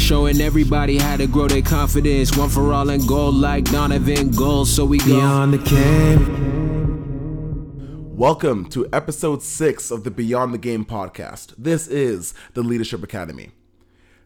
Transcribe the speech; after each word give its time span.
showing 0.00 0.40
everybody 0.40 0.98
how 0.98 1.16
to 1.16 1.26
grow 1.26 1.46
their 1.46 1.62
confidence. 1.62 2.36
One 2.36 2.48
for 2.48 2.72
all 2.72 2.88
and 2.90 3.06
gold 3.06 3.34
like 3.34 3.64
Donovan 3.64 4.30
Gold. 4.30 4.66
So 4.66 4.84
we 4.84 4.98
go 4.98 5.04
Beyond 5.04 5.54
the 5.54 5.58
game. 5.58 6.50
Welcome 8.16 8.68
to 8.70 8.88
episode 8.92 9.42
six 9.42 9.90
of 9.90 10.04
the 10.04 10.10
Beyond 10.10 10.52
the 10.52 10.58
Game 10.58 10.84
podcast. 10.84 11.54
This 11.56 11.86
is 11.86 12.34
the 12.54 12.62
Leadership 12.62 13.02
Academy. 13.02 13.50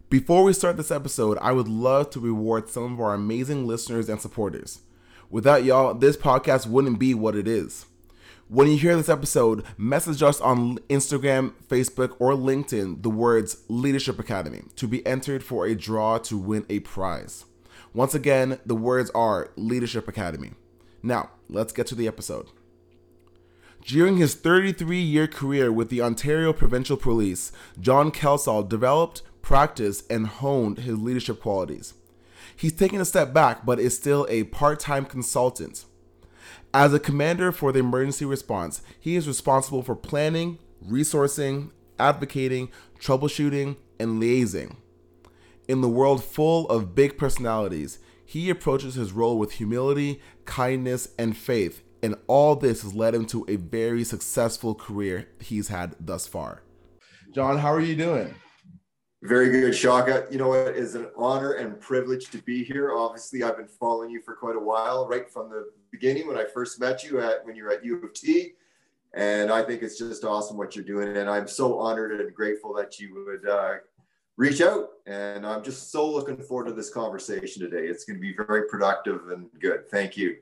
Before 0.09 0.45
we 0.45 0.53
start 0.53 0.77
this 0.77 0.91
episode, 0.91 1.39
I 1.41 1.53
would 1.53 1.69
love 1.69 2.11
to 2.11 2.21
reward 2.21 2.69
some 2.69 2.93
of 2.95 3.01
our 3.01 3.15
amazing 3.15 3.67
listeners 3.67 4.09
and 4.09 4.21
supporters. 4.21 4.81
Without 5.29 5.65
y'all, 5.65 5.95
this 5.95 6.17
podcast 6.17 6.67
wouldn't 6.67 6.99
be 6.99 7.15
what 7.15 7.35
it 7.35 7.49
is. 7.49 7.87
When 8.49 8.69
you 8.69 8.77
hear 8.77 8.95
this 8.95 9.09
episode, 9.09 9.65
message 9.79 10.23
us 10.23 10.39
on 10.39 10.77
Instagram, 10.91 11.55
Facebook, 11.67 12.15
or 12.19 12.35
LinkedIn 12.35 13.03
the 13.03 13.09
words 13.09 13.65
Leadership 13.69 14.19
Academy 14.19 14.65
to 14.77 14.87
be 14.87 15.05
entered 15.07 15.43
for 15.43 15.65
a 15.65 15.75
draw 15.75 16.19
to 16.19 16.37
win 16.37 16.67
a 16.69 16.81
prize. 16.81 17.47
Once 17.95 18.15
again, 18.15 18.59
the 18.67 18.75
words 18.75 19.11
are 19.15 19.51
Leadership 19.57 20.09
Academy. 20.09 20.53
Now, 21.03 21.31
let's 21.49 21.73
get 21.73 21.87
to 21.87 21.95
the 21.95 22.07
episode. 22.07 22.49
During 23.81 24.19
his 24.19 24.35
33 24.35 25.01
year 25.01 25.27
career 25.27 25.73
with 25.73 25.89
the 25.89 26.03
Ontario 26.03 26.53
Provincial 26.53 26.99
Police, 26.99 27.51
John 27.81 28.11
Kelsall 28.11 28.69
developed, 28.69 29.23
practiced, 29.41 30.11
and 30.13 30.27
honed 30.27 30.81
his 30.81 30.99
leadership 30.99 31.41
qualities. 31.41 31.95
He's 32.55 32.75
taken 32.75 33.01
a 33.01 33.07
step 33.07 33.33
back, 33.33 33.65
but 33.65 33.81
is 33.81 33.97
still 33.97 34.27
a 34.29 34.45
part 34.45 34.81
time 34.81 35.07
consultant. 35.07 35.87
As 36.75 36.93
a 36.93 36.99
commander 36.99 37.53
for 37.53 37.71
the 37.71 37.79
emergency 37.79 38.25
response, 38.25 38.83
he 38.99 39.15
is 39.15 39.29
responsible 39.29 39.85
for 39.85 39.95
planning, 39.95 40.59
resourcing, 40.85 41.71
advocating, 42.01 42.69
troubleshooting, 42.99 43.77
and 44.01 44.21
liaising. 44.21 44.75
In 45.69 45.83
the 45.83 45.89
world 45.89 46.25
full 46.25 46.69
of 46.69 46.97
big 46.97 47.17
personalities, 47.17 48.01
he 48.27 48.51
approaches 48.51 48.97
his 48.97 49.13
role 49.13 49.39
with 49.39 49.53
humility, 49.53 50.21
kindness, 50.47 51.11
and 51.17 51.37
faith, 51.37 51.85
and 52.03 52.17
all 52.27 52.57
this 52.57 52.83
has 52.83 52.93
led 52.93 53.15
him 53.15 53.25
to 53.27 53.47
a 53.47 53.55
very 53.55 54.03
successful 54.03 54.75
career 54.75 55.29
he's 55.39 55.69
had 55.69 55.95
thus 56.01 56.27
far. 56.27 56.63
John, 57.33 57.59
how 57.59 57.73
are 57.73 57.81
you 57.81 57.95
doing? 57.95 58.35
Very 59.25 59.49
good, 59.49 59.75
Shaka. 59.75 60.27
You 60.31 60.37
know, 60.37 60.53
it 60.53 60.77
is 60.77 60.95
an 60.95 61.07
honor 61.17 61.53
and 61.53 61.81
privilege 61.81 62.29
to 62.29 62.43
be 62.43 62.63
here. 62.63 62.93
Obviously, 62.93 63.43
I've 63.43 63.57
been 63.57 63.67
following 63.67 64.11
you 64.11 64.21
for 64.21 64.37
quite 64.37 64.55
a 64.55 64.61
while, 64.61 65.09
right 65.09 65.31
from 65.31 65.49
the 65.49 65.71
beginning 65.91 66.27
when 66.29 66.37
I 66.37 66.45
first 66.45 66.79
met 66.79 67.03
you 67.03 67.21
at 67.21 67.43
when 67.43 67.57
you 67.57 67.65
were 67.65 67.73
at 67.73 67.83
U 67.83 68.05
of 68.05 68.13
T. 68.13 68.53
And 69.15 69.51
I 69.51 69.63
think 69.63 69.83
it's 69.83 69.97
just 69.97 70.25
awesome 70.25 70.59
what 70.59 70.77
you're 70.77 70.85
doing. 70.85 71.17
And 71.17 71.31
I'm 71.31 71.49
so 71.49 71.79
honored 71.79 72.21
and 72.21 72.35
grateful 72.35 72.75
that 72.75 73.01
you 73.01 73.25
would 73.25 73.49
uh, 73.49 73.77
reach 74.37 74.61
out. 74.61 74.89
And 75.07 75.47
I'm 75.47 75.65
just 75.65 75.91
so 75.91 76.07
looking 76.07 76.37
forward 76.37 76.67
to 76.67 76.75
this 76.75 76.91
conversation 76.91 77.63
today. 77.63 77.87
It's 77.87 78.05
going 78.05 78.19
to 78.19 78.21
be 78.21 78.35
very 78.47 78.69
productive 78.69 79.31
and 79.31 79.49
good. 79.59 79.89
Thank 79.91 80.19
you. 80.19 80.37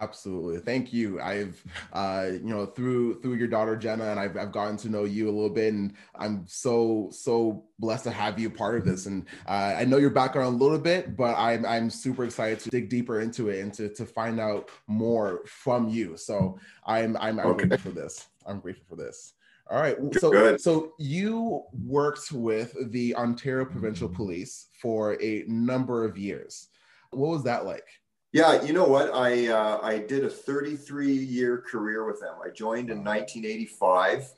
Absolutely. 0.00 0.60
Thank 0.60 0.92
you. 0.92 1.20
I've, 1.20 1.62
uh, 1.92 2.26
you 2.30 2.54
know, 2.54 2.66
through 2.66 3.20
through 3.20 3.34
your 3.34 3.48
daughter 3.48 3.76
Jenna, 3.76 4.04
and 4.04 4.20
I've, 4.20 4.36
I've 4.36 4.52
gotten 4.52 4.76
to 4.78 4.88
know 4.88 5.02
you 5.04 5.28
a 5.28 5.32
little 5.32 5.50
bit, 5.50 5.74
and 5.74 5.94
I'm 6.14 6.44
so 6.46 7.08
so 7.10 7.64
blessed 7.80 8.04
to 8.04 8.12
have 8.12 8.38
you 8.38 8.48
part 8.48 8.76
of 8.76 8.84
this. 8.84 9.06
And 9.06 9.26
uh, 9.46 9.74
I 9.76 9.84
know 9.84 9.96
your 9.96 10.10
background 10.10 10.54
a 10.54 10.64
little 10.64 10.78
bit, 10.78 11.16
but 11.16 11.34
I'm 11.36 11.66
I'm 11.66 11.90
super 11.90 12.24
excited 12.24 12.60
to 12.60 12.70
dig 12.70 12.88
deeper 12.88 13.20
into 13.20 13.48
it 13.48 13.60
and 13.60 13.74
to 13.74 13.88
to 13.94 14.06
find 14.06 14.38
out 14.38 14.70
more 14.86 15.42
from 15.46 15.88
you. 15.88 16.16
So 16.16 16.60
I'm 16.86 17.16
I'm, 17.16 17.40
I'm 17.40 17.46
okay. 17.46 17.66
grateful 17.66 17.90
for 17.90 18.00
this. 18.00 18.28
I'm 18.46 18.60
grateful 18.60 18.84
for 18.88 18.96
this. 18.96 19.34
All 19.68 19.80
right. 19.80 19.96
So 20.20 20.56
so 20.58 20.92
you 20.98 21.64
worked 21.72 22.30
with 22.30 22.92
the 22.92 23.16
Ontario 23.16 23.64
Provincial 23.64 24.08
Police 24.08 24.68
for 24.80 25.20
a 25.20 25.42
number 25.48 26.04
of 26.04 26.16
years. 26.16 26.68
What 27.10 27.30
was 27.30 27.42
that 27.44 27.66
like? 27.66 27.88
Yeah, 28.32 28.62
you 28.62 28.74
know 28.74 28.86
what? 28.86 29.14
I 29.14 29.48
uh, 29.48 29.80
I 29.82 29.98
did 29.98 30.24
a 30.24 30.30
33 30.30 31.12
year 31.12 31.58
career 31.58 32.04
with 32.04 32.20
them. 32.20 32.34
I 32.44 32.50
joined 32.50 32.90
in 32.90 32.98
1985 32.98 34.30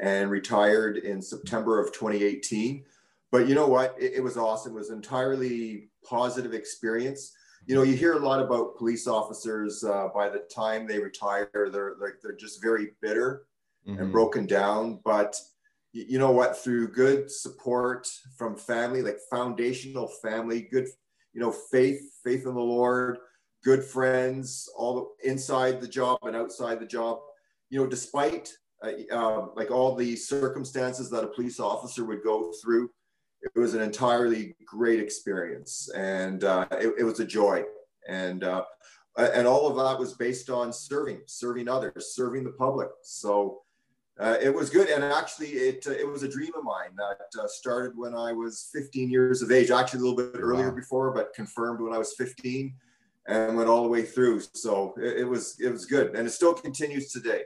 and 0.00 0.30
retired 0.30 0.98
in 0.98 1.22
September 1.22 1.80
of 1.80 1.92
2018. 1.92 2.84
But 3.30 3.46
you 3.46 3.54
know 3.54 3.68
what? 3.68 3.94
It, 3.98 4.14
it 4.14 4.20
was 4.20 4.36
awesome. 4.36 4.72
It 4.72 4.76
was 4.76 4.90
entirely 4.90 5.88
positive 6.04 6.52
experience. 6.52 7.32
You 7.66 7.76
know, 7.76 7.82
you 7.82 7.94
hear 7.94 8.14
a 8.14 8.18
lot 8.18 8.40
about 8.40 8.76
police 8.76 9.06
officers. 9.06 9.84
Uh, 9.84 10.08
by 10.12 10.28
the 10.28 10.40
time 10.52 10.86
they 10.86 10.98
retire, 10.98 11.48
they're 11.52 11.94
like 12.00 12.14
they're 12.20 12.32
just 12.34 12.60
very 12.60 12.88
bitter 13.00 13.44
mm-hmm. 13.86 14.02
and 14.02 14.10
broken 14.10 14.46
down. 14.46 14.98
But 15.04 15.40
you 15.92 16.18
know 16.18 16.32
what? 16.32 16.58
Through 16.58 16.88
good 16.88 17.30
support 17.30 18.08
from 18.36 18.56
family, 18.56 19.00
like 19.00 19.18
foundational 19.30 20.08
family, 20.08 20.62
good 20.62 20.88
you 21.34 21.40
know 21.40 21.52
faith, 21.52 22.00
faith 22.24 22.44
in 22.44 22.54
the 22.54 22.60
Lord 22.60 23.18
good 23.68 23.84
friends, 23.84 24.66
all 24.74 24.94
the, 24.94 25.30
inside 25.30 25.78
the 25.78 25.86
job 25.86 26.18
and 26.22 26.34
outside 26.34 26.80
the 26.80 26.86
job. 26.86 27.18
You 27.68 27.78
know, 27.78 27.86
despite 27.86 28.50
uh, 28.82 29.14
um, 29.14 29.50
like 29.56 29.70
all 29.70 29.94
the 29.94 30.16
circumstances 30.16 31.10
that 31.10 31.22
a 31.22 31.26
police 31.26 31.60
officer 31.60 32.06
would 32.06 32.22
go 32.24 32.50
through, 32.62 32.88
it 33.42 33.52
was 33.54 33.74
an 33.74 33.82
entirely 33.82 34.56
great 34.64 35.00
experience, 35.00 35.90
and 35.94 36.44
uh, 36.44 36.66
it, 36.72 36.94
it, 37.00 37.04
was 37.04 37.20
a 37.20 37.26
joy. 37.26 37.62
And 38.08 38.42
uh, 38.42 38.64
and 39.18 39.46
all 39.46 39.68
of 39.68 39.76
that 39.76 40.00
was 40.00 40.14
based 40.14 40.48
on 40.48 40.72
serving, 40.72 41.20
serving 41.26 41.68
others, 41.68 42.14
serving 42.16 42.44
the 42.44 42.52
public. 42.52 42.88
So. 43.02 43.62
Uh, 44.20 44.36
it 44.42 44.52
was 44.52 44.68
good, 44.68 44.88
and 44.88 45.04
actually, 45.04 45.50
it 45.50 45.86
uh, 45.86 45.92
it 45.92 46.04
was 46.04 46.24
a 46.24 46.28
dream 46.28 46.50
of 46.58 46.64
mine 46.64 46.90
that 46.96 47.40
uh, 47.40 47.46
started 47.46 47.92
when 47.96 48.16
I 48.16 48.32
was 48.32 48.68
15 48.72 49.08
years 49.08 49.42
of 49.42 49.52
age. 49.52 49.70
Actually, 49.70 50.00
a 50.00 50.02
little 50.02 50.16
bit 50.16 50.40
earlier 50.40 50.70
wow. 50.70 50.74
before, 50.74 51.12
but 51.12 51.32
confirmed 51.34 51.80
when 51.80 51.92
I 51.92 51.98
was 51.98 52.14
15 52.18 52.74
and 53.28 53.56
went 53.56 53.68
all 53.68 53.82
the 53.82 53.88
way 53.88 54.02
through. 54.02 54.40
So 54.54 54.94
it, 54.96 55.18
it 55.18 55.24
was 55.24 55.56
it 55.60 55.70
was 55.70 55.84
good, 55.84 56.16
and 56.16 56.26
it 56.26 56.30
still 56.30 56.54
continues 56.54 57.12
today. 57.12 57.42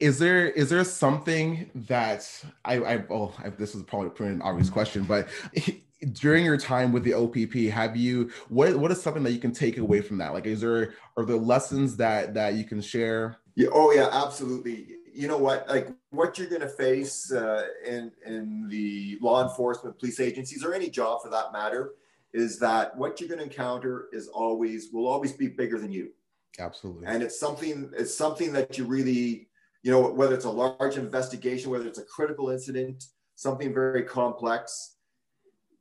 Is 0.00 0.18
there 0.18 0.48
is 0.48 0.70
there 0.70 0.82
something 0.82 1.70
that 1.86 2.28
I 2.64 2.78
I 2.78 3.04
oh 3.10 3.32
I, 3.38 3.50
this 3.50 3.74
is 3.74 3.82
probably 3.84 4.08
a 4.08 4.10
pretty 4.10 4.40
obvious 4.40 4.70
question, 4.70 5.04
but 5.04 5.28
during 6.12 6.44
your 6.44 6.56
time 6.56 6.90
with 6.92 7.04
the 7.04 7.14
OPP, 7.14 7.72
have 7.72 7.96
you 7.96 8.30
what 8.48 8.74
what 8.76 8.90
is 8.90 9.00
something 9.00 9.22
that 9.22 9.32
you 9.32 9.38
can 9.38 9.52
take 9.52 9.78
away 9.78 10.00
from 10.00 10.18
that? 10.18 10.32
Like, 10.32 10.46
is 10.46 10.62
there 10.62 10.94
are 11.16 11.24
there 11.24 11.36
lessons 11.36 11.96
that 11.98 12.34
that 12.34 12.54
you 12.54 12.64
can 12.64 12.80
share? 12.80 13.36
Yeah. 13.54 13.68
Oh 13.72 13.92
yeah, 13.92 14.08
absolutely. 14.10 14.96
You 15.14 15.28
know 15.28 15.36
what? 15.36 15.68
Like 15.68 15.90
what 16.10 16.38
you're 16.38 16.48
going 16.48 16.62
to 16.62 16.68
face 16.68 17.30
uh, 17.30 17.66
in 17.86 18.10
in 18.24 18.66
the 18.68 19.18
law 19.20 19.46
enforcement, 19.46 19.98
police 19.98 20.20
agencies, 20.20 20.64
or 20.64 20.72
any 20.72 20.88
job 20.88 21.20
for 21.22 21.28
that 21.28 21.52
matter, 21.52 21.92
is 22.32 22.58
that 22.58 22.96
what 22.96 23.20
you're 23.20 23.28
going 23.28 23.38
to 23.38 23.44
encounter 23.44 24.08
is 24.12 24.28
always 24.28 24.88
will 24.92 25.06
always 25.06 25.32
be 25.32 25.48
bigger 25.48 25.78
than 25.78 25.92
you. 25.92 26.10
Absolutely. 26.58 27.06
And 27.06 27.22
it's 27.22 27.38
something 27.38 27.90
it's 27.96 28.14
something 28.14 28.52
that 28.52 28.76
you 28.78 28.84
really 28.84 29.48
you 29.82 29.90
know 29.90 30.10
whether 30.10 30.34
it's 30.34 30.44
a 30.44 30.50
large 30.50 30.96
investigation 30.96 31.70
whether 31.70 31.86
it's 31.86 31.98
a 31.98 32.04
critical 32.04 32.50
incident 32.50 33.04
something 33.34 33.72
very 33.72 34.02
complex 34.02 34.96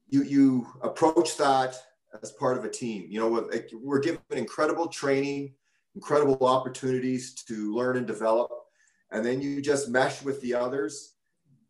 you 0.07 0.23
you 0.23 0.67
approach 0.81 1.37
that 1.37 1.75
as 2.21 2.31
part 2.31 2.57
of 2.57 2.65
a 2.65 2.69
team. 2.69 3.05
You 3.09 3.19
know 3.19 3.47
we're 3.73 3.99
given 3.99 4.21
incredible 4.31 4.87
training 4.87 5.53
incredible 5.95 6.47
opportunities 6.47 7.33
to 7.33 7.73
learn 7.75 7.97
and 7.97 8.07
develop 8.07 8.49
and 9.11 9.25
then 9.25 9.41
you 9.41 9.61
just 9.61 9.89
mesh 9.89 10.21
with 10.21 10.39
the 10.41 10.53
others 10.53 11.15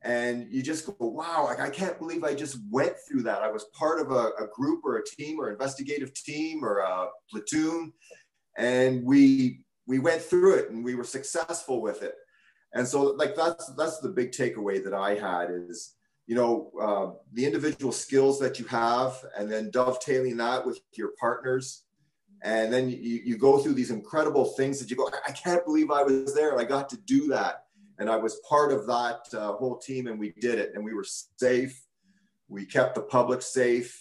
and 0.03 0.47
you 0.51 0.63
just 0.63 0.85
go, 0.85 0.95
wow, 0.99 1.45
like 1.45 1.59
I 1.59 1.69
can't 1.69 1.99
believe 1.99 2.23
I 2.23 2.33
just 2.33 2.57
went 2.71 2.95
through 3.07 3.23
that. 3.23 3.43
I 3.43 3.51
was 3.51 3.65
part 3.65 3.99
of 3.99 4.11
a, 4.11 4.31
a 4.39 4.47
group 4.51 4.83
or 4.83 4.97
a 4.97 5.05
team 5.05 5.39
or 5.39 5.51
investigative 5.51 6.13
team 6.13 6.63
or 6.65 6.79
a 6.79 7.07
platoon, 7.29 7.93
and 8.57 9.03
we 9.05 9.61
we 9.85 9.99
went 9.99 10.21
through 10.21 10.55
it 10.55 10.71
and 10.71 10.83
we 10.83 10.95
were 10.95 11.03
successful 11.03 11.81
with 11.81 12.01
it. 12.01 12.15
And 12.73 12.87
so, 12.87 13.03
like 13.03 13.35
that's 13.35 13.71
that's 13.75 13.99
the 13.99 14.09
big 14.09 14.31
takeaway 14.31 14.83
that 14.83 14.93
I 14.93 15.15
had 15.15 15.49
is 15.51 15.93
you 16.25 16.35
know 16.35 16.71
uh, 16.81 17.19
the 17.33 17.45
individual 17.45 17.91
skills 17.91 18.39
that 18.39 18.57
you 18.57 18.65
have, 18.65 19.23
and 19.37 19.51
then 19.51 19.69
dovetailing 19.69 20.37
that 20.37 20.65
with 20.65 20.79
your 20.93 21.11
partners. 21.19 21.83
And 22.43 22.73
then 22.73 22.89
you, 22.89 23.21
you 23.23 23.37
go 23.37 23.59
through 23.59 23.75
these 23.75 23.91
incredible 23.91 24.45
things 24.45 24.79
that 24.79 24.89
you 24.89 24.95
go, 24.95 25.07
I 25.27 25.31
can't 25.31 25.63
believe 25.63 25.91
I 25.91 26.01
was 26.01 26.33
there. 26.33 26.49
and 26.49 26.59
I 26.59 26.63
got 26.63 26.89
to 26.89 26.97
do 26.97 27.27
that 27.27 27.60
and 28.01 28.09
I 28.09 28.15
was 28.15 28.41
part 28.49 28.71
of 28.73 28.87
that 28.87 29.27
uh, 29.31 29.53
whole 29.53 29.77
team, 29.77 30.07
and 30.07 30.19
we 30.19 30.33
did 30.41 30.57
it, 30.57 30.71
and 30.73 30.83
we 30.83 30.95
were 30.95 31.05
safe. 31.37 31.79
We 32.49 32.65
kept 32.65 32.95
the 32.95 33.03
public 33.03 33.43
safe, 33.43 33.95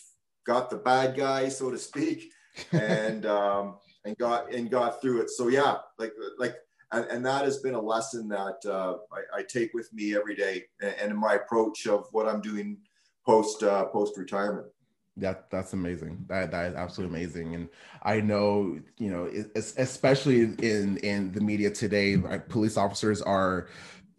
got 0.47 0.71
the 0.71 0.79
bad 0.79 1.15
guy, 1.15 1.51
so 1.51 1.71
to 1.71 1.77
speak, 1.77 2.33
and 2.73 3.27
um, 3.27 3.77
and 4.07 4.17
got 4.17 4.55
and 4.55 4.71
got 4.71 5.03
through 5.03 5.21
it. 5.21 5.29
So 5.29 5.49
yeah, 5.49 5.77
like 5.99 6.15
like, 6.39 6.57
and, 6.93 7.05
and 7.11 7.27
that 7.27 7.45
has 7.45 7.59
been 7.59 7.75
a 7.75 7.81
lesson 7.81 8.27
that 8.29 8.65
uh, 8.65 8.97
I, 9.13 9.41
I, 9.41 9.43
take 9.43 9.75
with 9.75 9.93
me 9.93 10.17
every 10.17 10.35
day, 10.35 10.65
and, 10.81 10.95
and 10.99 11.11
in 11.11 11.21
my 11.21 11.35
approach 11.35 11.87
of 11.87 12.07
what 12.13 12.27
I'm 12.27 12.41
doing 12.41 12.79
post 13.27 13.63
uh, 13.63 13.85
post 13.85 14.17
retirement 14.17 14.69
that 15.21 15.51
that's 15.51 15.73
amazing 15.73 16.25
that 16.29 16.51
that 16.51 16.71
is 16.71 16.75
absolutely 16.75 17.17
amazing 17.17 17.55
and 17.55 17.69
i 18.03 18.21
know 18.21 18.79
you 18.99 19.11
know 19.11 19.31
especially 19.57 20.41
in 20.41 20.97
in 20.99 21.33
the 21.33 21.41
media 21.41 21.71
today 21.71 22.17
police 22.49 22.77
officers 22.77 23.23
are 23.23 23.69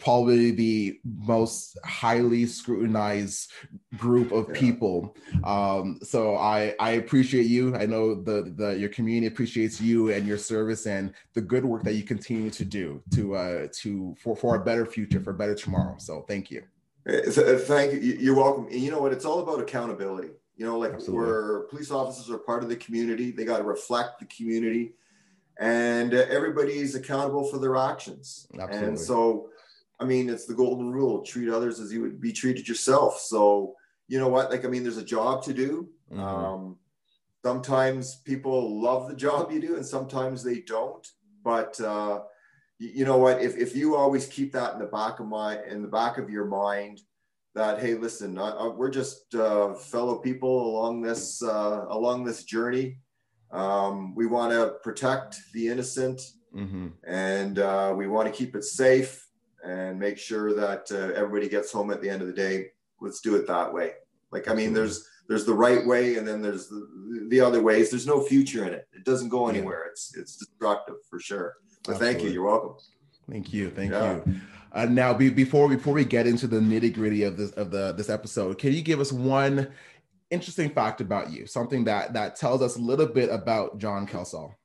probably 0.02 0.50
the 0.50 1.00
most 1.04 1.78
highly 1.86 2.46
scrutinized 2.46 3.52
group 3.98 4.32
of 4.32 4.52
people. 4.52 5.16
Um, 5.44 6.00
so 6.02 6.36
I 6.36 6.76
I 6.80 6.92
appreciate 6.92 7.46
you. 7.46 7.76
I 7.76 7.86
know 7.86 8.16
the 8.16 8.52
the 8.56 8.78
your 8.78 8.90
community 8.90 9.28
appreciates 9.28 9.80
you 9.80 10.12
and 10.12 10.28
your 10.28 10.40
service 10.40 10.88
and 10.88 11.14
the 11.34 11.42
good 11.42 11.64
work 11.64 11.84
that 11.84 11.94
you 11.94 12.04
continue 12.04 12.50
to 12.50 12.66
do 12.66 13.02
to 13.14 13.36
uh 13.36 13.68
to 13.82 14.16
for 14.20 14.36
for 14.36 14.56
a 14.56 14.64
better 14.64 14.86
future 14.86 15.22
for 15.22 15.32
a 15.32 15.36
better 15.36 15.56
tomorrow. 15.56 15.96
So 16.00 16.26
thank 16.28 16.50
you. 16.52 16.64
Thank 17.08 17.94
you. 17.94 18.00
You're 18.00 18.36
welcome. 18.36 18.66
And 18.66 18.82
you 18.82 18.92
know 18.92 19.00
what? 19.00 19.14
It's 19.14 19.26
all 19.26 19.40
about 19.40 19.60
accountability. 19.60 20.30
You 20.62 20.68
know, 20.68 20.78
like 20.78 20.94
Absolutely. 20.94 21.26
where 21.26 21.60
police 21.72 21.90
officers 21.90 22.30
are 22.30 22.38
part 22.38 22.62
of 22.62 22.70
the 22.70 22.76
community, 22.76 23.32
they 23.32 23.46
got 23.46 23.58
to 23.58 23.64
reflect 23.64 24.20
the 24.20 24.28
community, 24.28 24.94
and 25.60 26.14
uh, 26.14 26.26
everybody's 26.30 26.94
accountable 26.94 27.46
for 27.46 27.58
their 27.58 27.76
actions. 27.78 28.46
Absolutely. 28.54 28.90
And 28.90 29.00
so, 29.00 29.50
I 30.00 30.06
mean, 30.06 30.30
it's 30.30 30.46
the 30.46 30.54
golden 30.54 30.92
rule: 30.92 31.24
treat 31.24 31.50
others 31.50 31.80
as 31.80 31.92
you 31.92 32.04
would 32.04 32.22
be 32.22 32.32
treated 32.32 32.68
yourself. 32.68 33.20
So, 33.20 33.74
you 34.08 34.20
know 34.20 34.28
what? 34.28 34.52
Like, 34.52 34.64
I 34.64 34.68
mean, 34.68 34.84
there's 34.84 34.98
a 34.98 35.04
job 35.04 35.44
to 35.46 35.54
do. 35.54 35.90
Mm-hmm. 36.12 36.22
Um, 36.22 36.78
sometimes 37.44 38.18
people 38.18 38.80
love 38.80 39.10
the 39.10 39.16
job 39.16 39.52
you 39.52 39.62
do, 39.62 39.78
and 39.78 39.86
sometimes 39.86 40.44
they 40.44 40.60
don't. 40.60 41.08
But 41.44 41.82
uh, 41.82 42.20
you, 42.78 42.90
you 42.98 43.06
know 43.06 43.18
what? 43.18 43.42
If 43.42 43.58
if 43.58 43.76
you 43.76 43.96
always 43.96 44.28
keep 44.28 44.54
that 44.54 44.74
in 44.74 44.80
the 44.80 44.86
back 44.86 45.20
of 45.20 45.26
my 45.26 45.60
in 45.64 45.82
the 45.82 45.88
back 45.88 46.20
of 46.20 46.30
your 46.30 46.46
mind 46.46 47.02
that 47.54 47.80
hey 47.80 47.96
listen 47.96 48.36
we're 48.78 48.90
just 48.90 49.36
uh, 49.36 49.74
fellow 49.74 50.18
people 50.18 50.70
along 50.70 51.02
this 51.02 51.44
uh, 51.44 51.86
along 51.90 52.24
this 52.24 52.44
journey. 52.44 52.98
Um, 53.52 54.16
we 54.16 54.28
want 54.28 54.54
to 54.54 54.76
protect 54.82 55.38
the 55.54 55.68
innocent 55.68 56.22
mm-hmm. 56.56 56.88
and 57.06 57.60
uh, 57.60 57.94
we 57.96 58.08
want 58.08 58.28
to 58.28 58.34
keep 58.34 58.56
it 58.56 58.64
safe 58.64 59.28
and 59.66 60.00
make 60.00 60.18
sure 60.18 60.54
that 60.54 60.90
uh, 60.92 61.14
everybody 61.20 61.50
gets 61.50 61.70
home 61.72 61.92
at 61.92 62.02
the 62.02 62.10
end 62.10 62.22
of 62.22 62.28
the 62.30 62.34
day. 62.34 62.68
Let's 63.02 63.20
do 63.20 63.36
it 63.36 63.46
that 63.48 63.74
way. 63.74 63.94
Like 64.32 64.48
i 64.48 64.54
mean 64.54 64.74
there's 64.74 65.06
there's 65.28 65.46
the 65.46 65.54
right 65.54 65.86
way 65.86 66.18
and 66.18 66.28
then 66.28 66.42
there's 66.42 66.68
the, 66.70 67.28
the 67.30 67.42
other 67.42 67.62
ways. 67.62 67.90
There's 67.90 68.08
no 68.08 68.22
future 68.22 68.66
in 68.66 68.74
it. 68.74 68.88
It 68.94 69.04
doesn't 69.04 69.30
go 69.30 69.48
anywhere. 69.48 69.86
It's 69.92 70.16
it's 70.16 70.38
destructive 70.38 70.96
for 71.10 71.20
sure. 71.20 71.56
But 71.84 71.98
thank 71.98 72.24
you. 72.24 72.30
You're 72.30 72.46
welcome. 72.46 72.76
Thank 73.30 73.52
you. 73.54 73.70
Thank 73.70 73.92
yeah. 73.92 74.20
you 74.26 74.42
uh, 74.74 74.86
now, 74.86 75.14
be, 75.14 75.30
before 75.30 75.68
before 75.68 75.94
we 75.94 76.06
get 76.06 76.28
into 76.28 76.48
the 76.48 76.60
nitty 76.60 76.94
gritty 76.94 77.24
of 77.24 77.38
this 77.38 77.52
of 77.52 77.72
the 77.72 77.92
this 77.94 78.10
episode, 78.10 78.58
can 78.58 78.74
you 78.74 78.82
give 78.82 79.00
us 79.00 79.12
one 79.12 79.68
interesting 80.30 80.70
fact 80.70 81.02
about 81.02 81.32
you? 81.32 81.46
Something 81.46 81.84
that 81.86 82.14
that 82.14 82.38
tells 82.38 82.62
us 82.62 82.78
a 82.78 82.80
little 82.80 83.08
bit 83.08 83.30
about 83.30 83.78
John 83.80 84.08
Kelsall. 84.08 84.56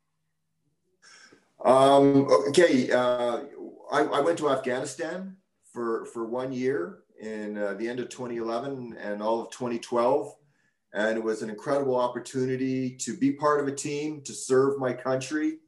Um, 1.65 2.29
okay, 2.49 2.93
uh, 2.93 3.41
I, 3.91 4.03
I, 4.03 4.21
went 4.21 4.39
to 4.39 4.51
Afghanistan 4.51 5.37
for 5.73 6.05
for 6.07 6.25
one 6.25 6.53
year 6.53 7.01
in 7.21 7.59
uh, 7.59 7.75
the 7.75 7.89
end 7.89 7.99
of 7.99 8.09
2011 8.09 8.97
and 9.01 9.21
all 9.21 9.41
of 9.41 9.51
2012, 9.51 10.37
and 10.93 11.19
it 11.19 11.25
was 11.25 11.43
an 11.43 11.51
incredible 11.51 11.97
opportunity 11.97 12.95
to 12.99 13.17
be 13.17 13.33
part 13.33 13.61
of 13.61 13.67
a 13.67 13.75
team 13.75 14.23
to 14.23 14.33
serve 14.33 14.79
my 14.79 14.93
country 14.93 15.59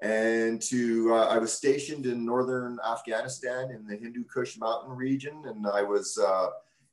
and 0.00 0.60
to 0.60 1.14
uh, 1.14 1.26
I 1.26 1.38
was 1.38 1.52
stationed 1.52 2.06
in 2.06 2.24
northern 2.24 2.78
Afghanistan 2.86 3.70
in 3.70 3.86
the 3.86 3.96
Hindu 3.96 4.24
Kush 4.24 4.58
mountain 4.58 4.94
region, 4.94 5.44
and 5.46 5.66
I 5.66 5.82
was 5.82 6.18
uh, 6.18 6.48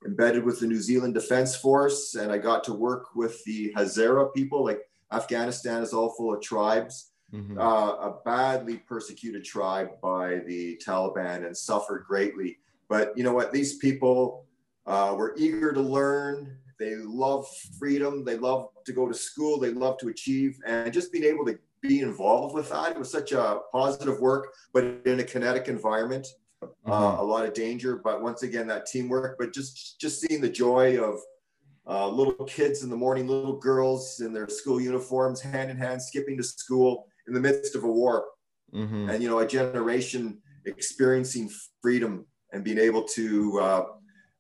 embedded 0.05 0.43
with 0.43 0.59
the 0.59 0.67
New 0.67 0.81
Zealand 0.81 1.13
Defense 1.13 1.55
Force, 1.55 2.15
and 2.15 2.31
I 2.31 2.37
got 2.37 2.63
to 2.65 2.73
work 2.73 3.15
with 3.15 3.43
the 3.43 3.73
Hazara 3.75 4.33
people. 4.33 4.63
Like 4.63 4.81
Afghanistan 5.11 5.83
is 5.83 5.93
all 5.93 6.11
full 6.11 6.33
of 6.33 6.41
tribes, 6.41 7.11
mm-hmm. 7.33 7.59
uh, 7.59 7.91
a 7.95 8.15
badly 8.23 8.77
persecuted 8.77 9.43
tribe 9.43 9.89
by 10.01 10.39
the 10.47 10.79
Taliban, 10.85 11.45
and 11.45 11.55
suffered 11.55 12.05
greatly. 12.07 12.57
But 12.87 13.17
you 13.17 13.23
know 13.23 13.33
what? 13.33 13.51
These 13.51 13.77
people 13.77 14.45
uh, 14.85 15.13
were 15.17 15.35
eager 15.37 15.73
to 15.73 15.81
learn. 15.81 16.57
They 16.79 16.95
love 16.95 17.47
freedom. 17.77 18.23
They 18.23 18.37
love 18.37 18.69
to 18.85 18.93
go 18.93 19.07
to 19.07 19.13
school. 19.13 19.59
They 19.59 19.71
love 19.71 19.97
to 19.99 20.07
achieve, 20.07 20.57
and 20.65 20.93
just 20.93 21.11
being 21.11 21.25
able 21.25 21.45
to 21.47 21.59
be 21.83 21.99
involved 21.99 22.55
with 22.55 22.69
that. 22.69 22.91
It 22.91 22.97
was 22.97 23.11
such 23.11 23.33
a 23.33 23.59
positive 23.71 24.19
work, 24.19 24.53
but 24.73 24.83
in 25.05 25.19
a 25.19 25.23
kinetic 25.23 25.67
environment, 25.67 26.25
uh, 26.61 26.67
mm-hmm. 26.67 26.91
uh, 26.91 27.21
a 27.21 27.23
lot 27.23 27.45
of 27.45 27.53
danger. 27.53 27.97
But 27.97 28.23
once 28.23 28.41
again, 28.41 28.65
that 28.67 28.87
teamwork. 28.87 29.37
But 29.37 29.53
just 29.53 29.99
just 29.99 30.21
seeing 30.21 30.41
the 30.41 30.49
joy 30.49 30.97
of 30.97 31.19
uh, 31.87 32.07
little 32.07 32.45
kids 32.45 32.83
in 32.83 32.89
the 32.89 32.95
morning, 32.95 33.27
little 33.27 33.59
girls 33.59 34.21
in 34.21 34.33
their 34.33 34.47
school 34.47 34.79
uniforms, 34.81 35.41
hand 35.41 35.69
in 35.69 35.77
hand, 35.77 36.01
skipping 36.01 36.37
to 36.37 36.43
school 36.43 37.05
in 37.27 37.33
the 37.33 37.39
midst 37.39 37.75
of 37.75 37.83
a 37.83 37.91
war, 37.91 38.25
mm-hmm. 38.73 39.09
and 39.09 39.21
you 39.21 39.29
know, 39.29 39.39
a 39.39 39.47
generation 39.47 40.41
experiencing 40.65 41.51
freedom 41.81 42.25
and 42.53 42.63
being 42.63 42.79
able 42.79 43.03
to 43.03 43.59
uh, 43.59 43.85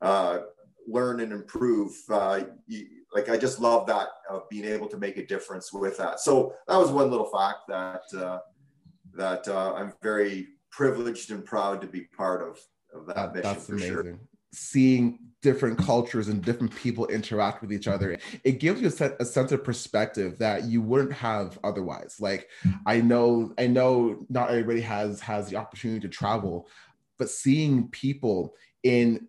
uh 0.01 0.39
learn 0.87 1.19
and 1.19 1.31
improve. 1.31 1.91
Uh, 2.09 2.41
you, 2.67 2.87
like 3.13 3.29
I 3.29 3.37
just 3.37 3.59
love 3.59 3.85
that 3.87 4.07
of 4.29 4.49
being 4.49 4.65
able 4.65 4.87
to 4.87 4.97
make 4.97 5.17
a 5.17 5.25
difference 5.25 5.71
with 5.71 5.97
that. 5.97 6.19
So 6.19 6.53
that 6.67 6.77
was 6.77 6.91
one 6.91 7.09
little 7.11 7.27
fact 7.27 7.59
that 7.67 8.03
uh, 8.17 8.39
that 9.13 9.47
uh, 9.47 9.73
I'm 9.73 9.93
very 10.01 10.47
privileged 10.71 11.31
and 11.31 11.45
proud 11.45 11.81
to 11.81 11.87
be 11.87 12.01
part 12.17 12.41
of 12.41 12.59
of 12.93 13.07
that, 13.07 13.15
that 13.15 13.33
mission. 13.33 13.53
That's 13.53 13.69
amazing. 13.69 13.93
Sure. 13.93 14.19
Seeing 14.55 15.19
different 15.41 15.77
cultures 15.77 16.27
and 16.27 16.43
different 16.43 16.73
people 16.75 17.07
interact 17.07 17.61
with 17.61 17.73
each 17.73 17.87
other, 17.87 18.17
it 18.43 18.59
gives 18.59 18.79
you 18.79 18.87
a, 18.87 18.91
set, 18.91 19.15
a 19.19 19.25
sense 19.25 19.51
of 19.51 19.63
perspective 19.63 20.37
that 20.37 20.65
you 20.65 20.81
wouldn't 20.81 21.11
have 21.11 21.59
otherwise. 21.63 22.17
Like 22.19 22.47
I 22.85 23.01
know, 23.01 23.53
I 23.57 23.67
know, 23.67 24.25
not 24.29 24.51
everybody 24.51 24.81
has 24.81 25.19
has 25.21 25.49
the 25.49 25.57
opportunity 25.57 25.99
to 26.01 26.07
travel, 26.07 26.67
but 27.17 27.29
seeing 27.29 27.89
people 27.89 28.53
in 28.83 29.27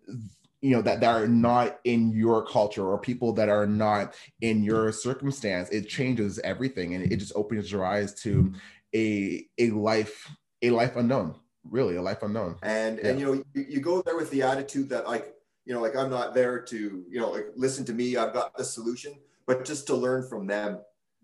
you 0.65 0.75
know 0.75 0.81
that, 0.81 0.99
that 0.99 1.21
are 1.21 1.27
not 1.27 1.79
in 1.83 2.11
your 2.11 2.43
culture 2.43 2.87
or 2.87 2.97
people 2.97 3.31
that 3.33 3.49
are 3.49 3.67
not 3.67 4.15
in 4.41 4.63
your 4.63 4.91
circumstance 4.91 5.69
it 5.69 5.87
changes 5.87 6.39
everything 6.39 6.95
and 6.95 7.11
it 7.11 7.17
just 7.17 7.33
opens 7.35 7.71
your 7.71 7.85
eyes 7.85 8.15
to 8.15 8.51
a 8.95 9.45
a 9.59 9.69
life 9.69 10.31
a 10.63 10.71
life 10.71 10.95
unknown 10.95 11.35
really 11.69 11.97
a 11.97 12.01
life 12.01 12.23
unknown 12.23 12.55
and 12.63 12.97
yeah. 12.97 13.09
and 13.09 13.19
you 13.19 13.25
know 13.27 13.43
you, 13.53 13.65
you 13.69 13.79
go 13.79 14.01
there 14.01 14.17
with 14.17 14.31
the 14.31 14.41
attitude 14.41 14.89
that 14.89 15.07
like 15.07 15.35
you 15.65 15.73
know 15.73 15.81
like 15.81 15.95
i'm 15.95 16.09
not 16.09 16.33
there 16.33 16.59
to 16.59 17.05
you 17.07 17.19
know 17.19 17.29
like 17.29 17.45
listen 17.55 17.85
to 17.85 17.93
me 17.93 18.17
i've 18.17 18.33
got 18.33 18.55
the 18.57 18.63
solution 18.63 19.13
but 19.45 19.65
just 19.65 19.85
to 19.85 19.95
learn 19.95 20.27
from 20.27 20.47
them 20.47 20.79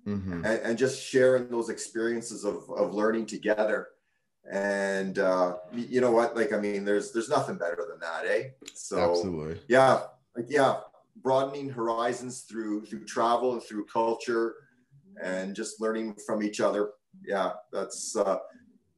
mm-hmm. 0.07 0.45
and, 0.45 0.61
and, 0.61 0.77
just 0.77 1.01
sharing 1.01 1.49
those 1.49 1.69
experiences 1.69 2.45
of, 2.45 2.69
of 2.69 2.93
learning 2.93 3.25
together 3.25 3.87
and 4.49 5.19
uh, 5.19 5.55
you 5.73 6.01
know 6.01 6.11
what? 6.11 6.35
Like 6.35 6.53
i 6.53 6.57
mean 6.57 6.83
there's 6.85 7.11
there's 7.11 7.29
nothing 7.29 7.57
better 7.57 7.85
than 7.89 7.99
that 7.99 8.25
eh? 8.25 8.49
So 8.73 9.11
absolutely. 9.11 9.61
yeah 9.67 10.01
like 10.35 10.45
yeah 10.49 10.79
broadening 11.17 11.69
horizons 11.69 12.41
through 12.41 12.85
through 12.85 13.05
travel 13.05 13.53
and 13.53 13.63
through 13.63 13.85
culture 13.85 14.55
and 15.21 15.55
just 15.55 15.81
learning 15.81 16.15
from 16.25 16.41
each 16.41 16.59
other. 16.59 16.91
Yeah 17.25 17.51
that's 17.71 18.15
uh, 18.15 18.37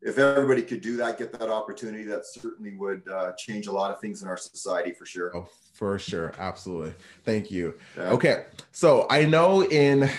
if 0.01 0.18
everybody 0.18 0.62
could 0.62 0.82
do 0.82 0.96
that 0.98 1.18
get 1.18 1.38
that 1.39 1.50
opportunity 1.50 2.03
that 2.06 2.25
certainly 2.25 2.75
would 2.77 3.08
uh, 3.10 3.34
change 3.38 3.68
a 3.68 3.72
lot 3.72 3.91
of 3.91 4.00
things 4.00 4.22
in 4.22 4.27
our 4.27 4.38
society 4.38 4.94
for 4.94 5.06
sure. 5.06 5.36
Oh 5.36 5.48
for 5.74 5.98
sure. 6.00 6.34
Absolutely. 6.38 6.94
Thank 7.25 7.51
you. 7.51 7.74
Yeah. 7.98 8.12
okay. 8.12 8.46
So 8.72 9.08
i 9.10 9.25
know 9.25 9.63
in 9.65 10.10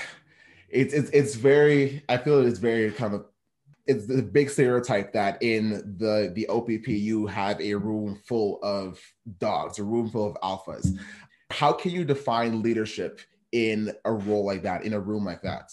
it's, 0.69 0.93
it's 0.93 1.11
it's 1.11 1.35
very 1.35 2.03
i 2.09 2.17
feel 2.17 2.45
it's 2.47 2.59
very 2.59 2.91
kind 2.91 3.15
of 3.15 3.25
it's 3.87 4.07
the 4.07 4.23
big 4.23 4.49
stereotype 4.49 5.13
that 5.13 5.43
in 5.43 5.97
the 5.99 6.33
the 6.35 6.47
OPP 6.49 6.89
you 6.89 7.27
have 7.27 7.61
a 7.61 7.75
room 7.75 8.21
full 8.27 8.59
of 8.63 9.01
dogs, 9.39 9.79
a 9.79 9.85
room 9.85 10.09
full 10.11 10.27
of 10.27 10.37
alphas. 10.43 10.99
How 11.51 11.73
can 11.73 11.91
you 11.93 12.05
define 12.05 12.63
leadership 12.63 13.21
in 13.53 13.93
a 14.05 14.13
role 14.13 14.45
like 14.45 14.63
that, 14.63 14.85
in 14.85 14.95
a 14.95 15.01
room 15.01 15.25
like 15.25 15.43
that, 15.43 15.71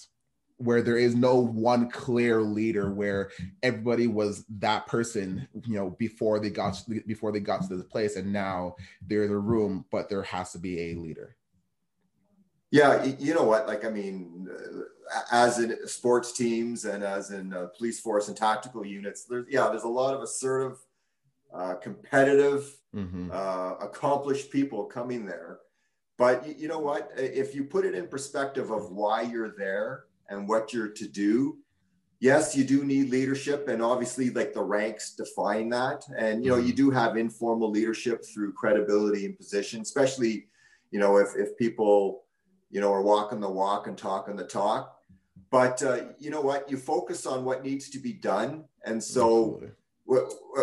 where 0.57 0.81
there 0.81 0.97
is 0.97 1.15
no 1.15 1.35
one 1.35 1.89
clear 1.89 2.41
leader, 2.41 2.91
where 2.93 3.31
everybody 3.63 4.07
was 4.07 4.45
that 4.59 4.85
person, 4.87 5.47
you 5.65 5.75
know, 5.75 5.91
before 5.91 6.39
they 6.39 6.49
got 6.49 6.83
before 7.07 7.31
they 7.31 7.39
got 7.39 7.61
to 7.63 7.75
this 7.75 7.85
place, 7.85 8.17
and 8.17 8.31
now 8.31 8.75
there's 9.07 9.31
a 9.31 9.37
room, 9.37 9.85
but 9.89 10.09
there 10.09 10.23
has 10.23 10.51
to 10.51 10.59
be 10.59 10.91
a 10.91 10.95
leader. 10.95 11.37
Yeah, 12.71 13.03
you 13.03 13.33
know 13.33 13.43
what? 13.43 13.67
Like, 13.67 13.83
I 13.83 13.89
mean, 13.89 14.47
uh, 14.49 14.83
as 15.31 15.59
in 15.59 15.87
sports 15.87 16.31
teams 16.31 16.85
and 16.85 17.03
as 17.03 17.31
in 17.31 17.53
uh, 17.53 17.67
police 17.77 17.99
force 17.99 18.27
and 18.27 18.37
tactical 18.37 18.85
units, 18.85 19.25
there's 19.25 19.45
yeah, 19.49 19.67
there's 19.69 19.83
a 19.83 19.87
lot 19.87 20.13
of 20.13 20.21
assertive, 20.21 20.77
uh, 21.53 21.75
competitive, 21.75 22.71
mm-hmm. 22.95 23.29
uh, 23.31 23.73
accomplished 23.75 24.51
people 24.51 24.85
coming 24.85 25.25
there. 25.25 25.59
But 26.17 26.47
you, 26.47 26.55
you 26.59 26.67
know 26.67 26.79
what? 26.79 27.11
If 27.17 27.55
you 27.55 27.63
put 27.63 27.85
it 27.85 27.95
in 27.95 28.07
perspective 28.07 28.71
of 28.71 28.91
why 28.91 29.23
you're 29.23 29.55
there 29.57 30.05
and 30.29 30.47
what 30.47 30.73
you're 30.73 30.89
to 30.89 31.07
do, 31.07 31.57
yes, 32.19 32.55
you 32.55 32.63
do 32.63 32.85
need 32.85 33.09
leadership, 33.09 33.67
and 33.67 33.81
obviously, 33.81 34.29
like 34.29 34.53
the 34.53 34.63
ranks 34.63 35.15
define 35.15 35.69
that. 35.69 36.03
And 36.17 36.43
you 36.43 36.51
know, 36.51 36.57
you 36.57 36.73
mm-hmm. 36.73 36.75
do 36.75 36.91
have 36.91 37.17
informal 37.17 37.69
leadership 37.69 38.23
through 38.25 38.53
credibility 38.53 39.25
and 39.25 39.37
position, 39.37 39.81
especially 39.81 40.47
you 40.91 40.99
know 40.99 41.17
if 41.17 41.29
if 41.35 41.57
people 41.57 42.23
you 42.69 42.79
know 42.79 42.93
are 42.93 43.01
walking 43.01 43.39
the 43.39 43.49
walk 43.49 43.87
and 43.87 43.97
talking 43.97 44.35
the 44.35 44.45
talk 44.45 45.00
but 45.51 45.83
uh, 45.83 46.05
you 46.17 46.31
know 46.31 46.41
what? 46.41 46.71
You 46.71 46.77
focus 46.77 47.25
on 47.25 47.45
what 47.45 47.63
needs 47.63 47.89
to 47.89 47.99
be 47.99 48.13
done, 48.13 48.63
and 48.85 49.03
so 49.03 49.61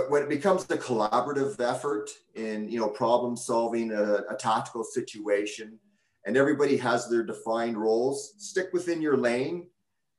when 0.08 0.22
it 0.22 0.28
becomes 0.28 0.64
a 0.64 0.76
collaborative 0.76 1.58
effort 1.60 2.10
in 2.34 2.68
you 2.68 2.78
know 2.78 2.88
problem 2.88 3.36
solving 3.36 3.92
a, 3.92 4.24
a, 4.30 4.36
tactical 4.38 4.84
situation 4.84 5.78
and 6.26 6.36
everybody 6.36 6.76
has 6.76 7.08
their 7.08 7.22
defined 7.22 7.76
roles 7.76 8.34
stick 8.36 8.68
within 8.72 9.00
your 9.00 9.16
lane 9.16 9.66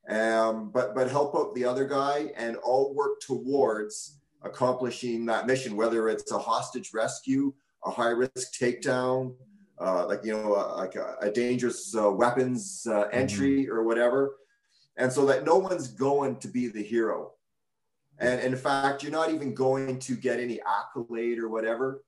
um, 0.08 0.70
but 0.70 0.94
but 0.94 1.08
help 1.08 1.36
out 1.36 1.54
the 1.54 1.64
other 1.64 1.86
guy 1.86 2.32
and 2.36 2.56
all 2.56 2.92
work 2.94 3.20
towards 3.20 4.18
accomplishing 4.42 5.26
that 5.26 5.46
mission 5.46 5.76
whether 5.76 6.08
it's 6.08 6.32
a 6.32 6.38
hostage 6.38 6.90
rescue 6.92 7.52
a 7.84 7.90
high 7.90 8.10
risk 8.10 8.52
takedown 8.58 9.34
uh, 9.80 10.06
like 10.06 10.24
you 10.24 10.32
know 10.32 10.54
a, 10.54 10.74
like 10.76 10.96
a, 10.96 11.16
a 11.20 11.30
dangerous 11.30 11.94
uh, 11.94 12.10
weapons 12.10 12.86
uh, 12.90 13.02
entry 13.12 13.64
mm-hmm. 13.64 13.72
or 13.72 13.84
whatever 13.84 14.32
and 15.00 15.12
so 15.12 15.26
that 15.26 15.44
no 15.44 15.56
one's 15.56 15.88
going 15.88 16.36
to 16.36 16.48
be 16.48 16.68
the 16.68 16.82
hero 16.82 17.32
and, 18.20 18.38
in 18.40 18.54
fact, 18.54 19.02
you're 19.02 19.10
not 19.10 19.30
even 19.30 19.54
going 19.54 19.98
to 19.98 20.14
get 20.14 20.38
any 20.38 20.60
accolade 20.60 21.38
or 21.38 21.48
whatever. 21.48 22.04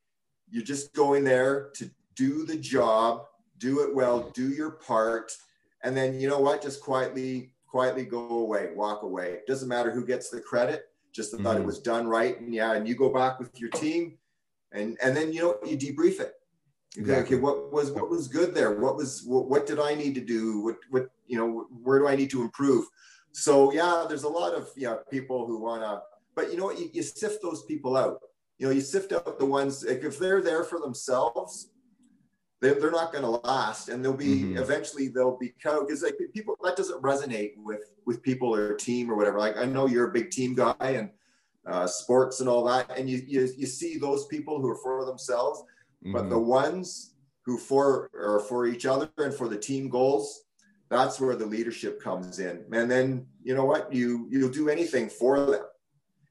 You're 0.50 0.62
just 0.62 0.92
going 0.92 1.25
there 1.25 1.70
to 1.76 1.90
do 2.14 2.44
the 2.44 2.56
job, 2.56 3.25
do 3.58 3.80
it 3.80 3.94
well, 3.94 4.30
do 4.34 4.50
your 4.50 4.72
part, 4.72 5.32
and 5.82 5.96
then 5.96 6.20
you 6.20 6.28
know 6.28 6.38
what? 6.38 6.61
Just 6.61 6.82
quietly, 6.82 7.54
quietly 7.66 8.04
go 8.04 8.28
away, 8.28 8.72
walk 8.76 9.02
away. 9.02 9.38
Doesn't 9.49 9.68
matter 9.68 9.90
who 9.90 10.04
gets 10.04 10.28
the 10.28 10.40
credit. 10.40 10.84
Just 11.12 11.32
mm-hmm. 11.32 11.44
thought 11.44 11.56
it 11.56 11.61
mm-hmm. 11.61 11.66
was 11.66 11.80
done 11.80 12.06
right, 12.06 12.38
and 12.38 12.54
yeah, 12.54 12.75
and 12.75 12.87
you 12.87 12.94
go 12.94 13.11
back 13.11 13.38
with 13.38 13.58
your 13.58 13.70
team, 13.70 14.18
and 14.70 14.99
and 15.02 15.16
then 15.16 15.32
you 15.32 15.40
know 15.40 15.56
you 15.66 15.78
debrief 15.78 16.20
it. 16.20 16.34
You 16.96 17.02
exactly. 17.02 17.37
okay, 17.37 17.42
what 17.42 17.72
was 17.72 17.90
what 17.90 18.11
was 18.11 18.28
good 18.28 18.54
there? 18.54 18.78
What 18.78 18.96
was 18.96 19.22
what, 19.25 19.49
what 19.49 19.66
did 19.66 19.80
I 19.80 19.94
need 19.94 20.14
to 20.14 20.20
do? 20.20 20.61
What 20.61 20.76
what 20.90 21.11
you 21.26 21.38
know? 21.38 21.66
Where 21.82 21.99
do 21.99 22.06
I 22.06 22.16
need 22.16 22.30
to 22.30 22.42
improve? 22.42 22.84
So 23.32 23.72
yeah, 23.72 24.04
there's 24.06 24.25
a 24.25 24.28
lot 24.28 24.52
of 24.52 24.68
yeah 24.76 24.96
people 25.11 25.46
who 25.46 25.58
want 25.58 25.82
to, 25.82 26.02
but 26.34 26.50
you 26.50 26.58
know 26.58 26.64
what? 26.64 26.78
You, 26.78 26.90
you, 26.92 27.02
sift 27.02 27.40
those 27.42 27.64
people 27.64 27.96
out. 27.96 28.20
You 28.58 28.66
know, 28.66 28.72
you 28.72 28.82
sift 28.82 29.12
out 29.12 29.38
the 29.38 29.46
ones 29.46 29.84
like 29.84 30.04
if 30.04 30.18
they're 30.18 30.42
there 30.42 30.64
for 30.64 30.78
themselves, 30.80 31.70
they're, 32.61 32.75
they're 32.75 32.90
not 32.90 33.11
going 33.11 33.25
to 33.25 33.30
last, 33.30 33.88
and 33.88 34.04
they'll 34.04 34.12
be 34.12 34.42
mm-hmm. 34.42 34.58
eventually 34.58 35.08
they'll 35.08 35.38
be 35.38 35.54
because 35.56 36.02
like 36.02 36.18
people 36.34 36.56
that 36.62 36.76
doesn't 36.76 37.02
resonate 37.02 37.52
with 37.56 37.90
with 38.04 38.22
people 38.22 38.54
or 38.54 38.75
team 38.75 39.11
or 39.11 39.16
whatever. 39.16 39.38
Like 39.38 39.56
I 39.56 39.64
know 39.64 39.87
you're 39.87 40.11
a 40.11 40.12
big 40.12 40.30
team 40.30 40.54
guy 40.54 40.75
and 40.80 41.08
uh, 41.66 41.87
sports 41.87 42.40
and 42.40 42.50
all 42.50 42.64
that, 42.64 42.99
and 42.99 43.08
you, 43.08 43.22
you 43.26 43.49
you 43.56 43.66
see 43.66 43.96
those 43.96 44.26
people 44.26 44.61
who 44.61 44.68
are 44.68 44.78
for 44.82 45.06
themselves, 45.06 45.64
mm-hmm. 46.02 46.12
but 46.12 46.28
the 46.28 46.38
ones 46.38 47.14
who 47.44 47.59
for 47.59 48.11
or 48.14 48.40
for 48.40 48.66
each 48.66 48.87
other 48.87 49.11
and 49.18 49.35
for 49.35 49.49
the 49.49 49.59
team 49.59 49.88
goals 49.88 50.42
that's 50.92 51.18
where 51.18 51.35
the 51.35 51.47
leadership 51.47 52.00
comes 52.02 52.38
in. 52.38 52.64
And 52.71 52.90
then 52.90 53.26
you 53.42 53.54
know 53.54 53.64
what? 53.64 53.92
You 53.92 54.28
you'll 54.30 54.50
do 54.50 54.68
anything 54.68 55.09
for 55.09 55.40
them. 55.40 55.64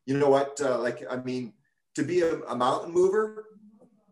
You 0.05 0.17
know 0.17 0.29
what? 0.29 0.61
Uh, 0.61 0.77
like 0.79 1.03
i 1.09 1.17
mean 1.17 1.53
to 1.95 2.03
be 2.03 2.21
a, 2.21 2.39
a, 2.41 2.55
mountain 2.55 2.93
mover 2.93 3.45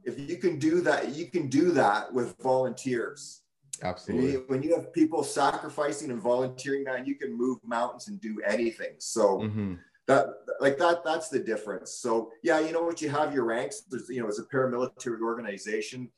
if 0.03 0.19
you 0.19 0.35
can 0.35 0.59
do 0.59 0.81
that 0.81 1.15
you 1.15 1.27
can 1.27 1.47
do 1.47 1.71
that 1.71 2.11
with 2.11 2.35
volunteers. 2.41 3.41
Absolutely. 3.81 4.43
When 4.47 4.61
you, 4.61 4.75
have 4.75 4.91
people 4.91 5.23
sacrificing 5.23 6.11
and 6.11 6.21
volunteering 6.21 6.83
man 6.83 7.05
you 7.05 7.15
can 7.15 7.31
move 7.31 7.59
mountains 7.63 8.07
and 8.07 8.19
do 8.19 8.41
anything. 8.45 8.95
So 8.97 9.39
mm-hmm. 9.39 9.75
That 10.09 10.25
like 10.59 10.77
that 10.77 11.03
that's 11.03 11.29
the 11.29 11.39
difference 11.39 11.93
so 11.93 12.31
yeah 12.43 12.59
you 12.59 12.71
know 12.73 12.83
what 12.83 13.01
you 13.01 13.09
have 13.09 13.33
your 13.33 13.45
ranks 13.45 13.83
there's 13.89 14.09
you 14.09 14.21
know 14.21 14.27
as 14.27 14.39
a 14.39 14.43
paramilitary 14.43 15.21
organization 15.21 16.09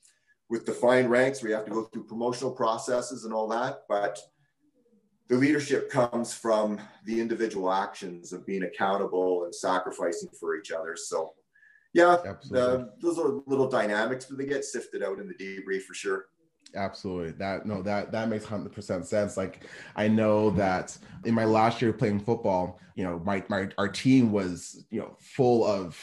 with 0.51 0.65
defined 0.65 1.09
ranks 1.09 1.41
where 1.41 1.49
you 1.49 1.55
have 1.55 1.65
to 1.65 1.71
go 1.71 1.83
through 1.85 2.03
promotional 2.03 2.51
processes 2.51 3.23
and 3.23 3.33
all 3.33 3.47
that. 3.47 3.83
But 3.87 4.19
the 5.29 5.37
leadership 5.37 5.89
comes 5.89 6.33
from 6.33 6.77
the 7.05 7.21
individual 7.21 7.71
actions 7.71 8.33
of 8.33 8.45
being 8.45 8.63
accountable 8.63 9.45
and 9.45 9.55
sacrificing 9.55 10.29
for 10.37 10.57
each 10.57 10.73
other. 10.73 10.97
So, 10.97 11.33
yeah, 11.93 12.17
uh, 12.53 12.83
those 13.01 13.17
are 13.17 13.41
little 13.47 13.69
dynamics, 13.69 14.25
but 14.25 14.37
they 14.37 14.45
get 14.45 14.65
sifted 14.65 15.01
out 15.01 15.19
in 15.19 15.27
the 15.29 15.33
debrief 15.33 15.83
for 15.83 15.93
sure. 15.93 16.25
Absolutely. 16.75 17.31
That 17.31 17.65
no, 17.65 17.81
that 17.81 18.11
that 18.11 18.29
makes 18.29 18.45
hundred 18.45 18.71
percent 18.73 19.05
sense. 19.05 19.35
Like 19.37 19.65
I 19.95 20.07
know 20.07 20.49
that 20.51 20.97
in 21.25 21.33
my 21.33 21.45
last 21.45 21.81
year 21.81 21.91
playing 21.91 22.21
football, 22.21 22.79
you 22.95 23.03
know, 23.03 23.21
my 23.25 23.43
my 23.49 23.69
our 23.77 23.89
team 23.89 24.31
was 24.31 24.85
you 24.89 24.99
know 25.01 25.15
full 25.19 25.65
of 25.65 25.97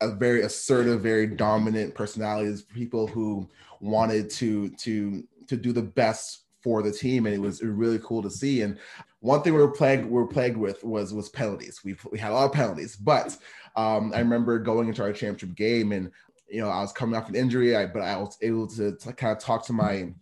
a 0.00 0.10
very 0.10 0.42
assertive, 0.42 1.02
very 1.02 1.26
dominant 1.26 1.94
personalities, 1.94 2.62
people 2.62 3.06
who 3.06 3.48
wanted 3.80 4.30
to 4.30 4.70
to 4.70 5.24
to 5.48 5.56
do 5.56 5.72
the 5.72 5.82
best 5.82 6.44
for 6.62 6.82
the 6.82 6.90
team, 6.92 7.26
and 7.26 7.34
it 7.34 7.40
was 7.40 7.62
really 7.62 7.98
cool 8.02 8.22
to 8.22 8.30
see. 8.30 8.62
And 8.62 8.78
one 9.20 9.42
thing 9.42 9.52
we 9.52 9.60
were 9.60 9.70
plagued 9.70 10.04
we 10.04 10.10
were 10.12 10.26
plagued 10.26 10.56
with 10.56 10.82
was 10.84 11.12
was 11.12 11.28
penalties. 11.28 11.80
We 11.84 11.96
we 12.10 12.18
had 12.18 12.30
a 12.30 12.34
lot 12.34 12.46
of 12.46 12.52
penalties, 12.52 12.96
but 12.96 13.36
um, 13.76 14.12
I 14.14 14.20
remember 14.20 14.58
going 14.58 14.88
into 14.88 15.02
our 15.02 15.12
championship 15.12 15.54
game 15.54 15.92
and 15.92 16.10
you 16.54 16.60
know, 16.60 16.68
I 16.68 16.80
was 16.80 16.92
coming 16.92 17.16
off 17.16 17.28
an 17.28 17.34
injury, 17.34 17.74
I, 17.74 17.86
but 17.86 18.02
I 18.02 18.16
was 18.16 18.38
able 18.40 18.68
to, 18.68 18.94
to 18.96 19.12
kind 19.12 19.36
of 19.36 19.42
talk 19.42 19.66
to 19.66 19.72
my 19.72 20.14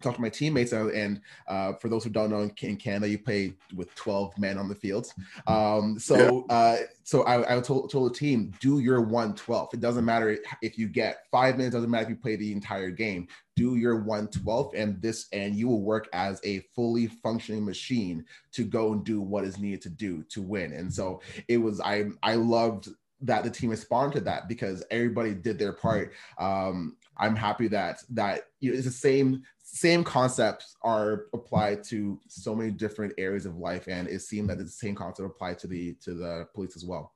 talk 0.00 0.14
to 0.14 0.20
my 0.20 0.28
teammates 0.28 0.72
and 0.72 1.20
uh, 1.48 1.72
for 1.72 1.88
those 1.88 2.04
who 2.04 2.10
don't 2.10 2.30
know 2.30 2.48
in 2.62 2.76
canada 2.76 3.08
you 3.08 3.18
play 3.18 3.52
with 3.74 3.92
12 3.96 4.38
men 4.38 4.56
on 4.56 4.68
the 4.68 4.74
field. 4.74 5.12
Um, 5.46 5.98
so 5.98 6.46
yeah. 6.48 6.54
uh, 6.54 6.76
so 7.02 7.22
i, 7.22 7.56
I 7.56 7.60
told, 7.60 7.90
told 7.90 8.12
the 8.12 8.16
team 8.16 8.52
do 8.60 8.78
your 8.78 9.00
112 9.00 9.74
it 9.74 9.80
doesn't 9.80 10.04
matter 10.04 10.38
if 10.62 10.78
you 10.78 10.88
get 10.88 11.24
five 11.32 11.56
minutes 11.56 11.74
doesn't 11.74 11.90
matter 11.90 12.04
if 12.04 12.10
you 12.10 12.16
play 12.16 12.36
the 12.36 12.52
entire 12.52 12.90
game. 12.90 13.26
Do 13.56 13.74
your 13.74 13.96
112 13.96 14.74
and 14.76 15.02
this 15.02 15.26
and 15.32 15.56
you 15.56 15.66
will 15.66 15.82
work 15.82 16.08
as 16.12 16.40
a 16.44 16.60
fully 16.76 17.08
functioning 17.08 17.64
machine 17.64 18.24
to 18.52 18.62
go 18.62 18.92
and 18.92 19.04
do 19.04 19.20
what 19.20 19.42
is 19.42 19.58
needed 19.58 19.82
to 19.82 19.90
do 19.90 20.22
to 20.28 20.42
win. 20.42 20.72
And 20.74 20.92
so 20.92 21.20
it 21.48 21.56
was 21.56 21.80
i 21.80 22.04
i 22.22 22.34
loved 22.36 22.88
that 23.22 23.44
the 23.44 23.50
team 23.50 23.70
responded 23.70 24.18
to 24.18 24.24
that 24.24 24.48
because 24.48 24.84
everybody 24.90 25.34
did 25.34 25.58
their 25.58 25.72
part. 25.72 26.12
Um, 26.38 26.96
I'm 27.16 27.34
happy 27.34 27.68
that 27.68 28.02
that 28.10 28.44
you 28.60 28.70
know, 28.70 28.76
it's 28.76 28.86
the 28.86 28.92
same 28.92 29.42
same 29.62 30.04
concepts 30.04 30.76
are 30.82 31.26
applied 31.34 31.84
to 31.84 32.18
so 32.28 32.54
many 32.54 32.70
different 32.70 33.12
areas 33.18 33.44
of 33.44 33.56
life, 33.56 33.88
and 33.88 34.08
it 34.08 34.20
seemed 34.20 34.48
that 34.50 34.58
the 34.58 34.68
same 34.68 34.94
concept 34.94 35.26
applied 35.26 35.58
to 35.60 35.66
the 35.66 35.94
to 36.04 36.14
the 36.14 36.48
police 36.54 36.76
as 36.76 36.84
well. 36.84 37.12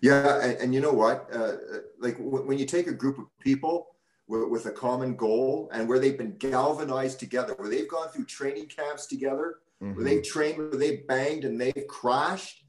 Yeah, 0.00 0.40
and, 0.42 0.58
and 0.58 0.74
you 0.74 0.80
know 0.80 0.92
what? 0.92 1.28
Uh, 1.32 1.52
like 2.00 2.16
w- 2.18 2.44
when 2.44 2.58
you 2.58 2.64
take 2.64 2.86
a 2.86 2.92
group 2.92 3.18
of 3.18 3.26
people 3.38 3.88
w- 4.28 4.48
with 4.48 4.66
a 4.66 4.72
common 4.72 5.14
goal 5.14 5.70
and 5.72 5.88
where 5.88 5.98
they've 5.98 6.18
been 6.18 6.36
galvanized 6.38 7.20
together, 7.20 7.54
where 7.56 7.68
they've 7.68 7.88
gone 7.88 8.08
through 8.08 8.24
training 8.24 8.66
camps 8.66 9.06
together, 9.06 9.56
mm-hmm. 9.82 9.94
where 9.94 10.04
they've 10.04 10.24
trained, 10.24 10.58
where 10.58 10.70
they've 10.70 11.06
banged 11.06 11.44
and 11.44 11.60
they've 11.60 11.86
crashed, 11.88 12.64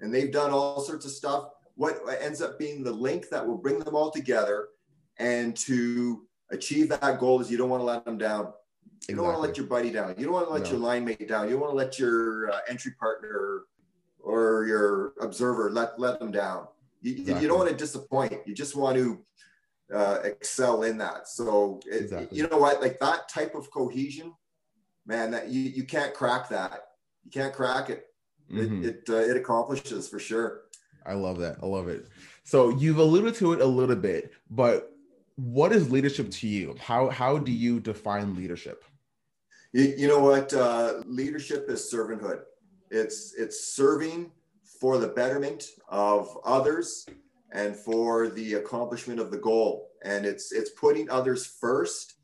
and 0.00 0.14
they've 0.14 0.32
done 0.32 0.50
all 0.50 0.80
sorts 0.80 1.04
of 1.04 1.10
stuff 1.10 1.50
what 1.74 2.00
ends 2.20 2.42
up 2.42 2.58
being 2.58 2.82
the 2.82 2.92
link 2.92 3.28
that 3.30 3.46
will 3.46 3.56
bring 3.56 3.78
them 3.78 3.94
all 3.94 4.10
together 4.10 4.68
and 5.18 5.56
to 5.56 6.26
achieve 6.50 6.88
that 6.88 7.18
goal 7.18 7.40
is 7.40 7.50
you 7.50 7.58
don't 7.58 7.70
want 7.70 7.80
to 7.80 7.84
let 7.84 8.04
them 8.04 8.18
down. 8.18 8.52
You 9.08 9.16
don't 9.16 9.24
want 9.24 9.36
to 9.36 9.42
let 9.42 9.56
your 9.56 9.66
buddy 9.66 9.90
down. 9.90 10.14
You 10.16 10.24
don't 10.24 10.34
want 10.34 10.46
to 10.46 10.52
let 10.52 10.64
no. 10.64 10.70
your 10.70 10.78
line 10.78 11.04
mate 11.04 11.28
down. 11.28 11.46
You 11.46 11.52
don't 11.52 11.62
want 11.62 11.72
to 11.72 11.76
let 11.76 11.98
your 11.98 12.50
uh, 12.50 12.58
entry 12.68 12.92
partner 13.00 13.62
or 14.20 14.64
your 14.66 15.14
observer 15.20 15.70
let 15.70 15.98
let 15.98 16.20
them 16.20 16.30
down. 16.30 16.68
You, 17.00 17.12
exactly. 17.12 17.42
you 17.42 17.48
don't 17.48 17.58
want 17.58 17.70
to 17.70 17.76
disappoint. 17.76 18.34
You 18.46 18.54
just 18.54 18.76
want 18.76 18.96
to 18.96 19.24
uh, 19.92 20.18
excel 20.24 20.84
in 20.84 20.98
that. 20.98 21.28
So 21.28 21.80
it, 21.86 22.02
exactly. 22.02 22.38
you 22.38 22.46
know 22.48 22.58
what, 22.58 22.80
like 22.80 23.00
that 23.00 23.28
type 23.28 23.56
of 23.56 23.70
cohesion, 23.70 24.32
man, 25.04 25.32
that 25.32 25.48
you 25.48 25.62
you 25.62 25.84
can't 25.84 26.14
crack 26.14 26.48
that. 26.50 26.82
You 27.24 27.30
can't 27.30 27.52
crack 27.52 27.90
it. 27.90 28.06
Mm-hmm. 28.52 28.84
It 28.84 28.88
it, 28.88 29.02
uh, 29.08 29.16
it 29.16 29.36
accomplishes 29.36 30.08
for 30.08 30.20
sure. 30.20 30.62
I 31.06 31.14
love 31.14 31.38
that. 31.38 31.58
I 31.62 31.66
love 31.66 31.88
it. 31.88 32.06
So 32.44 32.70
you've 32.70 32.98
alluded 32.98 33.34
to 33.36 33.52
it 33.52 33.60
a 33.60 33.66
little 33.66 33.96
bit, 33.96 34.32
but 34.50 34.92
what 35.36 35.72
is 35.72 35.90
leadership 35.90 36.30
to 36.30 36.48
you? 36.48 36.76
How 36.80 37.08
how 37.08 37.38
do 37.38 37.52
you 37.52 37.80
define 37.80 38.36
leadership? 38.36 38.84
You, 39.72 39.94
you 39.96 40.08
know 40.08 40.20
what? 40.20 40.52
Uh, 40.52 41.02
leadership 41.06 41.68
is 41.68 41.90
servanthood. 41.92 42.42
It's 42.90 43.34
it's 43.34 43.74
serving 43.74 44.30
for 44.80 44.98
the 44.98 45.08
betterment 45.08 45.64
of 45.88 46.36
others 46.44 47.06
and 47.52 47.74
for 47.76 48.28
the 48.28 48.54
accomplishment 48.54 49.20
of 49.20 49.30
the 49.30 49.38
goal. 49.38 49.88
And 50.04 50.26
it's 50.26 50.52
it's 50.52 50.70
putting 50.70 51.08
others 51.10 51.46
first 51.46 52.14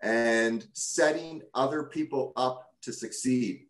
and 0.00 0.66
setting 0.72 1.42
other 1.54 1.84
people 1.84 2.32
up 2.36 2.72
to 2.82 2.92
succeed 2.92 3.65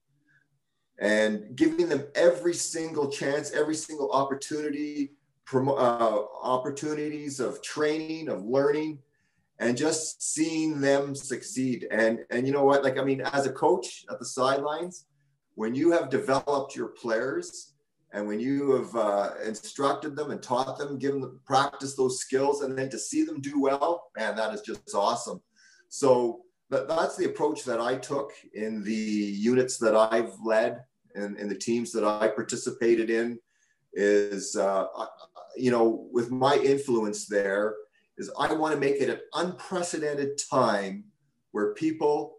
and 0.98 1.54
giving 1.56 1.88
them 1.88 2.04
every 2.14 2.54
single 2.54 3.10
chance, 3.10 3.52
every 3.52 3.74
single 3.74 4.10
opportunity, 4.12 5.12
uh, 5.54 6.18
opportunities 6.42 7.38
of 7.40 7.62
training, 7.62 8.28
of 8.28 8.44
learning, 8.44 8.98
and 9.58 9.76
just 9.76 10.22
seeing 10.34 10.80
them 10.80 11.14
succeed. 11.14 11.86
And 11.90 12.20
and 12.30 12.46
you 12.46 12.52
know 12.52 12.64
what? 12.64 12.82
Like 12.82 12.98
I 12.98 13.04
mean, 13.04 13.20
as 13.20 13.46
a 13.46 13.52
coach 13.52 14.04
at 14.10 14.18
the 14.18 14.24
sidelines, 14.24 15.06
when 15.54 15.74
you 15.74 15.90
have 15.92 16.10
developed 16.10 16.74
your 16.74 16.88
players 16.88 17.72
and 18.12 18.26
when 18.26 18.40
you 18.40 18.72
have 18.72 18.96
uh, 18.96 19.30
instructed 19.44 20.16
them 20.16 20.30
and 20.30 20.42
taught 20.42 20.78
them, 20.78 20.98
given 20.98 21.20
them 21.20 21.40
practice 21.44 21.94
those 21.94 22.20
skills, 22.20 22.62
and 22.62 22.78
then 22.78 22.88
to 22.90 22.98
see 22.98 23.24
them 23.24 23.40
do 23.40 23.60
well, 23.60 24.10
man, 24.16 24.36
that 24.36 24.54
is 24.54 24.62
just 24.62 24.94
awesome. 24.94 25.40
So 25.88 26.42
that, 26.70 26.88
that's 26.88 27.16
the 27.16 27.26
approach 27.26 27.64
that 27.64 27.80
I 27.80 27.96
took 27.96 28.32
in 28.54 28.82
the 28.82 28.92
units 28.92 29.78
that 29.78 29.94
I've 29.94 30.34
led 30.44 30.84
and, 31.14 31.36
and 31.36 31.50
the 31.50 31.56
teams 31.56 31.92
that 31.92 32.04
I 32.04 32.28
participated 32.28 33.10
in 33.10 33.38
is 33.94 34.56
uh, 34.56 34.86
you 35.56 35.70
know 35.70 36.06
with 36.12 36.30
my 36.30 36.56
influence 36.56 37.26
there 37.26 37.74
is 38.18 38.30
I 38.38 38.52
want 38.52 38.74
to 38.74 38.80
make 38.80 38.96
it 38.96 39.08
an 39.08 39.20
unprecedented 39.34 40.38
time 40.50 41.04
where 41.52 41.72
people 41.74 42.36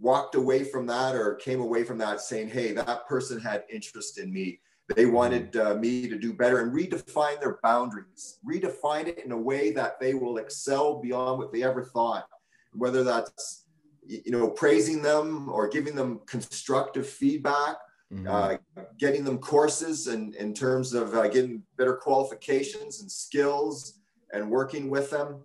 walked 0.00 0.34
away 0.34 0.64
from 0.64 0.86
that 0.86 1.14
or 1.14 1.34
came 1.34 1.60
away 1.60 1.84
from 1.84 1.98
that 1.98 2.20
saying, 2.20 2.48
hey, 2.48 2.72
that 2.72 3.06
person 3.06 3.38
had 3.38 3.64
interest 3.70 4.18
in 4.18 4.32
me. 4.32 4.60
They 4.96 5.06
wanted 5.06 5.56
uh, 5.56 5.74
me 5.74 6.08
to 6.08 6.18
do 6.18 6.32
better 6.32 6.60
and 6.60 6.72
redefine 6.72 7.38
their 7.38 7.58
boundaries, 7.62 8.38
redefine 8.44 9.06
it 9.06 9.24
in 9.24 9.30
a 9.30 9.36
way 9.36 9.70
that 9.72 10.00
they 10.00 10.14
will 10.14 10.38
excel 10.38 11.00
beyond 11.00 11.38
what 11.38 11.52
they 11.52 11.62
ever 11.62 11.84
thought. 11.84 12.28
Whether 12.72 13.04
that's 13.04 13.66
you 14.06 14.32
know 14.32 14.48
praising 14.50 15.02
them 15.02 15.48
or 15.48 15.68
giving 15.68 15.94
them 15.94 16.20
constructive 16.26 17.08
feedback, 17.08 17.76
mm-hmm. 18.12 18.28
uh, 18.28 18.56
getting 18.98 19.24
them 19.24 19.38
courses 19.38 20.06
and 20.06 20.34
in 20.36 20.54
terms 20.54 20.94
of 20.94 21.14
uh, 21.14 21.28
getting 21.28 21.62
better 21.76 21.94
qualifications 21.94 23.00
and 23.00 23.10
skills 23.10 24.00
and 24.32 24.50
working 24.50 24.90
with 24.90 25.10
them. 25.10 25.42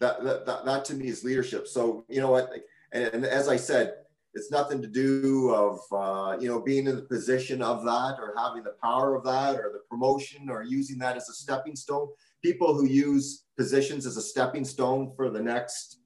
That, 0.00 0.24
that, 0.24 0.44
that, 0.44 0.64
that 0.64 0.84
to 0.86 0.94
me 0.94 1.06
is 1.06 1.24
leadership. 1.24 1.68
So 1.68 2.04
you 2.08 2.20
know 2.20 2.30
what, 2.30 2.50
and, 2.92 3.04
and 3.04 3.24
as 3.24 3.48
I 3.48 3.56
said, 3.56 3.94
it's 4.34 4.50
nothing 4.50 4.82
to 4.82 4.88
do 4.88 5.54
of 5.54 5.78
uh, 5.92 6.36
you 6.40 6.48
know 6.48 6.60
being 6.60 6.86
in 6.86 6.96
the 6.96 7.02
position 7.02 7.62
of 7.62 7.84
that 7.84 8.16
or 8.18 8.34
having 8.36 8.64
the 8.64 8.74
power 8.82 9.14
of 9.14 9.24
that 9.24 9.56
or 9.56 9.70
the 9.72 9.82
promotion 9.88 10.50
or 10.50 10.62
using 10.62 10.98
that 10.98 11.16
as 11.16 11.28
a 11.28 11.32
stepping 11.32 11.76
stone 11.76 12.08
people 12.44 12.74
who 12.74 12.84
use 12.84 13.44
positions 13.56 14.04
as 14.04 14.18
a 14.18 14.22
stepping 14.22 14.66
stone 14.66 15.10
for 15.16 15.30
the 15.30 15.40
next 15.40 16.00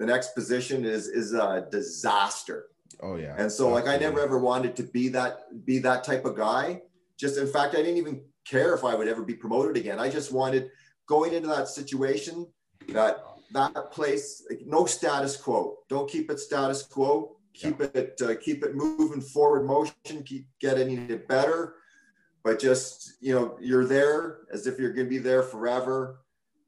the 0.00 0.06
next 0.06 0.34
position 0.34 0.86
is 0.86 1.08
is 1.08 1.34
a 1.34 1.68
disaster. 1.70 2.70
Oh 3.00 3.16
yeah. 3.16 3.34
And 3.36 3.52
so 3.52 3.68
like 3.68 3.86
i 3.86 3.98
never 3.98 4.18
ever 4.20 4.38
wanted 4.38 4.74
to 4.76 4.82
be 4.82 5.08
that 5.10 5.64
be 5.66 5.78
that 5.80 6.02
type 6.04 6.24
of 6.24 6.36
guy. 6.36 6.80
Just 7.18 7.36
in 7.36 7.46
fact 7.46 7.74
i 7.74 7.82
didn't 7.82 7.98
even 7.98 8.22
care 8.46 8.74
if 8.74 8.82
i 8.82 8.94
would 8.94 9.08
ever 9.08 9.22
be 9.22 9.34
promoted 9.34 9.76
again. 9.76 10.00
I 10.00 10.08
just 10.08 10.32
wanted 10.32 10.70
going 11.06 11.34
into 11.34 11.48
that 11.48 11.68
situation 11.68 12.46
that 12.88 13.22
that 13.52 13.92
place 13.92 14.42
like, 14.48 14.62
no 14.64 14.86
status 14.86 15.36
quo. 15.36 15.76
Don't 15.90 16.10
keep 16.10 16.30
it 16.30 16.40
status 16.40 16.82
quo. 16.82 17.36
Keep 17.52 17.80
yeah. 17.80 18.00
it 18.00 18.22
uh, 18.24 18.34
keep 18.40 18.64
it 18.64 18.74
moving 18.74 19.20
forward 19.20 19.66
motion. 19.66 20.22
Keep 20.24 20.46
getting 20.60 21.10
it 21.10 21.28
better. 21.28 21.74
But 22.42 22.58
just 22.58 23.18
you 23.20 23.34
know 23.34 23.58
you're 23.60 23.84
there 23.84 24.38
as 24.50 24.66
if 24.66 24.78
you're 24.78 24.94
going 24.94 25.08
to 25.08 25.10
be 25.10 25.18
there 25.18 25.42
forever. 25.42 26.22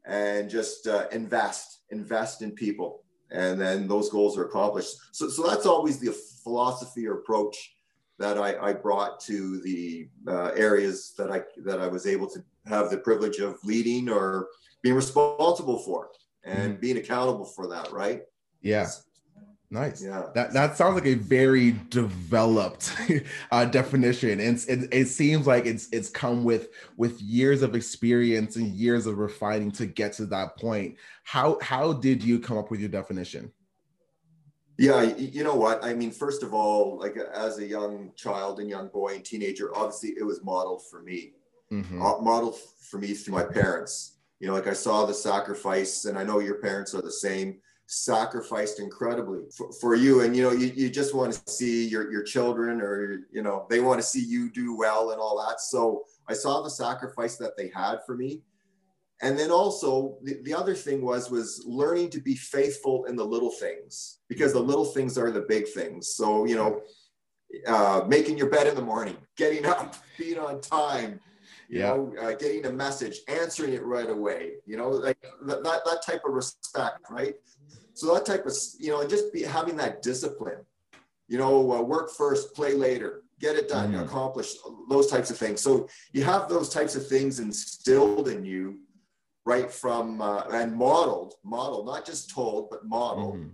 And 0.05 0.51
just 0.51 0.89
uh, 0.89 1.07
invest 1.13 1.85
invest 1.91 2.43
in 2.43 2.51
people 2.51 3.02
and 3.33 3.61
then 3.61 3.89
those 3.89 4.11
goals 4.11 4.39
are 4.39 4.45
accomplished. 4.45 4.95
So, 5.13 5.29
so 5.29 5.47
that's 5.47 5.67
always 5.67 5.99
the 5.99 6.13
philosophy 6.43 7.07
or 7.07 7.15
approach 7.15 7.75
that 8.19 8.39
I, 8.39 8.57
I 8.59 8.73
brought 8.73 9.21
to 9.21 9.61
the 9.61 10.09
uh, 10.29 10.51
areas 10.55 11.15
that 11.19 11.31
I 11.31 11.43
that 11.65 11.81
I 11.81 11.89
was 11.89 12.07
able 12.07 12.29
to 12.29 12.45
have 12.67 12.91
the 12.91 12.99
privilege 12.99 13.39
of 13.39 13.59
leading 13.65 14.09
or 14.09 14.49
being 14.83 14.95
responsible 14.95 15.79
for 15.79 16.11
and 16.45 16.73
mm-hmm. 16.73 16.81
being 16.81 16.97
accountable 16.99 17.45
for 17.45 17.67
that 17.69 17.91
right? 17.93 18.23
Yeah 18.61 18.87
Nice. 19.73 20.05
Yeah. 20.05 20.25
That 20.35 20.53
that 20.53 20.77
sounds 20.77 20.97
like 20.97 21.07
a 21.07 21.15
very 21.15 21.75
developed 21.89 22.95
uh, 23.51 23.65
definition, 23.65 24.39
and 24.39 24.63
it, 24.69 24.93
it 24.93 25.07
seems 25.07 25.47
like 25.47 25.65
it's 25.65 25.89
it's 25.93 26.11
come 26.11 26.45
with 26.45 26.69
with 26.99 27.19
years 27.23 27.63
of 27.63 27.75
experience 27.75 28.57
and 28.57 28.67
years 28.67 29.07
of 29.07 29.17
refining 29.17 29.73
to 29.73 29.87
get 29.87 30.13
to 30.15 30.27
that 30.27 30.59
point. 30.59 30.97
How 31.25 31.59
how 31.63 31.95
did 31.95 32.23
you 32.23 32.39
come 32.39 32.59
up 32.59 32.71
with 32.71 32.81
your 32.81 32.91
definition? 32.91 33.51
Yeah, 34.77 35.05
you 35.05 35.43
know 35.43 35.57
what? 35.57 35.83
I 35.83 35.95
mean, 35.95 36.11
first 36.11 36.43
of 36.43 36.53
all, 36.53 36.99
like 36.99 37.17
as 37.17 37.57
a 37.57 37.65
young 37.65 38.13
child 38.15 38.61
and 38.61 38.69
young 38.69 38.89
boy 38.89 39.15
and 39.15 39.25
teenager, 39.25 39.75
obviously 39.75 40.11
it 40.19 40.25
was 40.25 40.45
modeled 40.45 40.83
for 40.87 41.01
me, 41.01 41.33
mm-hmm. 41.73 41.99
modeled 41.99 42.59
for 42.59 42.99
me 42.99 43.15
through 43.15 43.37
my 43.37 43.45
parents. 43.45 44.19
You 44.39 44.49
know, 44.49 44.53
like 44.53 44.67
I 44.67 44.75
saw 44.75 45.07
the 45.07 45.15
sacrifice, 45.15 46.05
and 46.05 46.19
I 46.19 46.25
know 46.25 46.41
your 46.41 46.57
parents 46.57 46.95
are 46.95 47.01
the 47.01 47.11
same 47.11 47.61
sacrificed 47.93 48.81
incredibly 48.81 49.43
for, 49.55 49.71
for, 49.73 49.95
you. 49.95 50.23
And 50.23 50.35
you 50.35 50.43
know 50.43 50.53
you, 50.53 50.73
you 50.75 50.89
just 50.89 51.15
want 51.15 51.35
to 51.35 51.53
see 51.53 51.87
your, 51.87 52.11
your 52.11 52.23
children 52.23 52.81
or 52.81 53.21
you 53.31 53.43
know 53.43 53.67
they 53.69 53.81
want 53.81 54.01
to 54.01 54.07
see 54.07 54.25
you 54.25 54.51
do 54.51 54.75
well 54.77 55.11
and 55.11 55.21
all 55.21 55.45
that. 55.47 55.61
So 55.61 56.05
i 56.27 56.33
saw 56.33 56.63
the 56.63 56.71
sacrifice 56.71 57.37
that 57.37 57.57
they 57.57 57.71
had 57.75 57.99
for 58.07 58.17
me. 58.17 58.41
And 59.21 59.39
then 59.39 59.51
also 59.51 60.17
the, 60.23 60.41
the 60.43 60.55
other 60.55 60.75
thing 60.75 61.05
was 61.05 61.31
was 61.31 61.63
learning 61.67 62.09
to 62.11 62.21
be 62.21 62.35
faithful 62.35 63.05
in 63.05 63.15
the 63.15 63.25
little 63.25 63.51
things 63.51 64.21
because 64.27 64.55
the 64.55 64.61
little 64.61 64.87
things 64.87 65.19
are 65.19 65.31
the 65.31 65.43
big 65.43 65.69
things. 65.69 66.15
So 66.15 66.47
you 66.47 66.57
know 66.57 66.81
uh, 67.67 68.05
making 68.09 68.39
your 68.39 68.49
bed 68.49 68.67
in 68.67 68.75
the 68.75 68.83
morning 68.83 69.19
getting 69.37 69.67
up 69.67 69.95
being 70.19 70.39
on 70.39 70.63
time 70.63 71.21
you 71.69 71.81
yeah. 71.81 71.89
know 71.89 72.15
uh, 72.23 72.33
getting 72.33 72.65
a 72.65 72.73
message 72.73 73.21
answering 73.29 73.75
it 73.75 73.85
right 73.85 74.09
away 74.09 74.53
you 74.65 74.79
know 74.79 74.89
like 74.89 75.21
that, 75.43 75.63
that 75.63 76.03
type 76.03 76.23
of 76.25 76.33
respect 76.33 76.99
right 77.11 77.35
so 77.95 78.15
that 78.15 78.27
type 78.27 78.47
of, 78.47 78.55
you 78.79 78.91
know, 78.91 79.01
and 79.01 79.11
just 79.11 79.33
be 79.33 79.43
having 79.43 79.77
that 79.77 80.03
discipline, 80.03 80.59
you 81.29 81.39
know, 81.39 81.73
uh, 81.73 81.83
work 81.83 82.11
first, 82.17 82.55
play 82.55 82.75
later, 82.75 83.23
get 83.41 83.57
it 83.57 83.69
done, 83.69 83.93
mm-hmm. 83.93 84.03
accomplish 84.03 84.55
those 84.89 85.09
types 85.09 85.31
of 85.31 85.37
things. 85.37 85.61
So 85.61 85.89
you 86.13 86.25
have 86.25 86.49
those 86.49 86.69
types 86.69 86.95
of 86.97 87.07
things 87.07 87.41
instilled 87.41 88.29
in 88.29 88.45
you 88.45 88.81
right 89.45 89.71
from, 89.71 90.21
uh, 90.23 90.45
and 90.53 90.75
modeled, 90.75 91.35
modeled, 91.45 91.87
not 91.87 92.07
just 92.07 92.31
told, 92.31 92.71
but 92.71 92.87
modeled. 92.87 93.37
Mm-hmm. 93.37 93.49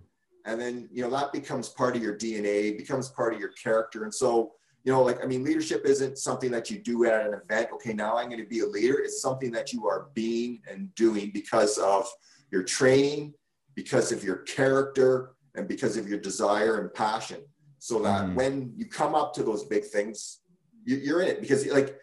And 0.45 0.61
then, 0.61 0.89
you 0.93 1.03
know, 1.03 1.11
that 1.11 1.33
becomes 1.33 1.69
part 1.69 1.97
of 1.97 2.03
your 2.03 2.17
DNA, 2.17 2.77
becomes 2.77 3.09
part 3.09 3.35
of 3.35 3.41
your 3.41 3.51
character. 3.51 4.05
And 4.05 4.15
so, 4.15 4.53
you 4.85 4.93
know, 4.93 5.03
like, 5.03 5.23
I 5.23 5.27
mean, 5.27 5.45
leadership 5.45 5.85
isn't 5.85 6.19
something 6.19 6.51
that 6.53 6.71
you 6.71 6.79
do 6.79 7.05
at 7.05 7.27
an 7.27 7.35
event. 7.35 7.69
Okay, 7.75 7.93
now 7.93 8.17
I'm 8.17 8.29
going 8.29 8.41
to 8.41 8.49
be 8.49 8.61
a 8.61 8.67
leader. 8.67 8.99
It's 8.99 9.21
something 9.21 9.51
that 9.53 9.73
you 9.73 9.87
are 9.87 10.09
being 10.15 10.63
and 10.71 10.95
doing 10.95 11.31
because 11.35 11.77
of 11.79 12.07
your 12.51 12.63
training, 12.63 13.35
because 13.79 14.11
of 14.11 14.25
your 14.25 14.39
character 14.39 15.37
and 15.55 15.69
because 15.69 15.97
of 15.97 16.09
your 16.09 16.19
desire 16.19 16.81
and 16.81 16.93
passion. 16.93 17.41
So 17.79 18.03
that 18.03 18.25
mm. 18.25 18.35
when 18.35 18.73
you 18.77 18.87
come 18.87 19.15
up 19.15 19.33
to 19.35 19.45
those 19.45 19.67
big 19.67 19.85
things, 19.85 20.41
you, 20.85 21.15
are 21.15 21.23
in 21.23 21.29
it 21.29 21.41
because 21.41 21.65
like 21.69 21.97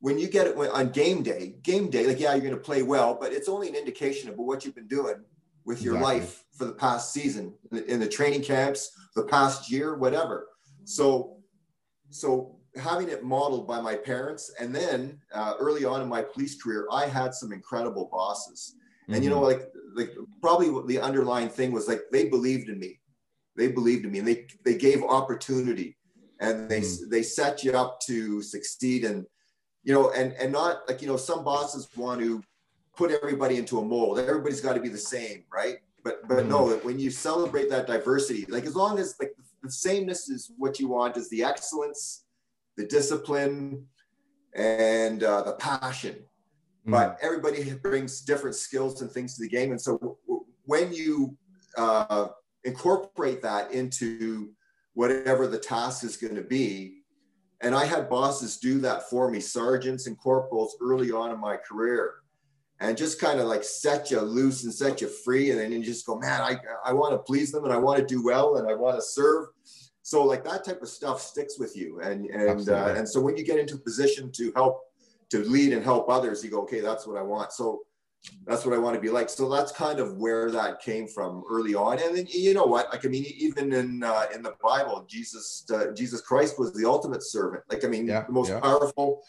when 0.00 0.18
you 0.18 0.26
get 0.26 0.48
it 0.48 0.56
on 0.56 0.88
game 0.90 1.22
day, 1.22 1.54
game 1.62 1.88
day, 1.88 2.04
like, 2.08 2.18
yeah, 2.18 2.32
you're 2.32 2.40
going 2.40 2.52
to 2.52 2.68
play 2.70 2.82
well, 2.82 3.16
but 3.20 3.32
it's 3.32 3.48
only 3.48 3.68
an 3.68 3.76
indication 3.76 4.28
of 4.28 4.38
what 4.38 4.64
you've 4.64 4.74
been 4.74 4.88
doing 4.88 5.18
with 5.64 5.82
your 5.82 5.94
exactly. 5.94 6.20
life 6.20 6.44
for 6.58 6.64
the 6.64 6.72
past 6.72 7.12
season 7.12 7.54
in 7.86 8.00
the 8.00 8.08
training 8.08 8.42
camps, 8.42 8.90
the 9.14 9.22
past 9.22 9.70
year, 9.70 9.96
whatever. 9.96 10.48
So, 10.84 11.36
so 12.10 12.56
having 12.74 13.08
it 13.08 13.22
modeled 13.22 13.68
by 13.68 13.80
my 13.80 13.94
parents, 13.94 14.52
and 14.58 14.74
then 14.74 15.20
uh, 15.32 15.52
early 15.60 15.84
on 15.84 16.02
in 16.02 16.08
my 16.08 16.22
police 16.22 16.60
career, 16.60 16.88
I 16.90 17.06
had 17.06 17.34
some 17.34 17.52
incredible 17.52 18.08
bosses. 18.10 18.74
And 19.10 19.16
mm-hmm. 19.16 19.24
you 19.24 19.30
know, 19.30 19.42
mm-hmm. 19.42 19.60
like 19.60 19.72
like 19.94 20.16
probably 20.40 20.70
the 20.86 21.00
underlying 21.00 21.48
thing 21.48 21.72
was 21.72 21.88
like 21.88 22.02
they 22.12 22.28
believed 22.28 22.68
in 22.68 22.78
me. 22.78 23.00
They 23.56 23.68
believed 23.68 24.04
in 24.04 24.12
me 24.12 24.20
and 24.20 24.28
they 24.28 24.46
they 24.64 24.76
gave 24.76 25.02
opportunity 25.02 25.96
and 26.40 26.70
they 26.70 26.80
mm-hmm. 26.80 27.10
they 27.10 27.22
set 27.22 27.64
you 27.64 27.72
up 27.72 28.00
to 28.02 28.40
succeed 28.40 29.04
and 29.04 29.26
you 29.82 29.92
know 29.92 30.10
and 30.12 30.32
and 30.34 30.52
not 30.52 30.88
like 30.88 31.02
you 31.02 31.08
know 31.08 31.16
some 31.16 31.44
bosses 31.44 31.88
want 31.96 32.20
to 32.20 32.42
put 32.96 33.10
everybody 33.10 33.56
into 33.56 33.78
a 33.80 33.84
mold. 33.84 34.18
Everybody's 34.18 34.60
got 34.60 34.74
to 34.74 34.80
be 34.80 34.88
the 34.88 34.98
same, 34.98 35.44
right? 35.52 35.78
But 36.04 36.26
but 36.28 36.38
mm-hmm. 36.38 36.50
no, 36.50 36.76
when 36.82 36.98
you 36.98 37.10
celebrate 37.10 37.68
that 37.70 37.86
diversity, 37.86 38.46
like 38.48 38.64
as 38.64 38.76
long 38.76 38.98
as 38.98 39.16
like 39.18 39.34
the 39.62 39.70
sameness 39.70 40.28
is 40.28 40.52
what 40.56 40.78
you 40.78 40.88
want 40.88 41.16
is 41.16 41.28
the 41.30 41.42
excellence, 41.42 42.24
the 42.76 42.86
discipline, 42.86 43.86
and 44.54 45.24
uh, 45.24 45.42
the 45.42 45.52
passion 45.54 46.16
mm. 46.86 46.92
but 46.92 47.18
everybody 47.22 47.72
brings 47.74 48.20
different 48.22 48.56
skills 48.56 49.02
and 49.02 49.10
things 49.10 49.36
to 49.36 49.42
the 49.42 49.48
game. 49.48 49.70
And 49.70 49.80
so 49.80 49.98
w- 49.98 50.16
w- 50.26 50.44
when 50.64 50.92
you 50.92 51.36
uh, 51.76 52.28
incorporate 52.64 53.42
that 53.42 53.72
into 53.72 54.50
whatever 54.94 55.46
the 55.46 55.58
task 55.58 56.04
is 56.04 56.16
going 56.16 56.36
to 56.36 56.42
be, 56.42 57.00
and 57.62 57.74
I 57.74 57.84
had 57.84 58.08
bosses 58.08 58.56
do 58.58 58.80
that 58.80 59.10
for 59.10 59.30
me, 59.30 59.40
sergeants 59.40 60.06
and 60.06 60.18
corporals 60.18 60.76
early 60.80 61.12
on 61.12 61.30
in 61.30 61.38
my 61.38 61.56
career, 61.56 62.14
and 62.80 62.96
just 62.96 63.20
kind 63.20 63.38
of 63.38 63.46
like 63.46 63.62
set 63.62 64.10
you 64.10 64.20
loose 64.20 64.64
and 64.64 64.72
set 64.72 65.02
you 65.02 65.08
free. 65.08 65.50
And 65.50 65.60
then 65.60 65.70
you 65.70 65.82
just 65.82 66.06
go, 66.06 66.18
man, 66.18 66.40
I, 66.40 66.56
I 66.84 66.94
want 66.94 67.12
to 67.12 67.18
please 67.18 67.52
them 67.52 67.64
and 67.64 67.72
I 67.72 67.76
want 67.76 67.98
to 67.98 68.06
do 68.06 68.24
well 68.24 68.56
and 68.56 68.66
I 68.68 68.74
want 68.74 68.96
to 68.96 69.02
serve. 69.02 69.48
So 70.02 70.24
like 70.24 70.42
that 70.44 70.64
type 70.64 70.80
of 70.80 70.88
stuff 70.88 71.20
sticks 71.20 71.58
with 71.58 71.76
you. 71.76 72.00
And, 72.00 72.24
and, 72.30 72.68
uh, 72.68 72.94
and 72.96 73.06
so 73.06 73.20
when 73.20 73.36
you 73.36 73.44
get 73.44 73.58
into 73.58 73.74
a 73.74 73.78
position 73.78 74.32
to 74.32 74.52
help 74.56 74.80
to 75.30 75.38
lead 75.44 75.72
and 75.72 75.82
help 75.82 76.08
others, 76.08 76.44
you 76.44 76.50
go, 76.50 76.62
okay, 76.62 76.80
that's 76.80 77.06
what 77.06 77.16
I 77.16 77.22
want. 77.22 77.52
So 77.52 77.82
that's 78.46 78.66
what 78.66 78.74
I 78.74 78.78
want 78.78 78.94
to 78.94 79.00
be 79.00 79.08
like. 79.08 79.28
So 79.30 79.48
that's 79.48 79.72
kind 79.72 79.98
of 79.98 80.18
where 80.18 80.50
that 80.50 80.80
came 80.80 81.06
from 81.06 81.42
early 81.48 81.74
on. 81.74 81.98
And 81.98 82.16
then 82.16 82.26
you 82.28 82.52
know 82.52 82.64
what? 82.64 82.90
Like 82.90 83.06
I 83.06 83.08
mean, 83.08 83.24
even 83.36 83.72
in 83.72 84.02
uh, 84.02 84.26
in 84.34 84.42
the 84.42 84.54
Bible, 84.62 85.06
Jesus 85.08 85.64
uh, 85.72 85.92
Jesus 85.92 86.20
Christ 86.20 86.58
was 86.58 86.72
the 86.74 86.86
ultimate 86.86 87.22
servant. 87.22 87.64
Like 87.70 87.84
I 87.84 87.88
mean, 87.88 88.06
yeah, 88.06 88.26
the 88.26 88.32
most 88.32 88.50
yeah. 88.50 88.60
powerful, 88.60 89.22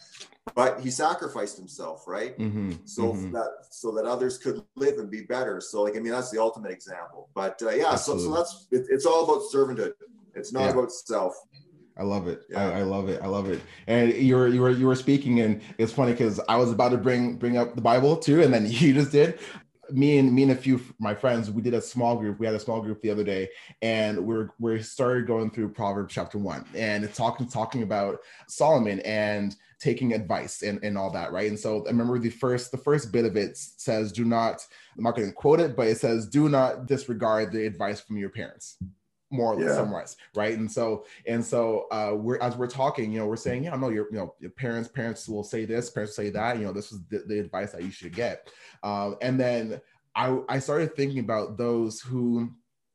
but 0.56 0.82
he 0.82 0.92
sacrificed 0.92 1.58
himself, 1.58 2.04
right? 2.08 2.38
Mm-hmm, 2.38 2.74
so 2.84 3.14
mm-hmm. 3.14 3.32
that 3.32 3.50
so 3.70 3.92
that 3.92 4.06
others 4.06 4.38
could 4.38 4.62
live 4.76 4.98
and 4.98 5.10
be 5.10 5.22
better. 5.22 5.62
So 5.62 5.84
like 5.84 5.96
I 5.96 6.00
mean, 6.00 6.12
that's 6.12 6.32
the 6.32 6.42
ultimate 6.42 6.72
example. 6.72 7.30
But 7.34 7.62
uh, 7.64 7.70
yeah, 7.70 7.96
so 7.96 8.18
so 8.18 8.34
that's 8.34 8.68
it, 8.72 8.88
it's 8.90 9.06
all 9.06 9.24
about 9.24 9.44
servanthood. 9.54 9.94
It's 10.36 10.52
not 10.52 10.64
yeah. 10.64 10.72
about 10.72 10.92
self. 10.92 11.36
I 11.98 12.04
love 12.04 12.28
it. 12.28 12.44
Yeah. 12.50 12.70
I, 12.70 12.80
I, 12.80 12.82
love 12.84 13.10
it. 13.10 13.22
I 13.22 13.28
love 13.28 13.50
it. 13.50 13.62
And 13.88 14.14
you 14.14 14.36
were 14.36 14.48
you 14.48 14.62
were 14.62 14.72
you 14.72 14.88
were 14.88 14.96
speaking, 14.96 15.42
and 15.42 15.62
it's 15.78 15.92
funny 15.92 16.14
because 16.14 16.40
I 16.48 16.56
was 16.56 16.72
about 16.72 16.90
to 16.90 16.98
bring 16.98 17.36
bring 17.36 17.58
up 17.58 17.76
the 17.76 17.82
Bible 17.82 18.18
too, 18.18 18.42
and 18.42 18.54
then 18.54 18.66
you 18.70 18.94
just 18.94 19.12
did. 19.12 19.40
Me 19.92 20.20
and 20.20 20.34
me 20.34 20.44
and 20.44 20.54
a 20.54 20.56
few 20.56 20.80
my 21.00 21.14
friends, 21.14 21.52
we 21.52 21.62
did 21.62 21.74
a 21.74 21.82
small 21.82 22.16
group. 22.16 22.40
We 22.40 22.46
had 22.46 22.56
a 22.56 22.60
small 22.60 22.82
group 22.82 23.02
the 23.02 23.10
other 23.10 23.26
day, 23.26 23.50
and 23.82 24.26
we're 24.26 24.50
we 24.58 24.82
started 24.82 25.28
going 25.28 25.52
through 25.52 25.70
Proverbs 25.70 26.14
chapter 26.14 26.38
one, 26.38 26.66
and 26.74 27.04
it's 27.04 27.18
talking 27.18 27.48
talking 27.48 27.84
about 27.84 28.20
Solomon 28.48 29.02
and 29.02 29.56
taking 29.82 30.14
advice 30.14 30.62
and, 30.62 30.82
and 30.84 30.98
all 30.98 31.10
that, 31.10 31.32
right? 31.32 31.50
And 31.50 31.60
so 31.60 31.84
I 31.88 31.90
remember 31.90 32.20
the 32.20 32.30
first 32.30 32.72
the 32.72 32.78
first 32.78 33.12
bit 33.12 33.26
of 33.26 33.36
it 33.36 33.58
says, 33.58 34.12
"Do 34.14 34.24
not." 34.24 34.66
I'm 34.98 35.04
not 35.04 35.16
going 35.16 35.28
to 35.28 35.34
quote 35.34 35.60
it, 35.60 35.76
but 35.76 35.88
it 35.88 35.98
says, 35.98 36.26
"Do 36.26 36.48
not 36.48 36.86
disregard 36.86 37.52
the 37.52 37.66
advice 37.66 38.00
from 38.00 38.18
your 38.18 38.30
parents." 38.30 38.78
More 39.32 39.54
or 39.54 39.56
less 39.56 39.70
yeah. 39.70 39.76
summarize 39.76 40.18
right 40.36 40.58
and 40.58 40.72
so 40.72 41.06
and 41.26 41.44
so 41.44 41.88
uh 41.92 42.14
we're 42.16 42.40
as 42.40 42.56
we're 42.58 42.68
talking 42.68 43.12
you 43.12 43.20
know 43.20 43.26
we're 43.26 43.36
saying 43.36 43.64
yeah 43.64 43.76
no 43.76 43.90
your 43.90 44.08
you 44.12 44.18
know 44.18 44.36
your 44.40 44.52
parents 44.52 44.90
parents 44.90 45.28
will 45.28 45.44
say 45.44 45.66
this 45.66 45.90
parents 45.90 46.16
say 46.16 46.30
that 46.30 46.58
you 46.58 46.66
know 46.66 46.74
this 46.74 46.92
is 46.92 47.00
the, 47.10 47.24
the 47.28 47.40
advice 47.40 47.72
that 47.72 47.84
you 47.84 47.92
should 47.92 48.14
get 48.14 48.50
um 48.84 49.16
and 49.22 49.40
then 49.40 49.80
i 50.16 50.38
i 50.50 50.60
started 50.60 50.96
thinking 50.96 51.20
about 51.20 51.58
those 51.58 52.02
who 52.02 52.52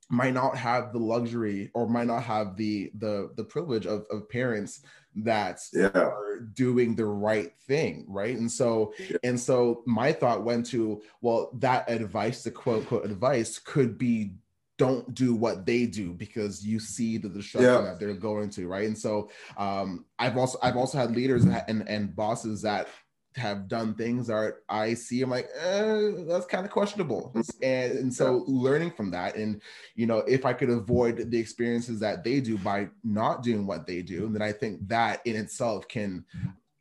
might 0.08 0.34
not 0.34 0.56
have 0.56 0.92
the 0.92 0.98
luxury 0.98 1.70
or 1.74 1.88
might 1.88 2.06
not 2.06 2.22
have 2.22 2.56
the 2.56 2.90
the 2.98 3.30
the 3.36 3.44
privilege 3.44 3.86
of, 3.86 4.04
of 4.10 4.28
parents 4.28 4.82
that 5.16 5.60
yeah. 5.72 5.88
are 5.94 6.40
doing 6.52 6.94
the 6.94 7.04
right 7.04 7.52
thing 7.66 8.04
right 8.06 8.36
and 8.36 8.50
so 8.50 8.92
yeah. 8.98 9.16
and 9.24 9.38
so 9.40 9.82
my 9.86 10.12
thought 10.12 10.44
went 10.44 10.66
to 10.66 11.02
well 11.22 11.50
that 11.54 11.90
advice 11.90 12.44
the 12.44 12.50
quote 12.50 12.80
unquote 12.80 13.04
advice 13.04 13.58
could 13.58 13.96
be 13.96 14.32
don't 14.78 15.14
do 15.14 15.34
what 15.34 15.64
they 15.64 15.86
do 15.86 16.12
because 16.12 16.64
you 16.64 16.78
see 16.78 17.16
the 17.16 17.28
destruction 17.28 17.72
yeah. 17.72 17.80
that 17.80 17.98
they're 17.98 18.14
going 18.14 18.50
to 18.50 18.66
right 18.66 18.86
and 18.86 18.96
so 18.96 19.30
um, 19.56 20.04
i've 20.18 20.36
also 20.36 20.58
i've 20.62 20.76
also 20.76 20.98
had 20.98 21.14
leaders 21.14 21.44
and 21.44 21.88
and 21.88 22.14
bosses 22.14 22.62
that 22.62 22.88
have 23.36 23.68
done 23.68 23.94
things 23.94 24.26
that 24.28 24.54
i 24.68 24.94
see 24.94 25.20
i'm 25.20 25.28
like 25.28 25.48
eh, 25.60 26.10
that's 26.26 26.46
kind 26.46 26.64
of 26.64 26.72
questionable 26.72 27.32
and, 27.62 27.92
and 27.92 28.14
so 28.14 28.36
yeah. 28.36 28.42
learning 28.46 28.90
from 28.90 29.10
that 29.10 29.36
and 29.36 29.60
you 29.94 30.06
know 30.06 30.18
if 30.20 30.46
i 30.46 30.54
could 30.54 30.70
avoid 30.70 31.30
the 31.30 31.38
experiences 31.38 32.00
that 32.00 32.24
they 32.24 32.40
do 32.40 32.56
by 32.58 32.88
not 33.04 33.42
doing 33.42 33.66
what 33.66 33.86
they 33.86 34.00
do 34.00 34.28
then 34.28 34.40
i 34.40 34.50
think 34.50 34.78
that 34.88 35.20
in 35.26 35.36
itself 35.36 35.86
can 35.86 36.24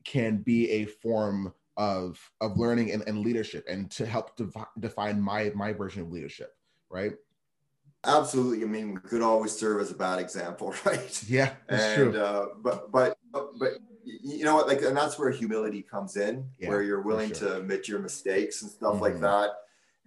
can 0.06 0.38
be 0.38 0.72
a 0.72 0.86
form 0.86 1.54
of 1.76 2.32
of 2.40 2.58
learning 2.58 2.92
and, 2.92 3.04
and 3.06 3.20
leadership 3.20 3.66
and 3.70 3.92
to 3.92 4.06
help 4.06 4.36
defi- 4.38 4.64
define 4.80 5.20
my 5.20 5.52
my 5.56 5.74
version 5.74 6.02
of 6.02 6.10
leadership 6.10 6.56
right 6.90 7.16
Absolutely. 8.06 8.64
I 8.64 8.68
mean, 8.68 8.94
we 8.94 9.00
could 9.00 9.22
always 9.22 9.52
serve 9.52 9.82
as 9.82 9.92
a 9.92 9.96
bad 9.96 10.20
example, 10.20 10.74
right? 10.86 11.24
Yeah, 11.28 11.52
that's 11.68 11.84
and, 11.84 12.14
true. 12.14 12.22
Uh, 12.22 12.48
but 12.62 12.92
but 12.92 13.18
but 13.34 13.74
you 14.04 14.44
know 14.44 14.56
what? 14.56 14.68
Like, 14.68 14.82
and 14.82 14.96
that's 14.96 15.18
where 15.18 15.32
humility 15.32 15.82
comes 15.82 16.16
in, 16.16 16.48
yeah, 16.60 16.70
where 16.70 16.82
you're 16.82 17.02
willing 17.02 17.34
sure. 17.34 17.50
to 17.50 17.58
admit 17.58 17.88
your 17.88 18.00
mistakes 18.00 18.62
and 18.62 18.72
stuff 18.72 18.94
mm-hmm. 18.94 19.02
like 19.02 19.20
that, 19.20 19.50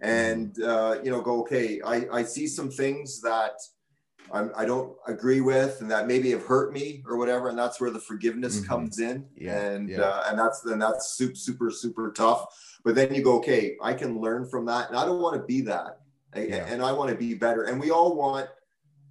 and 0.01 0.61
uh, 0.61 0.97
you 1.03 1.11
know, 1.11 1.21
go, 1.21 1.41
okay, 1.41 1.81
I 1.85 2.05
I 2.11 2.23
see 2.23 2.47
some 2.47 2.69
things 2.69 3.21
that 3.21 3.53
I'm, 4.31 4.51
I 4.55 4.65
do 4.65 4.75
not 4.75 5.13
agree 5.13 5.41
with, 5.41 5.81
and 5.81 5.91
that 5.91 6.07
maybe 6.07 6.31
have 6.31 6.45
hurt 6.45 6.73
me 6.73 7.03
or 7.07 7.17
whatever, 7.17 7.49
and 7.49 7.57
that's 7.57 7.81
where 7.81 7.91
the 7.91 7.99
forgiveness 7.99 8.57
mm-hmm. 8.57 8.67
comes 8.67 8.99
in, 8.99 9.25
yeah, 9.35 9.59
and 9.59 9.89
yeah. 9.89 10.01
Uh, 10.01 10.23
and 10.27 10.39
that's 10.39 10.61
then 10.61 10.79
that's 10.79 11.13
super 11.13 11.35
super 11.35 11.71
super 11.71 12.11
tough. 12.11 12.45
But 12.83 12.95
then 12.95 13.13
you 13.13 13.21
go, 13.21 13.37
okay, 13.37 13.75
I 13.81 13.93
can 13.93 14.21
learn 14.21 14.47
from 14.47 14.65
that, 14.65 14.89
and 14.89 14.97
I 14.97 15.05
don't 15.05 15.21
want 15.21 15.35
to 15.35 15.45
be 15.45 15.61
that 15.61 15.99
yeah. 16.35 16.65
and 16.67 16.81
I 16.81 16.91
want 16.91 17.09
to 17.09 17.15
be 17.15 17.33
better. 17.33 17.63
And 17.63 17.79
we 17.79 17.91
all 17.91 18.15
want, 18.15 18.49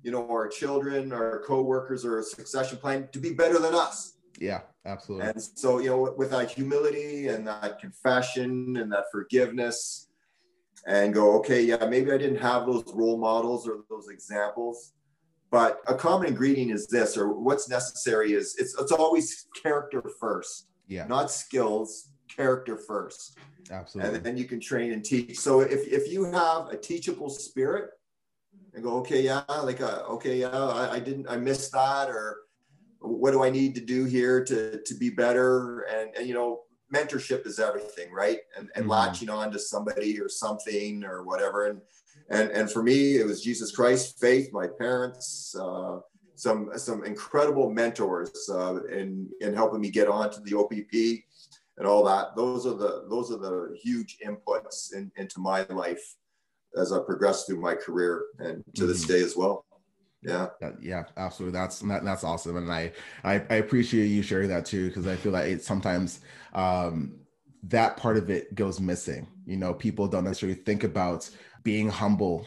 you 0.03 0.11
know, 0.11 0.29
our 0.31 0.49
children, 0.49 1.13
our 1.13 1.43
coworkers, 1.47 2.05
or 2.05 2.19
a 2.19 2.23
succession 2.23 2.79
plan 2.79 3.09
to 3.13 3.19
be 3.19 3.33
better 3.33 3.59
than 3.59 3.75
us. 3.75 4.15
Yeah, 4.39 4.61
absolutely. 4.87 5.27
And 5.27 5.43
so, 5.43 5.79
you 5.79 5.91
know, 5.91 6.15
with 6.17 6.31
that 6.31 6.51
humility 6.51 7.29
and 7.29 7.47
that 7.47 7.81
confession 7.81 8.77
and 8.77 8.93
that 8.93 9.07
forgiveness, 9.11 10.09
and 10.87 11.13
go, 11.13 11.37
okay, 11.39 11.63
yeah, 11.63 11.85
maybe 11.87 12.13
I 12.13 12.19
didn't 12.19 12.41
have 12.41 12.67
those 12.67 12.85
role 12.95 13.19
models 13.19 13.69
or 13.69 13.81
those 13.91 14.09
examples, 14.09 14.93
but 15.51 15.81
a 15.87 15.95
common 15.95 16.29
ingredient 16.29 16.71
is 16.71 16.87
this, 16.87 17.17
or 17.17 17.33
what's 17.33 17.69
necessary 17.69 18.33
is 18.33 18.57
it's 18.59 18.79
it's 18.79 18.93
always 18.93 19.47
character 19.61 20.03
first, 20.21 20.69
yeah, 20.87 21.07
not 21.07 21.31
skills, 21.31 22.11
character 22.38 22.77
first. 22.77 23.37
Absolutely. 23.70 24.14
And 24.14 24.24
then 24.24 24.37
you 24.37 24.44
can 24.44 24.61
train 24.61 24.92
and 24.92 25.05
teach. 25.05 25.38
So 25.38 25.61
if, 25.61 25.87
if 25.88 26.11
you 26.11 26.24
have 26.24 26.68
a 26.68 26.77
teachable 26.77 27.29
spirit 27.29 27.90
and 28.74 28.83
go, 28.83 28.94
okay, 29.01 29.22
yeah, 29.22 29.42
like, 29.62 29.81
uh, 29.81 30.05
okay, 30.11 30.37
yeah, 30.40 30.48
I, 30.51 30.94
I 30.94 31.01
didn't, 31.01 31.29
I 31.29 31.37
missed 31.37 31.72
that, 31.72 32.09
or 32.09 32.37
what 33.01 33.33
do 33.33 33.42
I 33.42 33.51
need 33.51 33.74
to 33.74 33.81
do 33.81 34.05
here 34.05 34.44
to, 34.44 34.81
to 34.81 34.94
be 34.94 35.11
better? 35.11 35.81
And, 35.92 36.14
and, 36.16 36.27
you 36.29 36.35
know, 36.35 36.61
mentorship 36.94 37.46
is 37.46 37.59
everything, 37.59 38.12
right? 38.12 38.38
And, 38.57 38.70
and 38.74 38.85
mm-hmm. 38.85 38.90
latching 38.90 39.31
on 39.31 39.51
to 39.53 39.59
somebody 39.59 40.20
or 40.20 40.29
something 40.29 41.05
or 41.05 41.24
whatever. 41.24 41.66
And, 41.66 41.81
and, 42.31 42.51
and 42.51 42.70
for 42.70 42.83
me, 42.83 43.16
it 43.16 43.27
was 43.27 43.42
Jesus 43.42 43.72
Christ, 43.72 44.20
faith, 44.20 44.53
my 44.53 44.66
parents, 44.66 45.55
uh, 45.61 45.98
some, 46.35 46.70
some 46.77 47.05
incredible 47.05 47.68
mentors 47.68 48.48
uh, 48.48 48.85
in, 48.85 49.29
in 49.40 49.55
helping 49.55 49.81
me 49.81 49.90
get 49.90 50.09
onto 50.09 50.40
the 50.42 50.57
OPP 50.57 51.24
and 51.79 51.87
all 51.87 52.05
that. 52.05 52.37
Those 52.37 52.67
are 52.67 52.75
the 52.75 53.07
those 53.09 53.33
are 53.33 53.38
the 53.38 53.77
huge 53.81 54.19
inputs 54.25 54.93
in, 54.93 55.11
into 55.17 55.41
my 55.41 55.64
life 55.71 56.17
as 56.77 56.93
I 56.93 56.99
progress 56.99 57.45
through 57.45 57.61
my 57.61 57.75
career 57.75 58.25
and 58.38 58.62
to 58.75 58.87
this 58.87 59.05
mm-hmm. 59.05 59.12
day 59.12 59.23
as 59.23 59.37
well. 59.37 59.64
Yeah. 60.23 60.49
Yeah, 60.81 61.05
absolutely. 61.17 61.59
That's 61.59 61.79
that, 61.81 62.05
that's 62.05 62.25
awesome. 62.25 62.57
And 62.57 62.73
I, 62.73 62.93
I, 63.23 63.35
I 63.35 63.55
appreciate 63.55 64.07
you 64.07 64.23
sharing 64.23 64.49
that 64.49 64.67
too, 64.67 64.88
because 64.88 65.07
I 65.07 65.17
feel 65.17 65.33
like 65.33 65.47
it 65.47 65.64
sometimes 65.64 66.21
um 66.53 67.21
that 67.64 67.97
part 67.97 68.17
of 68.17 68.31
it 68.31 68.55
goes 68.55 68.81
missing. 68.81 69.27
You 69.47 69.57
know, 69.57 69.73
people 69.75 70.09
don't 70.09 70.25
necessarily 70.25 70.59
think 70.59 70.85
about 70.85 71.29
being 71.62 71.88
humble 71.88 72.47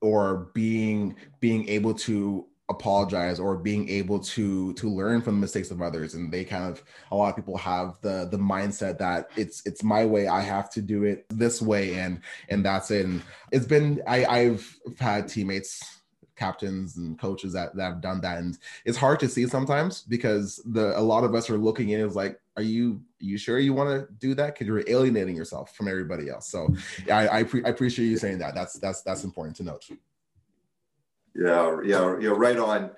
or 0.00 0.50
being 0.54 1.16
being 1.40 1.68
able 1.68 1.94
to 1.94 2.46
apologize 2.68 3.38
or 3.38 3.56
being 3.56 3.88
able 3.88 4.18
to 4.18 4.72
to 4.74 4.88
learn 4.88 5.22
from 5.22 5.36
the 5.36 5.40
mistakes 5.40 5.70
of 5.70 5.80
others. 5.80 6.14
And 6.14 6.32
they 6.32 6.44
kind 6.44 6.64
of 6.64 6.82
a 7.12 7.16
lot 7.16 7.30
of 7.30 7.36
people 7.36 7.56
have 7.58 8.00
the 8.00 8.28
the 8.30 8.38
mindset 8.38 8.98
that 8.98 9.30
it's 9.36 9.64
it's 9.66 9.84
my 9.84 10.04
way 10.04 10.26
i 10.26 10.40
have 10.40 10.68
to 10.70 10.82
do 10.82 11.04
it 11.04 11.26
this 11.28 11.62
way 11.62 11.94
and 11.94 12.20
and 12.48 12.64
that's 12.64 12.90
it. 12.90 13.06
And 13.06 13.22
it's 13.52 13.66
been 13.66 14.02
i 14.06 14.24
i've 14.24 14.78
had 14.98 15.28
teammates 15.28 15.96
captains 16.36 16.98
and 16.98 17.18
coaches 17.18 17.52
that, 17.54 17.74
that 17.74 17.84
have 17.84 18.00
done 18.00 18.20
that. 18.20 18.38
And 18.38 18.58
it's 18.84 18.98
hard 18.98 19.18
to 19.20 19.28
see 19.28 19.46
sometimes 19.46 20.02
because 20.02 20.62
the 20.66 20.98
a 20.98 21.00
lot 21.00 21.24
of 21.24 21.34
us 21.34 21.50
are 21.50 21.58
looking 21.58 21.88
in 21.90 22.00
is 22.00 22.14
like 22.14 22.38
are 22.56 22.62
you 22.62 23.00
are 23.20 23.24
you 23.24 23.38
sure 23.38 23.58
you 23.58 23.74
want 23.74 23.90
to 23.90 24.12
do 24.18 24.34
that? 24.34 24.54
Because 24.54 24.66
you're 24.66 24.84
alienating 24.86 25.34
yourself 25.34 25.74
from 25.74 25.88
everybody 25.88 26.28
else. 26.28 26.48
So 26.48 26.74
i 27.10 27.28
I, 27.40 27.42
pre- 27.42 27.64
I 27.64 27.68
appreciate 27.68 28.06
you 28.06 28.18
saying 28.18 28.38
that. 28.38 28.54
That's 28.54 28.74
that's 28.74 29.02
that's 29.02 29.24
important 29.24 29.56
to 29.56 29.62
note 29.62 29.88
yeah, 31.38 31.76
yeah, 31.84 31.98
know, 31.98 32.36
right 32.36 32.58
on. 32.58 32.90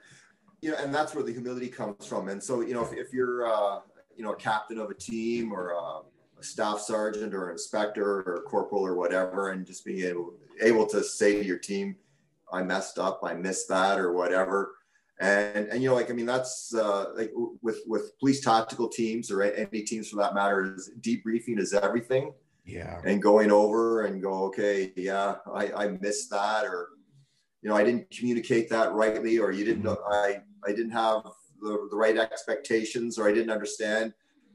You 0.61 0.73
know, 0.73 0.79
and 0.79 0.93
that's 0.93 1.15
where 1.15 1.23
the 1.23 1.33
humility 1.33 1.69
comes 1.69 2.05
from. 2.05 2.29
And 2.29 2.43
so, 2.43 2.63
you 2.63 2.75
know, 2.75 2.83
if, 2.83 2.93
if 2.93 3.13
you're, 3.13 3.47
uh, 3.47 3.79
you 4.17 4.25
know, 4.25 4.33
a 4.33 4.37
captain 4.37 4.79
of 4.81 4.91
a 4.91 4.95
team 4.95 5.53
or 5.53 5.71
a, 5.71 6.01
a 6.41 6.43
staff 6.43 6.81
sergeant 6.81 7.33
or 7.33 7.47
an 7.47 7.53
inspector 7.53 8.25
or 8.27 8.43
corporal 8.49 8.85
or 8.85 8.97
whatever, 8.97 9.51
and 9.51 9.65
just 9.65 9.85
being 9.85 10.05
able, 10.05 10.35
able 10.61 10.85
to 10.87 11.05
say 11.05 11.39
to 11.39 11.45
your 11.45 11.59
team, 11.59 11.95
I 12.53 12.65
messed 12.65 12.99
up, 12.99 13.21
I 13.23 13.35
missed 13.35 13.69
that 13.69 14.01
or 14.01 14.13
whatever. 14.13 14.75
And, 15.21 15.69
and 15.69 15.81
you 15.81 15.91
know, 15.91 15.95
like, 15.95 16.11
I 16.11 16.15
mean, 16.15 16.27
that's 16.27 16.75
uh, 16.75 17.13
like 17.17 17.33
with, 17.63 17.83
with 17.87 18.19
police 18.19 18.41
tactical 18.41 18.89
teams 18.89 19.31
or 19.31 19.43
any 19.43 19.83
teams 19.83 20.09
for 20.09 20.17
that 20.17 20.35
matter 20.35 20.75
is 20.75 20.91
debriefing 21.01 21.61
is 21.61 21.73
everything. 21.73 22.33
Yeah. 22.65 23.01
And 23.05 23.23
going 23.23 23.53
over 23.53 24.07
and 24.07 24.21
go, 24.21 24.45
okay, 24.47 24.93
yeah, 24.97 25.37
I, 25.53 25.71
I 25.73 25.89
missed 26.01 26.31
that 26.31 26.65
or, 26.65 26.89
you 27.63 27.69
know, 27.69 27.77
I 27.77 27.85
didn't 27.85 28.11
communicate 28.11 28.69
that 28.71 28.93
rightly, 28.93 29.39
or 29.39 29.51
you 29.53 29.65
didn't 29.65 29.83
know, 29.83 29.99
I, 30.11 30.43
I 30.65 30.69
didn't 30.69 30.93
have 30.93 31.23
the, 31.61 31.89
the 31.91 31.97
right 31.97 32.17
expectations, 32.17 33.19
or 33.19 33.29
I 33.29 33.33
didn't 33.33 33.51
understand. 33.51 34.15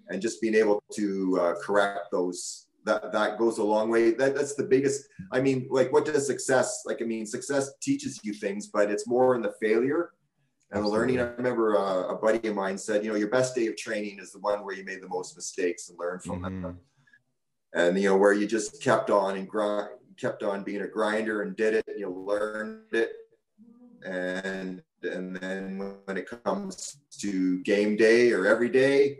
And 0.10 0.22
just 0.22 0.42
being 0.42 0.56
able 0.56 0.84
to 0.96 1.40
uh, 1.42 1.56
correct 1.62 2.12
those, 2.12 2.68
that, 2.86 3.12
that 3.14 3.38
goes 3.38 3.58
a 3.58 3.64
long 3.64 3.90
way. 3.90 4.12
That, 4.12 4.36
that's 4.36 4.56
the 4.56 4.64
biggest, 4.64 5.06
I 5.32 5.40
mean, 5.40 5.68
like 5.70 5.94
what 5.94 6.06
does 6.06 6.28
success, 6.28 6.84
like, 6.86 7.02
I 7.02 7.06
mean, 7.06 7.26
success 7.26 7.72
teaches 7.82 8.20
you 8.24 8.34
things, 8.34 8.68
but 8.68 8.92
it's 8.92 9.08
more 9.08 9.36
in 9.36 9.42
the 9.42 9.54
failure 9.62 10.12
and 10.72 10.84
the 10.84 10.90
learning. 10.90 11.20
I 11.20 11.24
remember 11.24 11.78
uh, 11.78 12.08
a 12.08 12.16
buddy 12.16 12.48
of 12.48 12.56
mine 12.56 12.78
said, 12.78 13.04
you 13.04 13.12
know, 13.12 13.18
your 13.18 13.30
best 13.30 13.56
day 13.56 13.68
of 13.68 13.78
training 13.78 14.20
is 14.20 14.32
the 14.34 14.40
one 14.40 14.64
where 14.66 14.76
you 14.76 14.84
made 14.84 15.02
the 15.02 15.08
most 15.08 15.36
mistakes 15.36 15.90
and 15.90 15.98
learned 15.98 16.24
from 16.24 16.42
mm-hmm. 16.42 16.62
them. 16.62 16.80
And, 17.74 17.98
you 17.98 18.10
know, 18.10 18.18
where 18.18 18.34
you 18.34 18.46
just 18.46 18.82
kept 18.82 19.10
on 19.10 19.38
and 19.38 19.48
grind, 19.48 19.90
kept 20.18 20.44
on 20.44 20.64
being 20.64 20.82
a 20.82 20.88
grinder 20.88 21.42
and 21.42 21.56
did 21.56 21.74
it. 21.74 21.86
And 21.88 22.00
You 22.00 22.10
learned 22.10 22.94
it, 22.94 23.12
and 24.06 24.82
and 25.04 25.36
then 25.36 25.98
when 26.06 26.18
it 26.18 26.28
comes 26.44 26.98
to 27.20 27.62
game 27.64 27.96
day 27.96 28.32
or 28.32 28.48
every 28.48 28.70
day, 28.70 29.18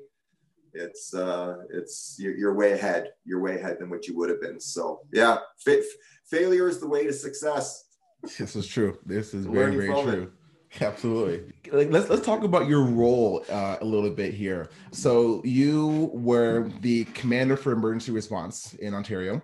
it's 0.74 1.14
uh, 1.14 1.58
it's 1.72 2.16
you're, 2.20 2.36
you're 2.36 2.54
way 2.54 2.74
ahead. 2.74 3.12
You're 3.26 3.42
way 3.42 3.60
ahead 3.60 3.78
than 3.80 3.90
what 3.90 4.08
you 4.08 4.18
would 4.18 4.30
have 4.30 4.42
been. 4.42 4.60
So 4.60 5.02
yeah, 5.12 5.38
fa- 5.58 5.84
failure 6.30 6.68
is 6.68 6.80
the 6.80 6.88
way 6.88 7.06
to 7.06 7.14
success. 7.14 7.86
This 8.40 8.56
is 8.56 8.66
true. 8.66 8.98
This 9.06 9.34
is 9.34 9.46
very 9.46 9.76
very 9.76 9.88
true. 9.88 10.24
It. 10.24 10.32
Absolutely. 10.82 11.54
Like, 11.72 11.92
let's 11.92 12.10
let's 12.10 12.26
talk 12.26 12.44
about 12.44 12.68
your 12.68 12.84
role 12.84 13.46
uh, 13.50 13.78
a 13.82 13.86
little 13.86 14.10
bit 14.10 14.34
here. 14.34 14.70
So 14.92 15.42
you 15.44 16.10
were 16.14 16.72
the 16.82 17.06
commander 17.06 17.58
for 17.58 17.74
emergency 17.74 18.12
response 18.12 18.74
in 18.76 18.94
Ontario. 18.94 19.42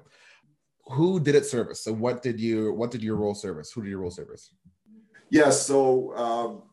Who 0.91 1.19
did 1.19 1.35
it 1.35 1.45
service? 1.45 1.81
So 1.81 1.93
what 1.93 2.21
did 2.21 2.39
you 2.39 2.73
what 2.73 2.91
did 2.91 3.03
your 3.03 3.15
role 3.15 3.35
service? 3.35 3.71
Who 3.71 3.81
did 3.81 3.89
your 3.89 3.99
role 3.99 4.11
service? 4.11 4.51
Yes. 5.29 5.45
Yeah, 5.45 5.49
so 5.51 6.15
um, 6.17 6.63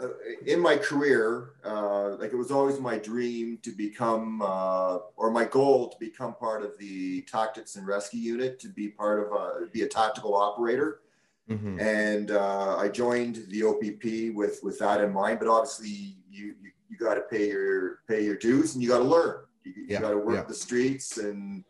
uh, 0.00 0.08
in 0.46 0.58
my 0.58 0.76
career, 0.76 1.50
uh, 1.64 2.16
like 2.16 2.32
it 2.32 2.36
was 2.36 2.50
always 2.50 2.80
my 2.80 2.98
dream 2.98 3.58
to 3.62 3.70
become, 3.70 4.42
uh, 4.42 4.98
or 5.16 5.30
my 5.30 5.44
goal 5.44 5.88
to 5.88 5.96
become 6.00 6.34
part 6.34 6.64
of 6.64 6.76
the 6.78 7.22
tactics 7.22 7.76
and 7.76 7.86
rescue 7.86 8.20
unit, 8.20 8.58
to 8.58 8.68
be 8.68 8.88
part 8.88 9.20
of, 9.20 9.32
a, 9.32 9.66
be 9.72 9.82
a 9.82 9.88
tactical 9.88 10.34
operator. 10.34 11.00
Mm-hmm. 11.48 11.78
And 11.78 12.30
uh, 12.32 12.76
I 12.76 12.88
joined 12.88 13.44
the 13.50 13.64
OPP 13.64 14.34
with 14.34 14.60
with 14.62 14.78
that 14.80 15.00
in 15.00 15.12
mind. 15.12 15.38
But 15.38 15.48
obviously, 15.48 16.16
you 16.28 16.54
you, 16.60 16.70
you 16.88 16.96
got 16.96 17.14
to 17.14 17.20
pay 17.22 17.48
your 17.48 18.00
pay 18.08 18.24
your 18.24 18.36
dues, 18.36 18.74
and 18.74 18.82
you 18.82 18.88
got 18.88 18.98
to 18.98 19.04
learn. 19.04 19.36
You, 19.62 19.72
yeah. 19.88 20.00
got 20.00 20.10
to 20.10 20.18
work 20.18 20.36
yeah. 20.36 20.42
the 20.42 20.54
streets 20.54 21.18
and, 21.18 21.64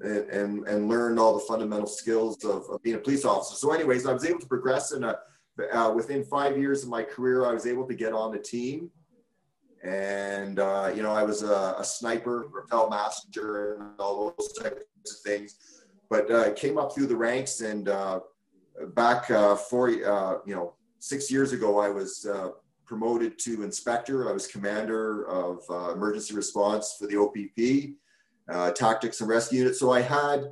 and 0.00 0.30
and 0.30 0.66
and 0.66 0.88
learn 0.88 1.18
all 1.18 1.34
the 1.34 1.44
fundamental 1.44 1.86
skills 1.86 2.44
of, 2.44 2.68
of 2.70 2.82
being 2.82 2.96
a 2.96 2.98
police 2.98 3.24
officer. 3.24 3.54
So, 3.56 3.72
anyways, 3.72 4.06
I 4.06 4.12
was 4.12 4.24
able 4.24 4.40
to 4.40 4.46
progress 4.46 4.92
in 4.92 5.04
a 5.04 5.18
uh, 5.72 5.92
within 5.94 6.24
five 6.24 6.56
years 6.56 6.82
of 6.82 6.88
my 6.88 7.02
career, 7.02 7.46
I 7.46 7.52
was 7.52 7.66
able 7.66 7.86
to 7.86 7.94
get 7.94 8.12
on 8.12 8.32
the 8.32 8.38
team. 8.38 8.90
And, 9.82 10.58
uh, 10.58 10.92
you 10.94 11.02
know, 11.02 11.12
I 11.12 11.22
was 11.22 11.42
a, 11.42 11.76
a, 11.78 11.84
sniper, 11.84 12.46
rappel 12.52 12.90
master, 12.90 13.74
and 13.74 13.98
all 13.98 14.34
those 14.36 14.52
types 14.52 14.82
of 15.10 15.16
things. 15.24 15.56
But 16.10 16.30
uh, 16.30 16.52
came 16.52 16.76
up 16.76 16.94
through 16.94 17.06
the 17.06 17.16
ranks. 17.16 17.62
And 17.62 17.88
uh, 17.88 18.20
back 18.94 19.30
uh, 19.30 19.56
four, 19.56 19.88
uh, 19.88 20.38
you 20.44 20.54
know, 20.54 20.74
six 20.98 21.30
years 21.30 21.52
ago, 21.52 21.78
I 21.78 21.88
was 21.88 22.26
promoted 22.84 23.38
to 23.38 23.62
inspector. 23.62 24.28
I 24.28 24.32
was 24.32 24.46
commander 24.46 25.26
of 25.28 25.62
emergency 25.94 26.34
response 26.34 26.96
for 26.98 27.06
the 27.06 27.16
OPP, 27.16 27.94
tactics 28.74 29.20
and 29.20 29.28
rescue 29.28 29.60
unit. 29.60 29.76
So 29.76 29.92
I 29.92 30.00
had 30.00 30.44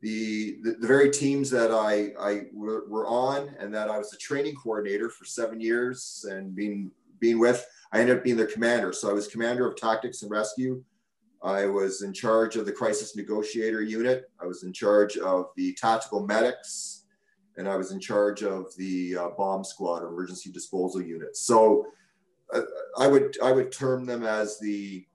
the, 0.00 0.58
the, 0.62 0.76
the 0.80 0.86
very 0.86 1.10
teams 1.10 1.50
that 1.50 1.70
I, 1.70 2.12
I 2.20 2.42
were, 2.52 2.88
were 2.88 3.06
on 3.06 3.54
and 3.58 3.74
that 3.74 3.90
I 3.90 3.98
was 3.98 4.10
the 4.10 4.16
training 4.16 4.54
coordinator 4.54 5.08
for 5.08 5.24
seven 5.24 5.60
years 5.60 6.26
and 6.30 6.54
being, 6.54 6.90
being 7.18 7.38
with, 7.38 7.66
I 7.92 8.00
ended 8.00 8.18
up 8.18 8.24
being 8.24 8.36
their 8.36 8.46
commander. 8.46 8.92
So 8.92 9.08
I 9.08 9.12
was 9.12 9.26
commander 9.26 9.66
of 9.66 9.76
tactics 9.76 10.22
and 10.22 10.30
rescue. 10.30 10.82
I 11.42 11.66
was 11.66 12.02
in 12.02 12.12
charge 12.12 12.56
of 12.56 12.66
the 12.66 12.72
crisis 12.72 13.14
negotiator 13.14 13.82
unit. 13.82 14.24
I 14.40 14.46
was 14.46 14.64
in 14.64 14.72
charge 14.72 15.16
of 15.16 15.46
the 15.56 15.74
tactical 15.74 16.26
medics, 16.26 17.04
and 17.56 17.68
I 17.68 17.76
was 17.76 17.92
in 17.92 18.00
charge 18.00 18.42
of 18.42 18.74
the 18.76 19.16
uh, 19.16 19.28
bomb 19.36 19.62
squad 19.62 20.02
or 20.02 20.08
emergency 20.08 20.50
disposal 20.50 21.02
unit. 21.02 21.36
So 21.36 21.86
uh, 22.52 22.62
I 22.98 23.06
would 23.06 23.36
I 23.42 23.52
would 23.52 23.70
term 23.70 24.06
them 24.06 24.24
as 24.24 24.58
the 24.58 25.06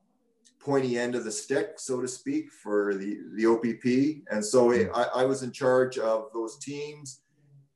pointy 0.63 0.97
end 0.97 1.15
of 1.15 1.23
the 1.23 1.31
stick, 1.31 1.73
so 1.77 2.01
to 2.01 2.07
speak, 2.07 2.51
for 2.51 2.93
the, 2.95 3.17
the 3.35 3.45
OPP. 3.45 4.23
And 4.31 4.43
so 4.43 4.71
it, 4.71 4.89
I, 4.93 5.03
I, 5.15 5.25
was 5.25 5.43
in 5.43 5.51
charge 5.51 5.97
of 5.97 6.25
those 6.33 6.57
teams 6.59 7.21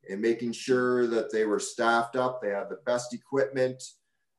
and 0.10 0.21
making 0.21 0.52
sure 0.52 1.08
that 1.08 1.32
they 1.32 1.45
were 1.45 1.60
staffed 1.60 2.15
up, 2.15 2.41
they 2.41 2.50
had 2.50 2.69
the 2.69 2.80
best 2.86 3.13
equipment, 3.13 3.84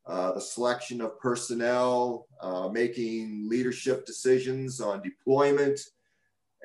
uh, 0.06 0.32
the 0.32 0.40
selection 0.40 1.00
of 1.00 1.18
personnel, 1.18 2.28
uh, 2.40 2.68
making 2.68 3.48
leadership 3.48 4.06
decisions 4.06 4.80
on 4.80 5.02
deployment 5.02 5.80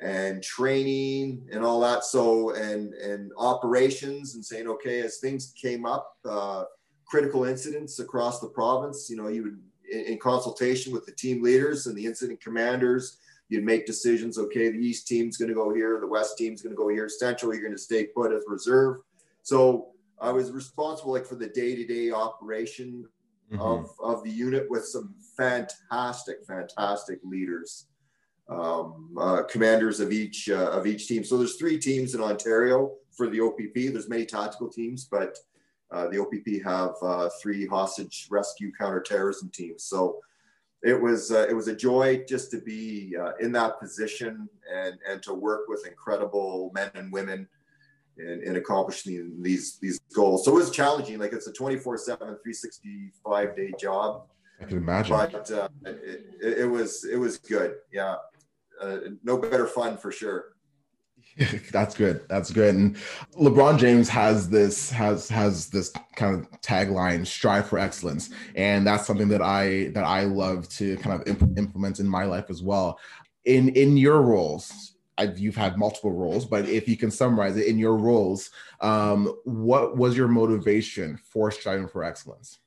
and 0.00 0.42
training 0.42 1.48
and 1.52 1.64
all 1.64 1.80
that. 1.80 2.04
So, 2.04 2.54
and, 2.54 2.94
and 2.94 3.32
operations 3.36 4.34
and 4.34 4.44
saying, 4.44 4.68
okay, 4.68 5.00
as 5.00 5.18
things 5.18 5.52
came 5.60 5.84
up, 5.84 6.12
uh, 6.24 6.64
critical 7.06 7.44
incidents 7.44 7.98
across 7.98 8.40
the 8.40 8.48
province, 8.48 9.08
you 9.10 9.16
know, 9.16 9.28
you 9.28 9.42
would 9.42 9.58
in, 9.92 10.12
in 10.12 10.18
consultation 10.18 10.92
with 10.92 11.06
the 11.06 11.12
team 11.12 11.42
leaders 11.42 11.86
and 11.86 11.96
the 11.96 12.04
incident 12.04 12.40
commanders, 12.40 13.18
you'd 13.48 13.64
make 13.64 13.86
decisions. 13.86 14.38
Okay, 14.38 14.70
the 14.70 14.78
East 14.78 15.06
team's 15.06 15.36
going 15.36 15.48
to 15.48 15.54
go 15.54 15.72
here, 15.74 15.98
the 16.00 16.06
West 16.06 16.38
team's 16.38 16.62
going 16.62 16.74
to 16.74 16.76
go 16.76 16.88
here, 16.88 17.08
Central, 17.08 17.52
you're 17.52 17.62
going 17.62 17.74
to 17.74 17.78
stay 17.78 18.06
put 18.06 18.32
as 18.32 18.42
reserve. 18.48 18.98
So 19.42 19.88
I 20.20 20.30
was 20.30 20.50
responsible 20.50 21.12
like 21.12 21.26
for 21.26 21.34
the 21.34 21.48
day-to-day 21.48 22.10
operation 22.12 23.06
mm-hmm. 23.52 23.60
of, 23.60 23.90
of 24.00 24.24
the 24.24 24.30
unit 24.30 24.70
with 24.70 24.86
some 24.86 25.14
fantastic, 25.36 26.44
fantastic 26.46 27.20
leaders, 27.24 27.86
um, 28.48 29.14
uh, 29.18 29.42
commanders 29.44 30.00
of 30.00 30.12
each 30.12 30.48
uh, 30.48 30.70
of 30.70 30.86
each 30.86 31.08
team. 31.08 31.24
So 31.24 31.38
there's 31.38 31.56
three 31.56 31.78
teams 31.78 32.14
in 32.14 32.20
Ontario 32.20 32.92
for 33.16 33.28
the 33.28 33.40
OPP. 33.40 33.74
There's 33.74 34.08
many 34.08 34.26
tactical 34.26 34.68
teams, 34.68 35.04
but 35.04 35.38
uh, 35.92 36.08
the 36.08 36.18
OPP 36.18 36.64
have 36.64 36.94
uh, 37.02 37.28
three 37.40 37.66
hostage 37.66 38.26
rescue 38.30 38.72
counterterrorism 38.72 39.50
teams. 39.50 39.84
So 39.84 40.20
it 40.82 41.00
was 41.00 41.30
uh, 41.30 41.46
it 41.48 41.54
was 41.54 41.68
a 41.68 41.76
joy 41.76 42.24
just 42.28 42.50
to 42.52 42.60
be 42.60 43.14
uh, 43.20 43.32
in 43.40 43.52
that 43.52 43.78
position 43.78 44.48
and 44.72 44.98
and 45.08 45.22
to 45.22 45.34
work 45.34 45.68
with 45.68 45.86
incredible 45.86 46.72
men 46.74 46.90
and 46.94 47.12
women 47.12 47.46
in, 48.18 48.42
in 48.42 48.56
accomplishing 48.56 49.42
these 49.42 49.78
these 49.78 50.00
goals. 50.14 50.44
So 50.44 50.52
it 50.52 50.54
was 50.54 50.70
challenging. 50.70 51.18
Like 51.18 51.32
it's 51.32 51.46
a 51.46 51.52
24 51.52 51.98
7 51.98 52.18
365 52.18 53.56
day 53.56 53.72
job. 53.78 54.24
I 54.60 54.64
can 54.64 54.78
imagine. 54.78 55.16
But 55.16 55.50
uh, 55.50 55.68
it, 55.84 56.24
it, 56.40 56.58
it, 56.58 56.66
was 56.66 57.04
it 57.04 57.16
was 57.16 57.38
good. 57.38 57.76
Yeah. 57.92 58.16
Uh, 58.80 58.98
no 59.22 59.36
better 59.36 59.66
fun 59.66 59.96
for 59.96 60.10
sure. 60.10 60.51
That's 61.72 61.94
good. 61.94 62.22
That's 62.28 62.50
good. 62.50 62.74
And 62.74 62.96
LeBron 63.34 63.78
James 63.78 64.08
has 64.10 64.48
this 64.48 64.90
has 64.90 65.28
has 65.28 65.68
this 65.68 65.90
kind 66.14 66.34
of 66.38 66.50
tagline 66.60 67.26
strive 67.26 67.66
for 67.66 67.78
excellence 67.78 68.30
and 68.54 68.86
that's 68.86 69.06
something 69.06 69.28
that 69.28 69.42
I 69.42 69.88
that 69.94 70.04
I 70.04 70.24
love 70.24 70.68
to 70.70 70.96
kind 70.98 71.20
of 71.20 71.26
imp- 71.26 71.58
implement 71.58 72.00
in 72.00 72.06
my 72.06 72.24
life 72.24 72.50
as 72.50 72.62
well. 72.62 72.98
In 73.44 73.70
in 73.70 73.96
your 73.96 74.20
roles, 74.20 74.94
I've, 75.18 75.38
you've 75.38 75.56
had 75.56 75.78
multiple 75.78 76.12
roles, 76.12 76.44
but 76.44 76.68
if 76.68 76.88
you 76.88 76.96
can 76.96 77.10
summarize 77.10 77.56
it 77.56 77.66
in 77.66 77.78
your 77.78 77.96
roles, 77.96 78.50
um, 78.80 79.34
what 79.44 79.96
was 79.96 80.16
your 80.16 80.28
motivation 80.28 81.16
for 81.16 81.50
striving 81.50 81.88
for 81.88 82.04
excellence? 82.04 82.58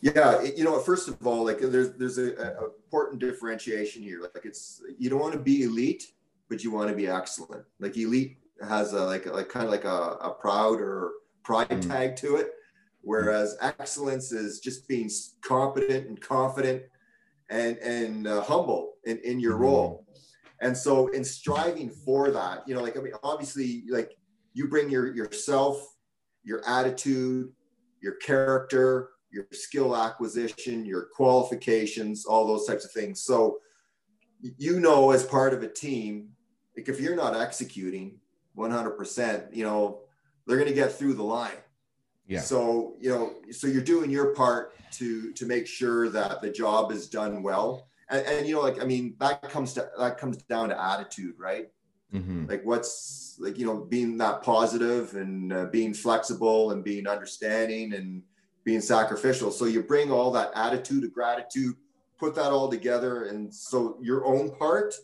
Yeah, 0.00 0.42
you 0.42 0.64
know, 0.64 0.78
first 0.78 1.08
of 1.08 1.26
all, 1.26 1.44
like 1.44 1.58
there's 1.58 1.92
there's 1.94 2.18
a, 2.18 2.34
a 2.34 2.64
important 2.66 3.18
differentiation 3.20 4.02
here. 4.02 4.20
Like 4.20 4.44
it's 4.44 4.82
you 4.98 5.10
don't 5.10 5.20
want 5.20 5.32
to 5.32 5.38
be 5.38 5.62
elite, 5.62 6.12
but 6.48 6.62
you 6.62 6.70
want 6.70 6.88
to 6.88 6.96
be 6.96 7.08
excellent. 7.08 7.64
Like 7.80 7.96
elite 7.96 8.38
has 8.66 8.92
a 8.92 9.04
like 9.04 9.26
like 9.26 9.48
kind 9.48 9.64
of 9.64 9.70
like 9.70 9.84
a, 9.84 10.16
a 10.20 10.34
proud 10.40 10.80
or 10.80 11.12
pride 11.42 11.68
mm. 11.68 11.88
tag 11.88 12.16
to 12.16 12.36
it, 12.36 12.50
whereas 13.02 13.56
excellence 13.60 14.32
is 14.32 14.60
just 14.60 14.88
being 14.88 15.10
competent 15.42 16.08
and 16.08 16.20
confident 16.20 16.82
and 17.50 17.78
and 17.78 18.26
uh, 18.26 18.42
humble 18.42 18.94
in, 19.04 19.18
in 19.18 19.40
your 19.40 19.56
mm. 19.56 19.60
role. 19.60 20.06
And 20.60 20.74
so 20.76 21.08
in 21.08 21.22
striving 21.22 21.90
for 21.90 22.30
that, 22.30 22.66
you 22.66 22.74
know, 22.74 22.82
like 22.82 22.96
I 22.96 23.00
mean, 23.00 23.12
obviously, 23.22 23.84
like 23.90 24.16
you 24.54 24.68
bring 24.68 24.88
your 24.88 25.14
yourself, 25.14 25.84
your 26.44 26.66
attitude, 26.66 27.52
your 28.00 28.14
character, 28.16 29.10
your 29.30 29.46
skill 29.52 29.94
acquisition, 29.94 30.86
your 30.86 31.08
qualifications, 31.14 32.24
all 32.24 32.46
those 32.46 32.66
types 32.66 32.84
of 32.84 32.92
things. 32.92 33.22
So 33.22 33.58
you 34.40 34.80
know, 34.80 35.10
as 35.10 35.24
part 35.24 35.54
of 35.54 35.62
a 35.62 35.68
team, 35.68 36.28
like 36.76 36.88
if 36.88 37.00
you're 37.00 37.16
not 37.16 37.36
executing 37.36 38.18
100%, 38.56 39.54
you 39.54 39.64
know, 39.64 40.00
they're 40.46 40.56
going 40.56 40.68
to 40.68 40.74
get 40.74 40.92
through 40.92 41.14
the 41.14 41.22
line. 41.22 41.56
Yeah. 42.26 42.40
So, 42.40 42.96
you 43.00 43.10
know, 43.10 43.34
so 43.50 43.66
you're 43.66 43.82
doing 43.82 44.10
your 44.10 44.34
part 44.34 44.74
to 44.92 45.32
to 45.32 45.46
make 45.46 45.66
sure 45.66 46.08
that 46.08 46.40
the 46.42 46.50
job 46.50 46.90
is 46.90 47.08
done 47.08 47.42
well. 47.42 47.88
And, 48.10 48.26
and 48.26 48.46
you 48.46 48.54
know, 48.54 48.62
like 48.62 48.82
I 48.82 48.84
mean, 48.84 49.14
that 49.20 49.42
comes 49.42 49.74
to 49.74 49.88
that 49.98 50.18
comes 50.18 50.38
down 50.38 50.70
to 50.70 50.80
attitude, 50.80 51.34
right? 51.38 51.68
Mm-hmm. 52.12 52.46
Like 52.46 52.64
what's 52.64 53.36
like 53.38 53.58
you 53.58 53.66
know 53.66 53.76
being 53.76 54.16
that 54.18 54.42
positive 54.42 55.14
and 55.14 55.52
uh, 55.52 55.66
being 55.66 55.94
flexible 55.94 56.72
and 56.72 56.82
being 56.82 57.06
understanding 57.06 57.94
and 57.94 58.22
being 58.64 58.80
sacrificial. 58.80 59.50
So 59.52 59.66
you 59.66 59.82
bring 59.82 60.10
all 60.10 60.32
that 60.32 60.50
attitude 60.56 61.04
of 61.04 61.12
gratitude, 61.12 61.76
put 62.18 62.34
that 62.34 62.50
all 62.50 62.68
together, 62.68 63.26
and 63.26 63.52
so 63.54 63.98
your 64.00 64.24
own 64.24 64.50
part 64.50 64.94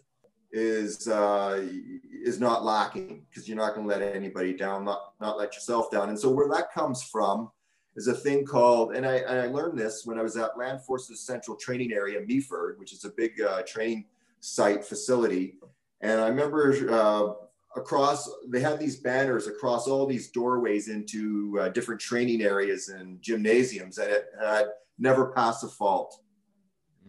is 0.52 1.08
uh, 1.08 1.66
is 2.12 2.38
not 2.38 2.64
lacking 2.64 3.24
because 3.28 3.48
you're 3.48 3.56
not 3.56 3.74
going 3.74 3.88
to 3.88 3.94
let 3.94 4.02
anybody 4.14 4.54
down, 4.54 4.84
not 4.84 5.14
not 5.20 5.38
let 5.38 5.54
yourself 5.54 5.90
down. 5.90 6.08
And 6.10 6.18
so 6.18 6.30
where 6.30 6.48
that 6.48 6.72
comes 6.72 7.02
from 7.02 7.50
is 7.96 8.06
a 8.06 8.14
thing 8.14 8.44
called, 8.44 8.94
and 8.94 9.04
I, 9.04 9.16
and 9.16 9.40
I 9.40 9.46
learned 9.46 9.78
this 9.78 10.02
when 10.04 10.18
I 10.18 10.22
was 10.22 10.36
at 10.36 10.56
Land 10.56 10.82
Forces 10.82 11.20
Central 11.26 11.56
Training 11.56 11.92
Area, 11.92 12.20
Meaford, 12.20 12.78
which 12.78 12.92
is 12.92 13.04
a 13.04 13.10
big 13.10 13.40
uh, 13.40 13.62
training 13.66 14.06
site 14.40 14.84
facility. 14.84 15.56
And 16.00 16.20
I 16.20 16.28
remember 16.28 16.90
uh, 16.90 17.34
across, 17.76 18.30
they 18.48 18.60
had 18.60 18.78
these 18.78 18.96
banners 18.96 19.46
across 19.46 19.86
all 19.86 20.06
these 20.06 20.30
doorways 20.30 20.88
into 20.88 21.58
uh, 21.60 21.68
different 21.68 22.00
training 22.00 22.42
areas 22.42 22.88
and 22.88 23.20
gymnasiums, 23.20 23.98
and 23.98 24.10
it 24.10 24.26
had 24.40 24.66
never 24.98 25.26
passed 25.32 25.62
a 25.64 25.68
fault. 25.68 26.21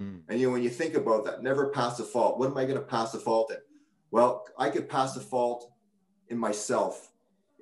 Mm. 0.01 0.21
And 0.27 0.39
you 0.39 0.47
know, 0.47 0.53
when 0.53 0.63
you 0.63 0.69
think 0.69 0.95
about 0.95 1.25
that, 1.25 1.43
never 1.43 1.67
pass 1.69 1.99
a 1.99 2.03
fault. 2.03 2.39
What 2.39 2.49
am 2.49 2.57
I 2.57 2.65
going 2.65 2.79
to 2.79 2.85
pass 2.85 3.13
a 3.13 3.19
fault 3.19 3.51
in? 3.51 3.57
Well, 4.11 4.45
I 4.57 4.69
could 4.69 4.89
pass 4.89 5.15
a 5.15 5.19
fault 5.19 5.71
in 6.29 6.37
myself 6.37 7.09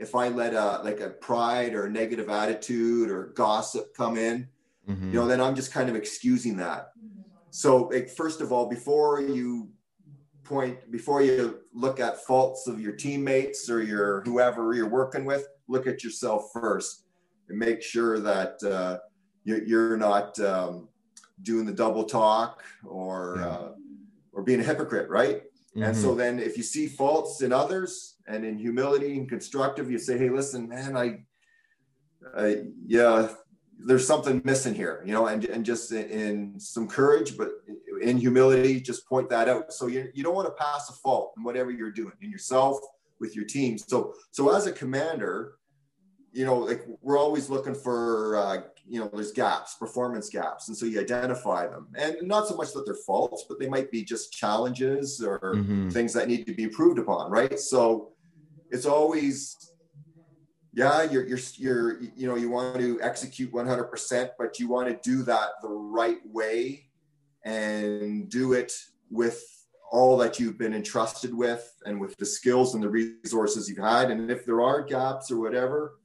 if 0.02 0.16
I 0.16 0.30
let 0.30 0.54
a 0.54 0.82
like 0.84 1.00
a 1.00 1.10
pride 1.10 1.74
or 1.74 1.86
a 1.86 1.90
negative 1.90 2.30
attitude 2.30 3.10
or 3.10 3.28
gossip 3.36 3.96
come 3.96 4.18
in, 4.18 4.48
mm-hmm. 4.90 5.14
you 5.14 5.20
know, 5.20 5.28
then 5.28 5.40
I'm 5.40 5.56
just 5.56 5.72
kind 5.72 5.90
of 5.90 5.96
excusing 5.96 6.58
that. 6.58 6.92
So, 7.52 7.84
like, 7.84 8.10
first 8.10 8.42
of 8.42 8.52
all, 8.52 8.68
before 8.68 9.22
you 9.22 9.70
point, 10.44 10.92
before 10.92 11.22
you 11.22 11.60
look 11.74 12.00
at 12.00 12.24
faults 12.24 12.66
of 12.68 12.82
your 12.82 12.94
teammates 12.94 13.70
or 13.70 13.84
your 13.84 14.22
whoever 14.22 14.74
you're 14.74 14.90
working 14.90 15.24
with, 15.24 15.48
look 15.68 15.86
at 15.86 16.04
yourself 16.04 16.50
first 16.52 17.06
and 17.50 17.60
make 17.60 17.84
sure 17.84 18.20
that 18.20 18.64
uh, 18.64 18.98
you're 19.44 19.98
not 19.98 20.40
um, 20.40 20.88
doing 21.44 21.66
the 21.66 21.74
double 21.74 22.04
talk 22.04 22.64
or 22.86 23.38
yeah. 23.38 23.48
uh, 23.48 23.72
or 24.34 24.44
being 24.44 24.60
a 24.60 24.64
hypocrite, 24.64 25.10
right? 25.10 25.44
Mm-hmm. 25.76 25.84
And 25.84 25.96
so 25.96 26.10
mm-hmm. 26.10 26.18
then 26.18 26.40
if 26.40 26.58
you 26.58 26.64
see 26.64 26.88
faults 26.88 27.42
in 27.42 27.54
others 27.54 28.16
and 28.28 28.46
in 28.46 28.58
humility 28.58 29.18
and 29.18 29.28
constructive, 29.28 29.90
you 29.90 29.98
say, 29.98 30.18
hey, 30.18 30.30
listen, 30.30 30.68
man, 30.68 30.98
I, 30.98 31.24
I 32.36 32.64
yeah, 32.86 33.30
there's 33.78 34.06
something 34.06 34.42
missing 34.44 34.76
here, 34.76 35.02
you 35.06 35.14
know, 35.14 35.28
and, 35.28 35.46
and 35.46 35.66
just 35.66 35.92
in, 35.92 36.10
in, 36.10 36.60
some 36.60 36.88
courage, 36.88 37.38
but 37.38 37.50
in 38.02 38.18
humility, 38.18 38.80
just 38.80 39.08
point 39.08 39.30
that 39.30 39.50
out. 39.50 39.74
So 39.74 39.88
you, 39.88 40.10
you 40.14 40.24
don't 40.24 40.36
want 40.36 40.48
to 40.48 40.64
pass 40.64 40.90
a 40.90 40.94
fault 40.94 41.34
in 41.38 41.44
whatever 41.44 41.72
you're 41.72 41.92
doing 41.92 42.14
in 42.22 42.30
yourself, 42.30 42.78
with 43.20 43.36
your 43.36 43.46
team. 43.46 43.78
So, 43.78 44.14
so 44.32 44.54
as 44.56 44.68
a 44.68 44.72
commander, 44.72 45.54
you 46.32 46.46
know, 46.46 46.58
like 46.58 46.84
we're 47.02 47.18
always 47.18 47.50
looking 47.50 47.76
for, 47.76 48.38
uh, 48.38 48.62
you 48.88 49.00
know, 49.00 49.10
there's 49.14 49.32
gaps, 49.32 49.76
performance 49.76 50.30
gaps. 50.30 50.68
And 50.68 50.78
so 50.78 50.86
you 50.86 51.00
identify 51.00 51.68
them 51.68 51.88
and 51.96 52.16
not 52.24 52.48
so 52.48 52.56
much 52.56 52.74
that 52.74 52.86
they're 52.86 52.96
faults, 52.96 53.46
but 53.48 53.60
they 53.60 53.70
might 53.70 53.92
be 53.92 54.04
just 54.04 54.34
challenges 54.34 55.22
or 55.22 55.40
mm-hmm. 55.40 55.90
things 55.90 56.14
that 56.14 56.28
need 56.28 56.46
to 56.48 56.54
be 56.54 56.64
improved 56.64 57.00
upon. 57.00 57.32
Right. 57.32 57.60
So 57.60 58.12
it's 58.70 58.86
always, 58.86 59.74
yeah, 60.74 61.04
you're, 61.04 61.26
you're, 61.26 61.40
you're, 61.56 62.02
you 62.02 62.28
know, 62.28 62.36
you 62.36 62.50
want 62.50 62.80
to 62.80 63.00
execute 63.02 63.52
100%, 63.52 64.30
but 64.38 64.60
you 64.60 64.68
want 64.68 64.88
to 64.88 65.10
do 65.10 65.24
that 65.24 65.50
the 65.62 65.70
right 65.70 66.20
way 66.26 66.86
and 67.46 68.30
do 68.30 68.54
it 68.54 68.74
with 69.10 69.44
all 69.92 70.16
that 70.18 70.40
you've 70.40 70.58
been 70.58 70.74
entrusted 70.74 71.34
with 71.34 71.74
and 71.86 72.00
with 72.00 72.16
the 72.18 72.26
skills 72.26 72.76
and 72.76 72.84
the 72.84 72.90
resources 72.90 73.68
you've 73.68 73.78
had. 73.78 74.10
And 74.10 74.32
if 74.32 74.46
there 74.46 74.62
are 74.62 74.82
gaps 74.82 75.30
or 75.30 75.40
whatever, 75.40 75.98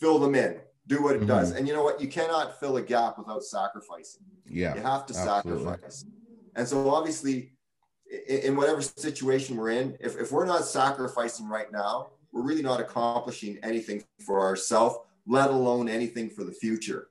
fill 0.00 0.18
them 0.18 0.34
in 0.34 0.58
do 0.86 1.02
what 1.02 1.14
it 1.14 1.18
mm-hmm. 1.18 1.28
does 1.28 1.52
and 1.52 1.66
you 1.66 1.74
know 1.74 1.82
what 1.82 2.00
you 2.00 2.08
cannot 2.08 2.58
fill 2.60 2.76
a 2.76 2.82
gap 2.82 3.18
without 3.18 3.42
sacrificing 3.42 4.22
yeah 4.46 4.74
you 4.74 4.82
have 4.82 5.06
to 5.06 5.16
absolutely. 5.16 5.64
sacrifice 5.64 6.04
and 6.56 6.66
so 6.66 6.90
obviously 6.90 7.52
in 8.28 8.54
whatever 8.56 8.82
situation 8.82 9.56
we're 9.56 9.70
in 9.70 9.96
if, 10.00 10.18
if 10.18 10.30
we're 10.30 10.44
not 10.44 10.64
sacrificing 10.64 11.48
right 11.48 11.72
now 11.72 12.10
we're 12.32 12.42
really 12.42 12.62
not 12.62 12.80
accomplishing 12.80 13.58
anything 13.62 14.02
for 14.24 14.40
ourselves 14.40 14.96
let 15.26 15.50
alone 15.50 15.88
anything 15.88 16.28
for 16.28 16.44
the 16.44 16.52
future 16.52 17.08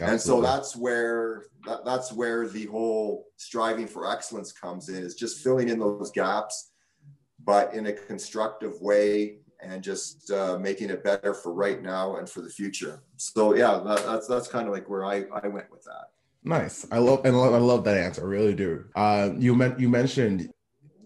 Absolutely. 0.00 0.12
and 0.12 0.20
so 0.20 0.40
that's 0.40 0.76
where 0.76 1.44
that, 1.66 1.84
that's 1.84 2.12
where 2.12 2.48
the 2.48 2.66
whole 2.66 3.26
striving 3.36 3.86
for 3.86 4.10
excellence 4.10 4.50
comes 4.50 4.88
in 4.88 5.02
is 5.02 5.14
just 5.14 5.42
filling 5.42 5.68
in 5.68 5.78
those 5.78 6.10
gaps 6.10 6.70
but 7.44 7.74
in 7.74 7.86
a 7.86 7.92
constructive 7.92 8.80
way 8.80 9.39
and 9.62 9.82
just 9.82 10.30
uh, 10.30 10.58
making 10.58 10.90
it 10.90 11.04
better 11.04 11.34
for 11.34 11.52
right 11.52 11.82
now 11.82 12.16
and 12.16 12.28
for 12.28 12.40
the 12.40 12.48
future. 12.48 13.02
So 13.16 13.54
yeah, 13.54 13.80
that, 13.84 14.04
that's 14.04 14.26
that's 14.26 14.48
kind 14.48 14.66
of 14.66 14.74
like 14.74 14.88
where 14.88 15.04
I, 15.04 15.24
I 15.32 15.48
went 15.48 15.70
with 15.70 15.84
that. 15.84 16.10
Nice. 16.42 16.86
I 16.90 16.98
love 16.98 17.24
and 17.24 17.36
I 17.36 17.58
love 17.58 17.84
that 17.84 17.96
answer. 17.96 18.22
I 18.22 18.28
really 18.28 18.54
do. 18.54 18.84
Uh, 18.94 19.30
you 19.36 19.54
meant 19.54 19.78
you 19.78 19.88
mentioned 19.88 20.50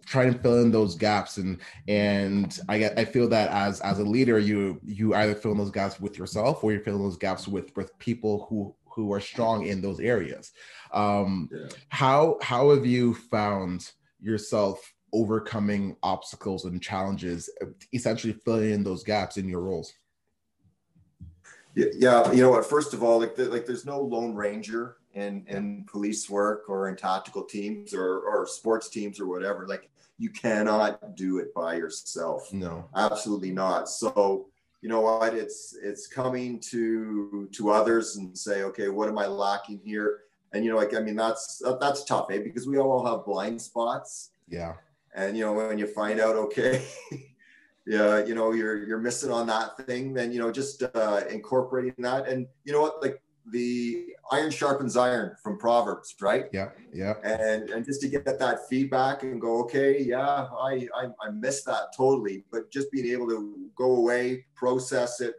trying 0.06 0.32
to 0.32 0.38
fill 0.38 0.62
in 0.62 0.70
those 0.70 0.94
gaps 0.94 1.38
and 1.38 1.58
and 1.88 2.58
I 2.68 2.78
get 2.78 2.98
I 2.98 3.04
feel 3.04 3.28
that 3.30 3.50
as 3.50 3.80
as 3.80 3.98
a 3.98 4.04
leader 4.04 4.38
you 4.38 4.80
you 4.84 5.14
either 5.14 5.34
fill 5.34 5.52
in 5.52 5.58
those 5.58 5.70
gaps 5.70 5.98
with 5.98 6.18
yourself 6.18 6.62
or 6.62 6.72
you're 6.72 6.82
filling 6.82 7.02
those 7.02 7.16
gaps 7.16 7.48
with 7.48 7.74
with 7.76 7.98
people 7.98 8.46
who 8.48 8.74
who 8.84 9.12
are 9.12 9.20
strong 9.20 9.66
in 9.66 9.80
those 9.80 9.98
areas. 9.98 10.52
Um, 10.92 11.48
yeah. 11.52 11.68
How 11.88 12.38
how 12.42 12.70
have 12.70 12.86
you 12.86 13.14
found 13.14 13.90
yourself 14.20 14.93
overcoming 15.14 15.96
obstacles 16.02 16.64
and 16.64 16.82
challenges, 16.82 17.48
essentially 17.94 18.32
filling 18.32 18.72
in 18.72 18.84
those 18.84 19.04
gaps 19.04 19.36
in 19.36 19.48
your 19.48 19.60
roles? 19.60 19.94
Yeah, 21.74 22.30
you 22.32 22.42
know 22.42 22.50
what? 22.50 22.66
First 22.66 22.94
of 22.94 23.02
all, 23.02 23.18
like, 23.18 23.34
the, 23.34 23.46
like 23.46 23.66
there's 23.66 23.86
no 23.86 24.00
lone 24.00 24.34
ranger 24.34 24.96
in 25.14 25.44
in 25.48 25.84
police 25.90 26.28
work 26.28 26.68
or 26.68 26.88
in 26.88 26.96
tactical 26.96 27.42
teams 27.42 27.94
or 27.94 28.20
or 28.20 28.46
sports 28.46 28.88
teams 28.88 29.18
or 29.18 29.26
whatever. 29.26 29.66
Like 29.66 29.90
you 30.18 30.30
cannot 30.30 31.16
do 31.16 31.38
it 31.38 31.52
by 31.54 31.74
yourself. 31.74 32.52
No, 32.52 32.88
absolutely 32.94 33.50
not. 33.50 33.88
So 33.88 34.46
you 34.82 34.88
know 34.88 35.00
what? 35.00 35.34
It's 35.34 35.76
it's 35.82 36.06
coming 36.06 36.60
to 36.70 37.48
to 37.52 37.70
others 37.70 38.16
and 38.16 38.36
say, 38.38 38.62
okay, 38.64 38.88
what 38.88 39.08
am 39.08 39.18
I 39.18 39.26
lacking 39.26 39.80
here? 39.84 40.20
And 40.52 40.64
you 40.64 40.70
know, 40.70 40.76
like 40.76 40.94
I 40.94 41.00
mean, 41.00 41.16
that's 41.16 41.60
that's 41.80 42.04
tough, 42.04 42.30
eh? 42.30 42.38
Because 42.38 42.68
we 42.68 42.78
all 42.78 43.04
have 43.04 43.24
blind 43.24 43.60
spots. 43.60 44.30
Yeah 44.48 44.74
and 45.14 45.36
you 45.36 45.44
know 45.44 45.52
when 45.52 45.78
you 45.78 45.86
find 45.86 46.20
out 46.20 46.36
okay 46.36 46.84
yeah 47.86 48.24
you 48.24 48.34
know 48.34 48.52
you're 48.52 48.84
you're 48.86 48.98
missing 48.98 49.30
on 49.30 49.46
that 49.46 49.76
thing 49.86 50.12
then 50.12 50.32
you 50.32 50.38
know 50.38 50.50
just 50.50 50.82
uh, 50.82 51.20
incorporating 51.30 51.94
that. 51.98 52.28
And 52.28 52.46
you 52.64 52.72
know 52.72 52.80
what? 52.80 53.02
Like 53.02 53.20
the 53.52 54.06
iron 54.32 54.50
sharpens 54.50 54.96
iron 54.96 55.36
from 55.42 55.58
proverbs 55.58 56.14
right? 56.20 56.46
Yeah 56.52 56.70
yeah. 56.92 57.14
And 57.22 57.70
and 57.70 57.84
just 57.84 58.00
to 58.02 58.08
get 58.08 58.24
that 58.24 58.68
feedback 58.68 59.22
and 59.22 59.40
go 59.40 59.60
okay 59.64 60.00
yeah 60.02 60.48
i 60.58 60.88
i, 60.94 61.06
I 61.20 61.30
missed 61.30 61.66
that 61.66 61.94
totally. 61.96 62.44
But 62.50 62.70
just 62.70 62.90
being 62.90 63.06
able 63.06 63.28
to 63.28 63.70
go 63.76 63.96
away 63.96 64.46
process 64.54 65.20
it 65.20 65.34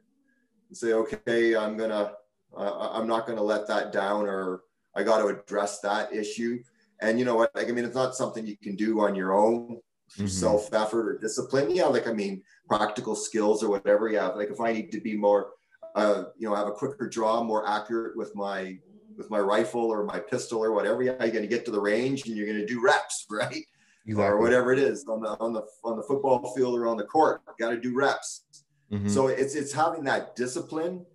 and 0.69 0.77
say 0.77 0.93
okay 0.93 1.55
i'm 1.55 1.77
gonna 1.77 2.13
uh, 2.55 2.89
i'm 2.91 3.07
not 3.07 3.25
gonna 3.27 3.41
let 3.41 3.67
that 3.67 3.91
down 3.91 4.25
or 4.25 4.61
i 4.95 5.03
got 5.03 5.19
to 5.19 5.27
address 5.27 5.79
that 5.79 6.13
issue 6.13 6.61
and 7.05 7.19
you 7.19 7.25
know 7.25 7.35
what? 7.35 7.51
Like, 7.55 7.69
I 7.69 7.71
mean, 7.71 7.85
it's 7.85 7.95
not 7.95 8.15
something 8.15 8.45
you 8.45 8.57
can 8.57 8.75
do 8.75 8.99
on 9.01 9.15
your 9.15 9.33
own, 9.33 9.79
mm-hmm. 10.17 10.27
self 10.27 10.73
effort 10.73 11.07
or 11.07 11.17
discipline. 11.19 11.75
Yeah, 11.75 11.85
like 11.85 12.07
I 12.07 12.13
mean, 12.13 12.41
practical 12.67 13.15
skills 13.15 13.63
or 13.63 13.69
whatever. 13.69 14.09
Yeah, 14.09 14.27
like 14.27 14.49
if 14.49 14.59
I 14.59 14.73
need 14.73 14.91
to 14.91 15.01
be 15.01 15.15
more, 15.15 15.51
uh, 15.95 16.25
you 16.37 16.49
know, 16.49 16.55
have 16.55 16.67
a 16.67 16.71
quicker 16.71 17.07
draw, 17.07 17.43
more 17.43 17.67
accurate 17.67 18.17
with 18.17 18.35
my 18.35 18.77
with 19.17 19.29
my 19.29 19.39
rifle 19.39 19.85
or 19.85 20.03
my 20.03 20.19
pistol 20.19 20.63
or 20.63 20.73
whatever. 20.73 21.03
Yeah, 21.03 21.15
you're 21.19 21.31
going 21.31 21.43
to 21.43 21.47
get 21.47 21.65
to 21.65 21.71
the 21.71 21.79
range 21.79 22.27
and 22.27 22.35
you're 22.35 22.47
going 22.47 22.59
to 22.59 22.65
do 22.65 22.81
reps, 22.81 23.25
right? 23.31 23.65
Exactly. 24.07 24.23
Or 24.23 24.39
whatever 24.39 24.71
it 24.71 24.79
is 24.79 25.05
on 25.07 25.21
the 25.21 25.29
on 25.39 25.53
the 25.53 25.63
on 25.83 25.97
the 25.97 26.03
football 26.03 26.53
field 26.55 26.77
or 26.77 26.87
on 26.87 26.97
the 26.97 27.05
court. 27.05 27.41
Got 27.59 27.71
to 27.71 27.79
do 27.79 27.95
reps. 27.95 28.45
Mm-hmm. 28.91 29.09
So 29.09 29.27
it's 29.27 29.55
it's 29.55 29.73
having 29.73 30.03
that 30.03 30.35
discipline, 30.35 31.05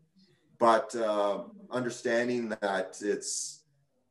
but 0.59 0.94
uh, 0.96 1.44
understanding 1.70 2.48
that 2.61 2.96
it's 3.00 3.59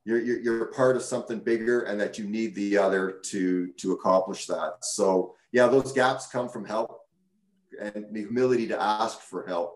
you're, 0.05 0.19
you're, 0.19 0.39
you're 0.39 0.65
part 0.67 0.95
of 0.95 1.01
something 1.01 1.39
bigger 1.39 1.81
and 1.81 1.99
that 1.99 2.17
you 2.17 2.25
need 2.25 2.55
the 2.55 2.77
other 2.77 3.19
to 3.25 3.67
to 3.73 3.93
accomplish 3.93 4.45
that. 4.47 4.77
So 4.81 5.35
yeah 5.51 5.67
those 5.67 5.91
gaps 5.91 6.27
come 6.27 6.49
from 6.49 6.65
help 6.65 7.01
and 7.79 8.05
the 8.11 8.21
humility 8.21 8.67
to 8.67 8.81
ask 8.81 9.19
for 9.21 9.45
help. 9.45 9.75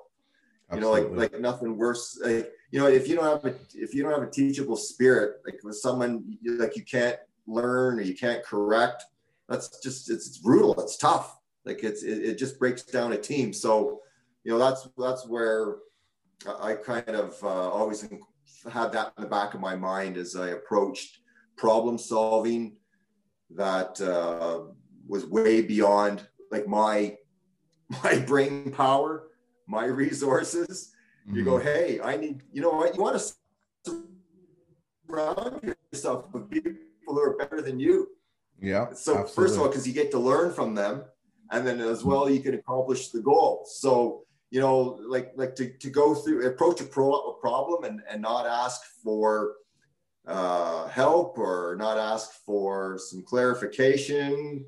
Absolutely. 0.71 1.01
you 1.01 1.07
know 1.09 1.13
like 1.21 1.31
like 1.33 1.41
nothing 1.41 1.77
worse 1.77 2.19
like 2.23 2.49
you 2.71 2.79
know 2.79 2.87
if 2.87 3.07
you 3.07 3.15
don't 3.15 3.25
have 3.25 3.45
a 3.45 3.55
if 3.75 3.93
you 3.93 4.01
don't 4.01 4.13
have 4.13 4.27
a 4.27 4.31
teachable 4.31 4.77
spirit 4.77 5.41
like 5.45 5.59
with 5.63 5.75
someone 5.75 6.37
like 6.57 6.75
you 6.75 6.83
can't 6.83 7.17
learn 7.45 7.99
or 7.99 8.01
you 8.01 8.15
can't 8.15 8.43
correct 8.43 9.03
that's 9.49 9.79
just 9.81 10.09
it's, 10.09 10.27
it's 10.27 10.37
brutal 10.37 10.73
it's 10.79 10.97
tough. 10.97 11.37
Like 11.65 11.83
it's 11.83 12.03
it, 12.03 12.23
it, 12.23 12.37
just 12.37 12.59
breaks 12.59 12.83
down 12.83 13.13
a 13.13 13.17
team. 13.17 13.53
So 13.53 14.01
you 14.43 14.51
know 14.51 14.57
that's 14.57 14.87
that's 14.97 15.27
where 15.27 15.75
i 16.61 16.73
kind 16.73 17.07
of 17.07 17.41
uh, 17.41 17.47
always 17.47 18.05
had 18.71 18.91
that 18.93 19.13
in 19.17 19.23
the 19.23 19.29
back 19.29 19.53
of 19.53 19.59
my 19.59 19.75
mind 19.75 20.17
as 20.17 20.35
I 20.35 20.49
approached 20.49 21.19
problem 21.57 21.97
solving 21.97 22.75
that 23.55 23.99
uh, 24.01 24.61
was 25.07 25.25
way 25.25 25.61
beyond 25.61 26.27
like 26.51 26.67
my 26.67 27.15
my 28.03 28.19
brain 28.19 28.71
power, 28.71 29.27
my 29.67 29.85
resources. 29.85 30.91
Mm-hmm. 31.27 31.37
You 31.37 31.45
go, 31.45 31.51
mm-hmm. 31.53 31.67
hey, 31.67 31.99
I 32.01 32.17
need, 32.17 32.41
you 32.51 32.61
know 32.61 32.71
what? 32.71 32.95
You 32.95 33.01
want 33.01 33.19
to 33.19 33.95
surround 35.07 35.75
yourself 35.91 36.33
with 36.33 36.49
people 36.49 36.73
who 37.05 37.19
are 37.19 37.37
better 37.37 37.61
than 37.61 37.79
you. 37.79 38.07
Yeah. 38.59 38.93
So 38.93 39.19
absolutely. 39.19 39.33
first 39.35 39.55
of 39.55 39.61
all, 39.61 39.67
because 39.67 39.87
you 39.87 39.93
get 39.93 40.11
to 40.11 40.19
learn 40.19 40.53
from 40.53 40.73
them, 40.73 41.03
and 41.51 41.67
then 41.67 41.79
as 41.81 42.03
well, 42.03 42.29
you 42.29 42.39
can 42.39 42.55
accomplish 42.55 43.09
the 43.09 43.21
goal. 43.21 43.65
So 43.69 44.23
you 44.53 44.59
know, 44.59 44.99
like 45.07 45.31
like 45.35 45.55
to, 45.55 45.73
to 45.79 45.89
go 45.89 46.13
through 46.13 46.45
approach 46.45 46.79
a, 46.79 46.83
pro, 46.83 47.11
a 47.11 47.33
problem 47.39 47.85
and, 47.85 48.03
and 48.07 48.21
not 48.21 48.45
ask 48.45 48.81
for 49.03 49.55
uh, 50.27 50.87
help 50.89 51.39
or 51.39 51.75
not 51.79 51.97
ask 51.97 52.33
for 52.45 52.99
some 52.99 53.23
clarification 53.23 54.63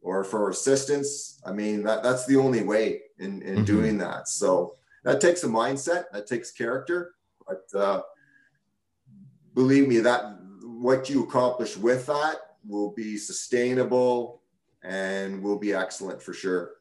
or 0.00 0.24
for 0.24 0.48
assistance. 0.48 1.42
I 1.44 1.52
mean, 1.52 1.82
that, 1.82 2.02
that's 2.02 2.24
the 2.24 2.38
only 2.38 2.62
way 2.62 3.02
in, 3.18 3.42
in 3.42 3.56
mm-hmm. 3.56 3.64
doing 3.64 3.98
that. 3.98 4.28
So 4.28 4.76
that 5.04 5.20
takes 5.20 5.44
a 5.44 5.46
mindset, 5.46 6.04
that 6.14 6.26
takes 6.26 6.50
character, 6.50 7.12
but 7.46 7.78
uh, 7.78 8.00
believe 9.52 9.88
me, 9.88 9.98
that 9.98 10.38
what 10.62 11.10
you 11.10 11.24
accomplish 11.24 11.76
with 11.76 12.06
that 12.06 12.36
will 12.66 12.92
be 12.92 13.18
sustainable 13.18 14.40
and 14.82 15.42
will 15.42 15.58
be 15.58 15.74
excellent 15.74 16.22
for 16.22 16.32
sure. 16.32 16.77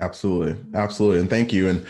Absolutely, 0.00 0.56
absolutely, 0.74 1.20
and 1.20 1.30
thank 1.30 1.52
you. 1.52 1.68
And 1.68 1.86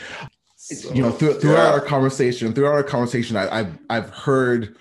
so, 0.56 0.92
you 0.92 1.02
know, 1.02 1.11
through, 1.11 1.40
throughout 1.40 1.68
yeah. 1.68 1.72
our 1.72 1.80
conversation, 1.80 2.52
throughout 2.52 2.72
our 2.72 2.82
conversation, 2.82 3.36
I, 3.36 3.61
I've 3.61 3.78
I've 3.90 4.11
heard 4.11 4.76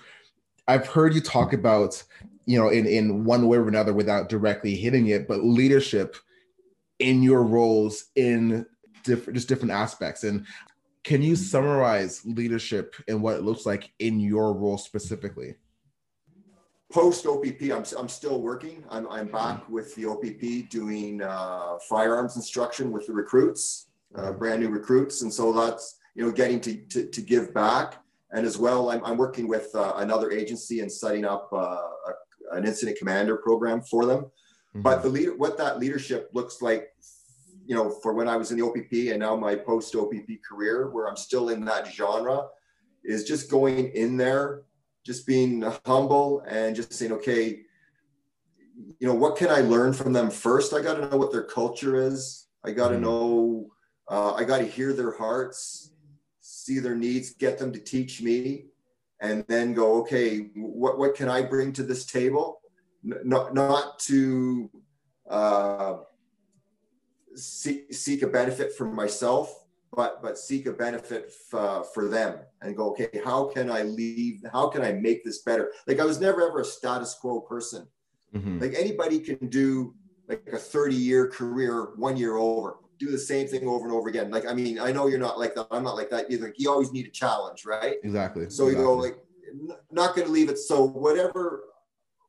I've 0.66 0.86
heard 0.86 1.14
you 1.14 1.20
talk 1.20 1.52
about 1.52 2.02
you 2.46 2.58
know 2.58 2.68
in 2.68 2.86
in 2.86 3.24
one 3.24 3.46
way 3.46 3.58
or 3.58 3.68
another 3.68 3.92
without 3.92 4.28
directly 4.28 4.74
hitting 4.74 5.08
it, 5.08 5.28
but 5.28 5.44
leadership 5.44 6.16
in 6.98 7.22
your 7.22 7.42
roles 7.42 8.06
in 8.16 8.66
different 9.04 9.36
just 9.36 9.48
different 9.48 9.72
aspects. 9.72 10.24
And 10.24 10.46
can 11.04 11.22
you 11.22 11.36
summarize 11.36 12.24
leadership 12.24 12.94
and 13.06 13.22
what 13.22 13.36
it 13.36 13.42
looks 13.42 13.64
like 13.64 13.92
in 13.98 14.20
your 14.20 14.52
role 14.52 14.78
specifically? 14.78 15.54
Post 16.92 17.26
OPP, 17.26 17.62
I'm, 17.64 17.84
I'm 17.98 18.08
still 18.08 18.40
working. 18.40 18.82
I'm, 18.90 19.06
I'm 19.08 19.28
back 19.28 19.68
with 19.68 19.94
the 19.94 20.06
OPP 20.06 20.70
doing 20.70 21.22
uh, 21.22 21.78
firearms 21.88 22.36
instruction 22.36 22.90
with 22.90 23.06
the 23.06 23.12
recruits, 23.12 23.88
uh, 24.14 24.32
brand 24.32 24.62
new 24.62 24.70
recruits. 24.70 25.22
And 25.22 25.32
so 25.32 25.52
that's, 25.52 25.98
you 26.14 26.24
know, 26.24 26.32
getting 26.32 26.60
to, 26.62 26.76
to, 26.76 27.06
to 27.06 27.20
give 27.20 27.52
back. 27.52 27.96
And 28.32 28.46
as 28.46 28.58
well, 28.58 28.90
I'm, 28.90 29.04
I'm 29.04 29.16
working 29.16 29.48
with 29.48 29.74
uh, 29.74 29.94
another 29.96 30.30
agency 30.30 30.80
and 30.80 30.90
setting 30.90 31.24
up 31.24 31.50
uh, 31.52 31.56
a, 31.56 32.12
an 32.52 32.66
incident 32.66 32.98
commander 32.98 33.36
program 33.36 33.82
for 33.82 34.06
them. 34.06 34.20
Mm-hmm. 34.20 34.82
But 34.82 35.02
the 35.02 35.08
leader, 35.10 35.36
what 35.36 35.58
that 35.58 35.78
leadership 35.78 36.30
looks 36.32 36.62
like, 36.62 36.88
you 37.66 37.74
know, 37.74 37.90
for 37.90 38.14
when 38.14 38.28
I 38.28 38.36
was 38.36 38.50
in 38.50 38.58
the 38.58 38.64
OPP 38.64 39.10
and 39.12 39.18
now 39.18 39.36
my 39.36 39.54
post 39.54 39.94
OPP 39.94 40.40
career, 40.48 40.90
where 40.90 41.06
I'm 41.06 41.16
still 41.16 41.50
in 41.50 41.66
that 41.66 41.86
genre, 41.86 42.46
is 43.04 43.24
just 43.24 43.50
going 43.50 43.90
in 43.90 44.16
there 44.16 44.62
just 45.04 45.26
being 45.26 45.62
humble 45.86 46.40
and 46.48 46.76
just 46.76 46.92
saying, 46.92 47.12
okay, 47.12 47.60
you 48.98 49.06
know, 49.06 49.14
what 49.14 49.36
can 49.36 49.48
I 49.48 49.60
learn 49.60 49.92
from 49.92 50.12
them 50.12 50.30
first? 50.30 50.72
I 50.72 50.82
got 50.82 50.94
to 50.94 51.08
know 51.08 51.16
what 51.16 51.32
their 51.32 51.44
culture 51.44 51.96
is. 51.96 52.46
I 52.64 52.72
got 52.72 52.88
to 52.88 52.94
mm-hmm. 52.94 53.04
know, 53.04 53.70
uh, 54.08 54.34
I 54.34 54.44
got 54.44 54.58
to 54.58 54.64
hear 54.64 54.92
their 54.92 55.12
hearts, 55.12 55.92
see 56.40 56.78
their 56.78 56.94
needs, 56.94 57.30
get 57.30 57.58
them 57.58 57.72
to 57.72 57.78
teach 57.78 58.20
me, 58.22 58.66
and 59.20 59.44
then 59.48 59.74
go, 59.74 60.00
okay, 60.00 60.50
what, 60.54 60.98
what 60.98 61.14
can 61.14 61.28
I 61.28 61.42
bring 61.42 61.72
to 61.74 61.82
this 61.82 62.04
table? 62.04 62.60
N- 63.04 63.20
not, 63.24 63.54
not 63.54 63.98
to 64.00 64.70
uh, 65.28 65.96
seek, 67.34 67.92
seek 67.92 68.22
a 68.22 68.28
benefit 68.28 68.72
for 68.72 68.84
myself, 68.84 69.64
but 69.92 70.22
but 70.22 70.38
seek 70.38 70.66
a 70.66 70.72
benefit 70.72 71.26
f- 71.28 71.58
uh, 71.58 71.82
for 71.82 72.08
them 72.08 72.38
and 72.62 72.76
go 72.76 72.90
okay 72.90 73.08
how 73.24 73.44
can 73.44 73.70
i 73.70 73.82
leave 73.82 74.44
how 74.52 74.68
can 74.68 74.82
i 74.82 74.92
make 74.92 75.24
this 75.24 75.42
better? 75.42 75.72
Like 75.86 76.00
i 76.00 76.04
was 76.04 76.20
never 76.20 76.46
ever 76.46 76.60
a 76.60 76.64
status 76.64 77.14
quo 77.14 77.40
person. 77.40 77.86
Mm-hmm. 78.34 78.58
like 78.58 78.74
anybody 78.76 79.20
can 79.20 79.48
do 79.48 79.94
like 80.28 80.46
a 80.52 80.58
30 80.58 80.94
year 80.94 81.28
career 81.28 81.94
one 81.96 82.16
year 82.16 82.36
over 82.36 82.76
do 82.98 83.10
the 83.10 83.18
same 83.18 83.46
thing 83.46 83.66
over 83.66 83.86
and 83.86 83.94
over 83.94 84.08
again. 84.08 84.30
Like 84.30 84.46
i 84.46 84.52
mean 84.52 84.78
i 84.78 84.92
know 84.92 85.06
you're 85.06 85.18
not 85.18 85.38
like 85.38 85.54
that 85.54 85.68
i'm 85.70 85.84
not 85.84 85.96
like 85.96 86.10
that 86.10 86.30
either. 86.30 86.52
You 86.56 86.70
always 86.70 86.92
need 86.92 87.06
a 87.06 87.10
challenge 87.10 87.64
right? 87.64 87.96
Exactly. 88.02 88.50
So 88.50 88.66
exactly. 88.66 88.70
you 88.70 88.76
go 88.76 88.94
like 88.94 89.16
not 89.90 90.14
going 90.14 90.26
to 90.26 90.32
leave 90.32 90.50
it. 90.50 90.58
So 90.58 90.84
whatever 90.84 91.64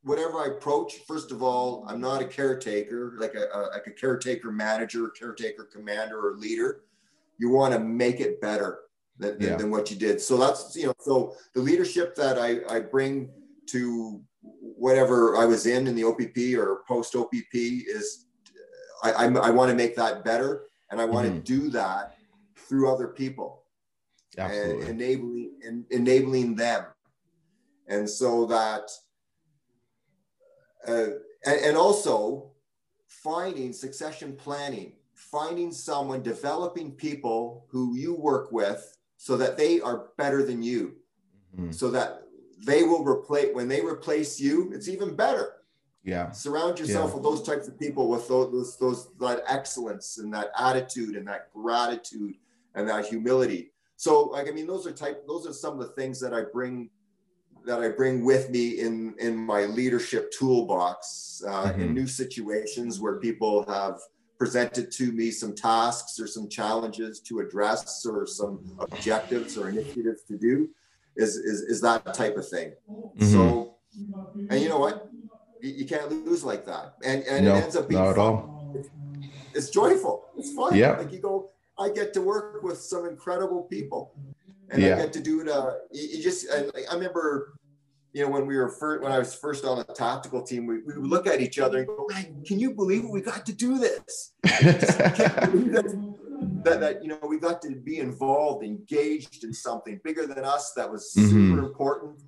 whatever 0.04 0.40
i 0.40 0.48
approach 0.48 1.00
first 1.06 1.30
of 1.30 1.44
all 1.44 1.84
i'm 1.90 2.00
not 2.00 2.22
a 2.22 2.26
caretaker 2.26 3.18
like 3.20 3.36
a, 3.36 3.48
a 3.54 3.60
like 3.74 3.86
a 3.86 3.92
caretaker 3.92 4.50
manager 4.50 5.10
caretaker 5.10 5.66
commander 5.66 6.26
or 6.26 6.38
leader. 6.38 6.84
You 7.38 7.50
want 7.50 7.74
to 7.74 7.80
make 7.80 8.20
it 8.20 8.40
better 8.40 8.80
than, 9.20 9.38
yeah. 9.40 9.56
than, 9.56 9.70
what 9.70 9.92
you 9.92 9.98
did. 9.98 10.22
So 10.22 10.38
that's, 10.38 10.76
you 10.76 10.88
know, 10.88 10.94
so 11.00 11.36
the 11.54 11.62
leadership 11.62 12.16
that 12.16 12.40
I, 12.40 12.60
I 12.74 12.80
bring 12.80 13.30
to 13.68 14.22
whatever 14.42 15.38
I 15.38 15.46
was 15.46 15.66
in 15.66 15.88
in 15.88 15.96
the 15.96 16.04
OPP 16.04 16.58
or 16.58 16.84
post 16.88 17.16
OPP 17.16 17.54
is 17.54 18.26
I, 19.04 19.12
I, 19.12 19.26
I 19.26 19.50
want 19.52 19.70
to 19.70 19.76
make 19.76 19.96
that 19.96 20.24
better. 20.24 20.64
And 20.92 21.00
I 21.00 21.06
want 21.06 21.28
mm-hmm. 21.28 21.38
to 21.38 21.44
do 21.44 21.70
that 21.72 22.16
through 22.56 22.92
other 22.92 23.08
people 23.08 23.64
Absolutely. 24.38 24.88
and 24.88 25.02
enabling, 25.02 25.52
and 25.66 25.86
enabling 25.92 26.56
them. 26.56 26.86
And 27.88 28.10
so 28.10 28.46
that, 28.48 28.90
uh, 30.88 31.14
and, 31.46 31.62
and 31.66 31.78
also 31.78 32.52
finding 33.08 33.74
succession 33.74 34.36
planning 34.36 34.94
finding 35.20 35.72
someone, 35.72 36.24
developing 36.24 36.92
people 36.92 37.66
who 37.70 37.96
you 37.96 38.16
work 38.16 38.52
with 38.52 38.98
so 39.22 39.36
that 39.36 39.58
they 39.58 39.82
are 39.82 40.06
better 40.18 40.42
than 40.42 40.64
you, 40.64 40.96
mm-hmm. 41.54 41.72
so 41.72 41.92
that 41.92 42.22
they 42.66 42.84
will 42.84 43.04
replace, 43.04 43.54
when 43.54 43.68
they 43.68 43.82
replace 43.82 44.40
you, 44.40 44.72
it's 44.74 44.88
even 44.88 45.14
better. 45.14 45.56
Yeah. 46.06 46.32
Surround 46.32 46.80
yourself 46.80 47.10
yeah. 47.10 47.16
with 47.16 47.24
those 47.24 47.44
types 47.44 47.68
of 47.68 47.78
people 47.78 48.08
with 48.08 48.30
those, 48.30 48.50
those, 48.50 48.78
those, 48.78 49.10
that 49.20 49.44
excellence 49.46 50.20
and 50.20 50.34
that 50.34 50.52
attitude 50.58 51.18
and 51.18 51.28
that 51.28 51.52
gratitude 51.54 52.36
and 52.76 52.88
that 52.88 53.08
humility. 53.08 53.74
So, 53.98 54.22
like, 54.22 54.48
I 54.48 54.52
mean, 54.52 54.66
those 54.66 54.88
are 54.88 54.94
type, 54.94 55.28
those 55.28 55.46
are 55.46 55.52
some 55.52 55.74
of 55.74 55.80
the 55.80 55.94
things 55.94 56.22
that 56.22 56.34
I 56.34 56.44
bring 56.54 56.90
that 57.66 57.82
I 57.82 57.90
bring 57.90 58.24
with 58.24 58.50
me 58.50 58.80
in 58.80 59.16
in 59.20 59.36
my 59.36 59.66
leadership 59.66 60.32
toolbox 60.32 61.44
uh, 61.46 61.66
mm-hmm. 61.66 61.82
in 61.82 61.94
new 61.94 62.08
situations 62.08 63.02
where 63.02 63.18
people 63.20 63.70
have 63.70 64.00
presented 64.40 64.90
to 64.90 65.12
me 65.12 65.30
some 65.30 65.54
tasks 65.54 66.20
or 66.20 66.26
some 66.26 66.48
challenges 66.48 67.20
to 67.20 67.40
address 67.42 68.06
or 68.06 68.26
some 68.26 68.64
objectives 68.80 69.58
or 69.58 69.68
initiatives 69.68 70.24
to 70.24 70.38
do 70.38 70.70
is 71.18 71.36
is, 71.36 71.62
is 71.62 71.82
that 71.82 72.14
type 72.14 72.38
of 72.38 72.48
thing. 72.48 72.72
Mm-hmm. 72.90 73.26
so 73.26 73.76
and 74.50 74.62
you 74.62 74.70
know 74.70 74.80
what? 74.80 75.10
You, 75.62 75.72
you, 75.72 75.86
can't 75.86 76.10
lose 76.10 76.44
like 76.46 76.66
that. 76.66 76.96
And 77.04 77.24
and 77.24 77.46
no, 77.46 77.56
it 77.56 77.64
ends 77.64 77.76
up 77.76 77.90
being 77.90 78.02
not 78.02 78.12
at 78.12 78.18
all. 78.18 78.74
It's, 79.54 79.70
joyful. 79.70 80.28
It's 80.38 80.54
fun. 80.54 80.76
Yeah. 80.76 80.92
Like 80.92 81.12
you 81.12 81.20
go 81.20 81.50
i 81.78 81.90
get 81.90 82.14
to 82.14 82.22
work 82.22 82.64
with 82.64 82.80
some 82.80 83.06
incredible 83.06 83.64
people. 83.64 84.14
And 84.70 84.82
yeah. 84.82 84.96
i 84.96 85.00
get 85.00 85.14
to 85.14 85.20
do 85.20 85.42
it 85.42 85.50
uh 85.50 85.74
you, 85.92 86.18
you 86.18 86.24
just 86.24 86.48
I, 86.50 86.70
I 86.90 86.94
remember 86.94 87.56
you 88.14 88.24
know, 88.24 88.32
when 88.32 88.48
we 88.48 88.58
were 88.58 88.70
first, 88.70 89.04
when 89.04 89.12
I 89.12 89.20
was 89.20 89.36
first 89.36 89.66
on 89.66 89.78
the 89.78 89.84
tactical 89.84 90.42
team, 90.42 90.66
we, 90.66 90.80
we 90.80 90.98
would 90.98 91.08
look 91.08 91.28
at 91.28 91.42
each 91.42 91.60
other 91.60 91.80
and 91.80 91.88
go, 91.88 92.08
Man, 92.10 92.44
can 92.46 92.60
you 92.60 92.74
believe 92.74 93.04
it? 93.04 93.12
We 93.12 93.22
got 93.22 93.46
to 93.46 93.54
do 93.54 93.78
this. 93.78 94.34
that, 94.44 96.10
that, 96.64 96.80
that, 96.80 97.04
you 97.04 97.10
know, 97.10 97.20
we 97.28 97.38
got 97.38 97.62
to 97.64 97.76
be 97.76 98.00
involved, 98.00 98.64
engaged 98.64 99.44
in 99.44 99.54
something 99.54 100.00
bigger 100.04 100.26
than 100.26 100.44
us 100.44 100.74
that 100.76 100.90
was 100.92 101.14
mm-hmm. 101.16 101.30
super 101.30 101.60
important, 101.60 102.20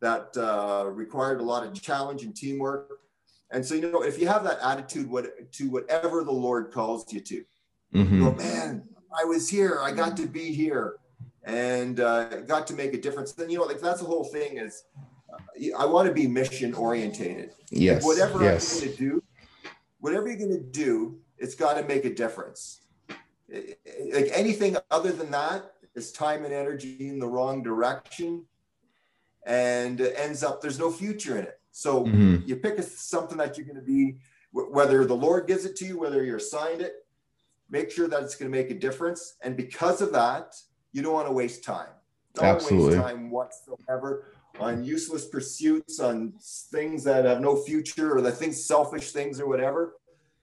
that 0.00 0.36
uh, 0.36 0.86
required 0.86 1.40
a 1.40 1.44
lot 1.44 1.66
of 1.66 1.80
challenge 1.80 2.22
and 2.22 2.34
teamwork. 2.34 3.00
And 3.50 3.64
so, 3.64 3.74
you 3.74 3.90
know, 3.90 4.02
if 4.02 4.18
you 4.18 4.26
have 4.28 4.42
that 4.44 4.58
attitude 4.62 5.08
what, 5.08 5.52
to 5.52 5.70
whatever 5.70 6.24
the 6.24 6.32
Lord 6.32 6.72
calls 6.72 7.12
you 7.12 7.20
to, 7.20 7.44
mm-hmm. 7.94 8.14
you 8.14 8.24
go, 8.24 8.32
man, 8.36 8.84
I 9.16 9.24
was 9.24 9.48
here, 9.48 9.78
I 9.80 9.92
got 9.92 10.16
to 10.16 10.26
be 10.26 10.52
here 10.52 10.96
and 11.44 12.00
uh, 12.00 12.40
got 12.40 12.66
to 12.66 12.74
make 12.74 12.92
a 12.92 13.00
difference. 13.00 13.32
Then, 13.32 13.48
you 13.50 13.58
know, 13.58 13.64
like 13.64 13.80
that's 13.80 14.00
the 14.00 14.06
whole 14.06 14.24
thing 14.24 14.58
is 14.58 14.84
I 15.76 15.86
want 15.86 16.08
to 16.08 16.14
be 16.14 16.26
mission 16.26 16.74
orientated. 16.74 17.52
Yes. 17.70 18.04
Whatever 18.04 18.42
yes. 18.42 18.74
I'm 18.74 18.80
going 18.80 18.92
to 18.92 18.98
do, 18.98 19.22
whatever 20.00 20.28
you're 20.28 20.36
going 20.36 20.50
to 20.50 20.60
do, 20.60 21.18
it's 21.38 21.54
got 21.54 21.74
to 21.74 21.82
make 21.86 22.04
a 22.04 22.14
difference. 22.14 22.80
Like 23.48 24.30
anything 24.32 24.76
other 24.90 25.12
than 25.12 25.30
that 25.30 25.72
is 25.94 26.12
time 26.12 26.44
and 26.44 26.52
energy 26.52 27.08
in 27.08 27.18
the 27.18 27.26
wrong 27.28 27.62
direction, 27.62 28.44
and 29.46 30.00
ends 30.00 30.42
up 30.42 30.60
there's 30.60 30.78
no 30.78 30.90
future 30.90 31.38
in 31.38 31.44
it. 31.44 31.60
So 31.70 32.04
mm-hmm. 32.04 32.38
you 32.46 32.56
pick 32.56 32.78
a, 32.78 32.82
something 32.82 33.38
that 33.38 33.56
you're 33.56 33.66
going 33.66 33.76
to 33.76 33.82
be, 33.82 34.16
whether 34.52 35.04
the 35.04 35.14
Lord 35.14 35.46
gives 35.46 35.64
it 35.64 35.76
to 35.76 35.84
you, 35.84 35.98
whether 35.98 36.24
you're 36.24 36.38
assigned 36.38 36.80
it, 36.80 36.94
make 37.70 37.90
sure 37.90 38.08
that 38.08 38.22
it's 38.22 38.34
going 38.34 38.50
to 38.50 38.56
make 38.56 38.70
a 38.70 38.74
difference. 38.74 39.36
And 39.42 39.56
because 39.56 40.00
of 40.00 40.12
that, 40.12 40.56
you 40.92 41.02
don't 41.02 41.12
want 41.12 41.28
to 41.28 41.32
waste 41.32 41.62
time. 41.62 41.88
Don't 42.34 42.44
Absolutely. 42.46 42.88
waste 42.88 43.00
time 43.00 43.30
whatsoever 43.30 44.24
on 44.60 44.84
useless 44.84 45.26
pursuits, 45.26 46.00
on 46.00 46.34
things 46.70 47.04
that 47.04 47.24
have 47.24 47.40
no 47.40 47.56
future 47.56 48.16
or 48.16 48.20
the 48.20 48.32
things, 48.32 48.64
selfish 48.64 49.12
things 49.12 49.40
or 49.40 49.46
whatever. 49.46 49.96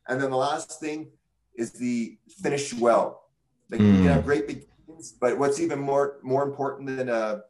And 0.08 0.22
then 0.22 0.30
the 0.30 0.38
last 0.38 0.80
thing 0.80 1.10
is 1.56 1.72
the 1.72 2.18
finish 2.42 2.74
well. 2.74 3.30
Like 3.70 3.80
mm. 3.80 3.88
you 3.88 3.94
can 3.94 4.04
have 4.06 4.22
hmm. 4.22 4.28
great 4.28 4.48
beginnings, 4.48 5.14
but 5.20 5.38
what's 5.38 5.60
even 5.60 5.80
more 5.80 6.20
more 6.22 6.44
important 6.44 6.98
than 6.98 7.10
a 7.10 7.44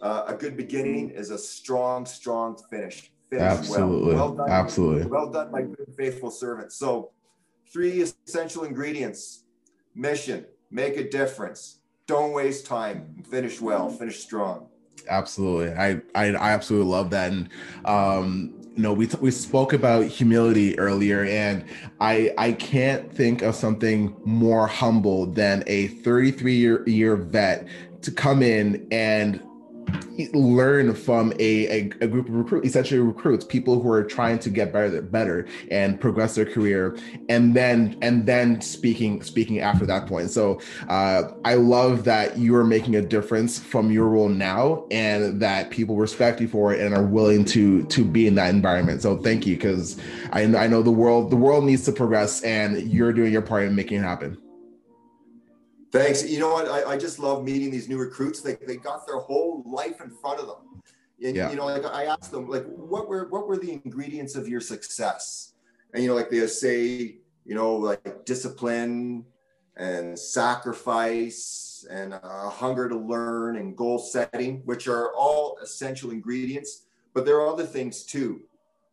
a 0.00 0.36
good 0.38 0.56
beginning 0.56 1.10
is 1.10 1.30
a 1.30 1.38
strong, 1.38 2.06
strong 2.06 2.56
finish. 2.70 3.10
finish 3.30 3.42
Absolutely. 3.42 4.14
Well. 4.14 4.28
well 4.28 4.36
done, 4.36 4.50
Absolutely. 4.50 5.06
Well 5.06 5.30
done, 5.30 5.50
my 5.50 5.62
good 5.62 5.92
faithful 5.96 6.30
servant. 6.30 6.72
So, 6.72 7.10
three 7.72 8.02
essential 8.02 8.64
ingredients: 8.64 9.44
mission, 9.94 10.44
make 10.70 10.96
a 10.96 11.08
difference, 11.08 11.80
don't 12.06 12.32
waste 12.32 12.66
time, 12.66 13.24
finish 13.28 13.60
well, 13.60 13.88
finish 13.88 14.20
strong 14.20 14.68
absolutely. 15.08 15.72
I, 15.74 16.00
I, 16.14 16.26
I 16.34 16.52
absolutely 16.52 16.90
love 16.90 17.10
that. 17.10 17.32
And 17.32 17.48
um, 17.84 18.54
you 18.76 18.82
know, 18.82 18.92
we 18.92 19.08
t- 19.08 19.18
we 19.20 19.32
spoke 19.32 19.72
about 19.72 20.06
humility 20.06 20.78
earlier, 20.78 21.24
and 21.24 21.64
I 22.00 22.32
I 22.38 22.52
can't 22.52 23.12
think 23.12 23.42
of 23.42 23.56
something 23.56 24.14
more 24.24 24.68
humble 24.68 25.26
than 25.26 25.64
a 25.66 25.88
33 25.88 26.54
year 26.54 26.88
year 26.88 27.16
vet 27.16 27.66
to 28.02 28.12
come 28.12 28.40
in 28.40 28.86
and 28.92 29.42
learn 30.32 30.94
from 30.94 31.32
a, 31.38 31.66
a, 31.66 31.90
a, 32.00 32.06
group 32.06 32.28
of 32.28 32.34
recruit, 32.34 32.64
essentially 32.64 33.00
recruits, 33.00 33.44
people 33.44 33.80
who 33.80 33.90
are 33.90 34.02
trying 34.02 34.38
to 34.40 34.50
get 34.50 34.72
better, 34.72 35.00
better 35.00 35.46
and 35.70 36.00
progress 36.00 36.34
their 36.34 36.44
career, 36.44 36.96
and 37.28 37.54
then 37.54 37.96
and 38.02 38.26
then 38.26 38.60
speaking 38.60 39.22
speaking 39.22 39.60
after 39.60 39.86
that 39.86 40.06
point. 40.06 40.30
So 40.30 40.60
uh, 40.88 41.30
I 41.44 41.54
love 41.54 42.04
that 42.04 42.36
you 42.36 42.54
are 42.56 42.64
making 42.64 42.96
a 42.96 43.02
difference 43.02 43.58
from 43.58 43.90
your 43.90 44.08
role 44.08 44.28
now, 44.28 44.86
and 44.90 45.40
that 45.40 45.70
people 45.70 45.96
respect 45.96 46.40
you 46.40 46.48
for 46.48 46.74
it 46.74 46.80
and 46.80 46.94
are 46.94 47.06
willing 47.06 47.44
to 47.46 47.84
to 47.84 48.04
be 48.04 48.26
in 48.26 48.34
that 48.34 48.50
environment. 48.50 49.02
So 49.02 49.16
thank 49.18 49.46
you, 49.46 49.56
because 49.56 50.00
I, 50.32 50.42
I 50.42 50.66
know 50.66 50.82
the 50.82 50.90
world 50.90 51.30
the 51.30 51.36
world 51.36 51.64
needs 51.64 51.84
to 51.84 51.92
progress, 51.92 52.42
and 52.42 52.90
you're 52.90 53.12
doing 53.12 53.32
your 53.32 53.42
part 53.42 53.64
in 53.64 53.74
making 53.74 54.00
it 54.00 54.02
happen. 54.04 54.36
Thanks. 55.90 56.28
You 56.28 56.40
know 56.40 56.52
what? 56.52 56.68
I, 56.68 56.92
I 56.92 56.98
just 56.98 57.18
love 57.18 57.44
meeting 57.44 57.70
these 57.70 57.88
new 57.88 57.98
recruits. 57.98 58.40
They, 58.40 58.56
they 58.66 58.76
got 58.76 59.06
their 59.06 59.18
whole 59.18 59.62
life 59.66 60.00
in 60.02 60.10
front 60.10 60.40
of 60.40 60.46
them. 60.46 60.82
And 61.24 61.34
yeah. 61.34 61.50
you 61.50 61.56
know, 61.56 61.66
like 61.66 61.84
I 61.84 62.04
asked 62.04 62.30
them, 62.30 62.48
like, 62.48 62.64
what 62.66 63.08
were 63.08 63.28
what 63.28 63.48
were 63.48 63.56
the 63.56 63.72
ingredients 63.72 64.36
of 64.36 64.48
your 64.48 64.60
success? 64.60 65.54
And 65.92 66.02
you 66.02 66.08
know, 66.08 66.14
like 66.14 66.30
they 66.30 66.46
say, 66.46 67.16
you 67.44 67.54
know, 67.54 67.74
like 67.76 68.24
discipline 68.24 69.24
and 69.76 70.18
sacrifice 70.18 71.86
and 71.90 72.14
uh, 72.14 72.50
hunger 72.50 72.88
to 72.88 72.96
learn 72.96 73.56
and 73.56 73.76
goal 73.76 73.98
setting, 73.98 74.62
which 74.64 74.86
are 74.86 75.14
all 75.14 75.58
essential 75.62 76.10
ingredients. 76.10 76.82
But 77.14 77.24
there 77.24 77.36
are 77.36 77.48
other 77.48 77.66
things 77.66 78.04
too. 78.04 78.42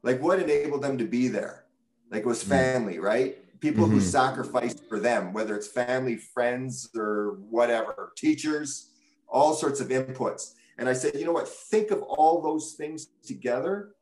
Like 0.02 0.22
what 0.22 0.40
enabled 0.40 0.82
them 0.82 0.98
to 0.98 1.06
be 1.06 1.28
there? 1.28 1.66
Like 2.12 2.22
it 2.22 2.28
was 2.28 2.44
mm. 2.44 2.50
family, 2.50 3.00
right? 3.00 3.38
People 3.66 3.86
mm-hmm. 3.86 3.96
who 3.96 4.02
sacrificed 4.02 4.88
for 4.88 5.00
them, 5.00 5.34
whether 5.34 5.56
it's 5.56 5.68
family, 5.68 6.18
friends, 6.18 6.88
or 6.96 7.40
whatever, 7.50 8.14
teachers, 8.16 8.92
all 9.28 9.56
sorts 9.56 9.80
of 9.80 9.88
inputs. 9.88 10.54
And 10.78 10.88
I 10.88 10.94
said, 10.94 11.16
you 11.16 11.26
know 11.26 11.32
what? 11.32 11.48
Think 11.48 11.90
of 11.90 12.04
all 12.04 12.44
those 12.44 12.74
things 12.74 13.08
together 13.24 13.96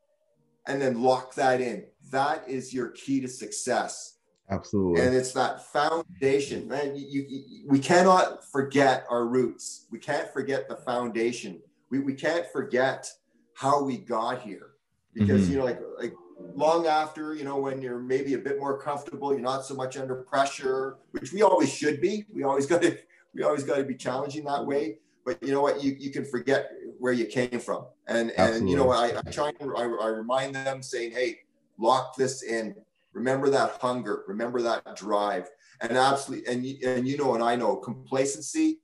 and 0.67 0.81
then 0.81 1.01
lock 1.01 1.33
that 1.35 1.61
in. 1.61 1.85
That 2.11 2.43
is 2.45 2.73
your 2.73 2.89
key 2.89 3.21
to 3.21 3.27
success. 3.29 4.17
Absolutely. 4.49 5.01
And 5.01 5.15
it's 5.15 5.31
that 5.31 5.65
foundation, 5.71 6.67
man. 6.67 6.97
You, 6.97 7.25
you, 7.29 7.63
we 7.65 7.79
cannot 7.79 8.43
forget 8.51 9.05
our 9.09 9.25
roots. 9.25 9.85
We 9.91 9.99
can't 9.99 10.29
forget 10.33 10.67
the 10.67 10.75
foundation. 10.75 11.61
We, 11.89 11.99
we 11.99 12.15
can't 12.15 12.45
forget 12.51 13.09
how 13.53 13.81
we 13.81 13.97
got 13.97 14.41
here 14.41 14.71
because, 15.13 15.43
mm-hmm. 15.43 15.51
you 15.53 15.57
know, 15.59 15.65
like, 15.65 15.79
like 15.97 16.13
long 16.55 16.87
after, 16.87 17.33
you 17.35 17.43
know, 17.43 17.57
when 17.57 17.81
you're 17.81 17.99
maybe 17.99 18.33
a 18.33 18.37
bit 18.37 18.59
more 18.59 18.77
comfortable, 18.77 19.31
you're 19.31 19.41
not 19.41 19.65
so 19.65 19.73
much 19.75 19.97
under 19.97 20.15
pressure, 20.15 20.97
which 21.11 21.33
we 21.33 21.41
always 21.41 21.73
should 21.73 22.01
be. 22.01 22.25
We 22.33 22.43
always 22.43 22.65
got 22.71 22.81
to, 22.81 22.97
we 23.33 23.43
always 23.43 23.63
got 23.63 23.77
to 23.77 23.83
be 23.83 23.95
challenging 23.95 24.45
that 24.45 24.65
way. 24.65 24.99
But 25.25 25.41
you 25.41 25.53
know 25.53 25.61
what, 25.61 25.83
you, 25.83 25.95
you 25.97 26.11
can 26.11 26.25
forget 26.25 26.71
where 26.99 27.13
you 27.13 27.25
came 27.25 27.59
from. 27.59 27.85
And, 28.07 28.31
Absolutely. 28.31 28.57
and 28.57 28.69
you 28.69 28.75
know, 28.75 28.91
I, 28.91 29.17
I 29.17 29.31
try 29.31 29.51
and 29.59 29.71
I, 29.77 29.83
I 29.83 30.07
remind 30.07 30.53
them 30.53 30.83
saying, 30.83 31.11
Hey, 31.11 31.39
lock 31.77 32.17
this 32.17 32.43
in. 32.43 32.75
Remember 33.13 33.49
that 33.49 33.77
hunger, 33.79 34.23
remember 34.27 34.61
that 34.63 34.95
drive 34.95 35.49
and 35.83 35.97
absolutely. 35.97 36.47
And, 36.51 36.65
and 36.83 37.07
you 37.07 37.17
know, 37.17 37.35
and 37.35 37.43
I 37.43 37.55
know 37.55 37.75
complacency 37.75 38.79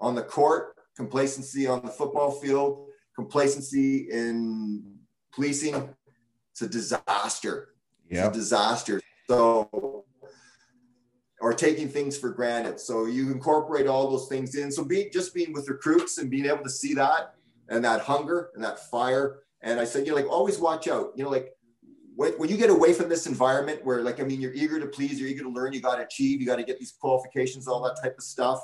on 0.00 0.14
the 0.14 0.22
court, 0.22 0.76
complacency 0.96 1.66
on 1.66 1.82
the 1.82 1.88
football 1.88 2.32
field, 2.32 2.88
complacency 3.14 4.08
in 4.10 4.82
policing 5.32 5.88
it's 6.60 6.62
a 6.62 6.68
disaster. 6.68 7.74
Yeah, 8.08 8.30
disaster. 8.30 9.00
So, 9.28 10.04
or 11.40 11.54
taking 11.54 11.88
things 11.88 12.18
for 12.18 12.30
granted. 12.30 12.80
So 12.80 13.06
you 13.06 13.30
incorporate 13.30 13.86
all 13.86 14.10
those 14.10 14.28
things 14.28 14.56
in. 14.56 14.70
So 14.70 14.84
be 14.84 15.08
just 15.10 15.32
being 15.32 15.52
with 15.52 15.68
recruits 15.68 16.18
and 16.18 16.30
being 16.30 16.46
able 16.46 16.64
to 16.64 16.70
see 16.70 16.92
that 16.94 17.34
and 17.68 17.84
that 17.84 18.00
hunger 18.00 18.50
and 18.54 18.62
that 18.64 18.90
fire. 18.90 19.40
And 19.62 19.80
I 19.80 19.84
said, 19.84 20.06
you 20.06 20.12
know, 20.12 20.16
like 20.16 20.28
always 20.28 20.58
watch 20.58 20.88
out. 20.88 21.12
You 21.14 21.24
know, 21.24 21.30
like 21.30 21.54
when, 22.16 22.32
when 22.32 22.50
you 22.50 22.56
get 22.56 22.68
away 22.68 22.92
from 22.92 23.08
this 23.08 23.26
environment 23.26 23.84
where, 23.84 24.02
like, 24.02 24.20
I 24.20 24.24
mean, 24.24 24.40
you're 24.40 24.52
eager 24.52 24.80
to 24.80 24.86
please, 24.86 25.18
you're 25.20 25.28
eager 25.28 25.44
to 25.44 25.50
learn, 25.50 25.72
you 25.72 25.80
got 25.80 25.96
to 25.96 26.02
achieve, 26.02 26.40
you 26.40 26.46
got 26.46 26.56
to 26.56 26.64
get 26.64 26.78
these 26.78 26.92
qualifications, 26.92 27.68
all 27.68 27.82
that 27.84 27.96
type 28.02 28.16
of 28.18 28.24
stuff. 28.24 28.60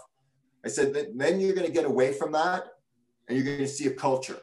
I 0.65 0.69
said, 0.69 0.93
then 1.15 1.41
you're 1.41 1.55
going 1.55 1.67
to 1.67 1.73
get 1.73 1.85
away 1.85 2.13
from 2.13 2.33
that 2.33 2.65
and 3.29 3.39
you're 3.39 3.47
going 3.47 3.59
to 3.59 3.69
see 3.69 3.87
a 3.87 3.93
culture. 3.93 4.41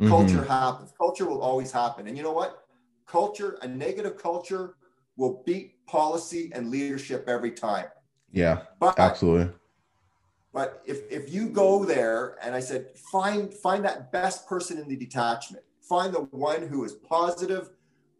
Mm-hmm. 0.00 0.08
Culture 0.08 0.44
happens. 0.44 0.92
Culture 0.96 1.26
will 1.26 1.42
always 1.42 1.72
happen. 1.72 2.06
And 2.06 2.16
you 2.16 2.22
know 2.22 2.32
what? 2.32 2.64
Culture, 3.08 3.58
a 3.62 3.68
negative 3.68 4.16
culture 4.16 4.76
will 5.16 5.42
beat 5.44 5.84
policy 5.86 6.50
and 6.54 6.70
leadership 6.70 7.24
every 7.28 7.50
time. 7.50 7.86
Yeah, 8.30 8.62
but, 8.78 8.98
absolutely. 8.98 9.52
But 10.52 10.82
if, 10.86 11.10
if 11.10 11.32
you 11.32 11.48
go 11.48 11.84
there 11.84 12.36
and 12.42 12.54
I 12.54 12.60
said, 12.60 12.90
find, 13.10 13.52
find 13.52 13.84
that 13.84 14.12
best 14.12 14.46
person 14.46 14.78
in 14.78 14.88
the 14.88 14.96
detachment, 14.96 15.64
find 15.80 16.14
the 16.14 16.20
one 16.20 16.66
who 16.68 16.84
is 16.84 16.92
positive, 16.94 17.70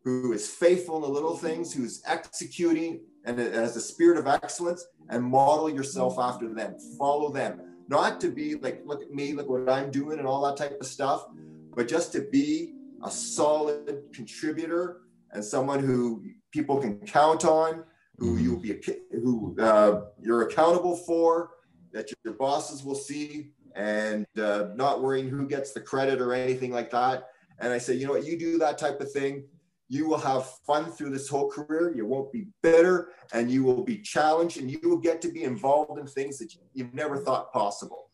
who 0.04 0.32
is 0.32 0.48
faithful 0.48 0.96
in 0.96 1.02
the 1.02 1.08
little 1.08 1.36
things, 1.36 1.72
who's 1.72 2.02
executing 2.06 3.00
and 3.24 3.38
has 3.38 3.76
a 3.76 3.80
spirit 3.80 4.18
of 4.18 4.26
excellence 4.26 4.86
and 5.10 5.22
model 5.22 5.68
yourself 5.68 6.18
after 6.18 6.52
them, 6.52 6.76
follow 6.98 7.30
them. 7.30 7.60
Not 7.88 8.20
to 8.22 8.28
be 8.28 8.54
like, 8.54 8.82
look 8.84 9.02
at 9.02 9.10
me, 9.10 9.32
look 9.32 9.48
what 9.48 9.68
I'm 9.68 9.90
doing 9.90 10.18
and 10.18 10.26
all 10.26 10.42
that 10.46 10.56
type 10.56 10.78
of 10.80 10.86
stuff, 10.86 11.26
but 11.74 11.88
just 11.88 12.12
to 12.12 12.22
be 12.22 12.74
a 13.04 13.10
solid 13.10 14.02
contributor 14.12 15.02
and 15.32 15.44
someone 15.44 15.80
who 15.80 16.24
people 16.50 16.78
can 16.78 16.98
count 17.00 17.44
on, 17.44 17.84
who 18.18 18.34
mm-hmm. 18.34 18.44
you'll 18.44 18.60
be 18.60 18.80
who 19.12 19.56
uh, 19.60 20.02
you're 20.20 20.42
accountable 20.42 20.96
for, 20.96 21.50
that 21.92 22.10
your 22.24 22.34
bosses 22.34 22.82
will 22.82 22.94
see, 22.94 23.50
and 23.76 24.26
uh, 24.40 24.68
not 24.74 25.02
worrying 25.02 25.28
who 25.28 25.46
gets 25.46 25.72
the 25.72 25.80
credit 25.80 26.20
or 26.20 26.32
anything 26.32 26.72
like 26.72 26.90
that. 26.90 27.28
And 27.60 27.72
I 27.72 27.78
say, 27.78 27.94
you 27.94 28.06
know 28.06 28.12
what, 28.12 28.24
you 28.24 28.38
do 28.38 28.58
that 28.58 28.78
type 28.78 29.00
of 29.00 29.10
thing, 29.12 29.44
you 29.88 30.06
will 30.08 30.18
have 30.18 30.50
fun 30.66 30.90
through 30.92 31.10
this 31.10 31.28
whole 31.28 31.50
career. 31.50 31.94
You 31.94 32.04
won't 32.06 32.32
be 32.32 32.48
bitter, 32.62 33.10
and 33.32 33.50
you 33.50 33.64
will 33.64 33.82
be 33.82 33.98
challenged, 33.98 34.58
and 34.58 34.70
you 34.70 34.80
will 34.82 34.98
get 34.98 35.22
to 35.22 35.32
be 35.32 35.44
involved 35.44 35.98
in 35.98 36.06
things 36.06 36.38
that 36.38 36.54
you've 36.74 36.94
never 36.94 37.16
thought 37.16 37.52
possible 37.52 38.07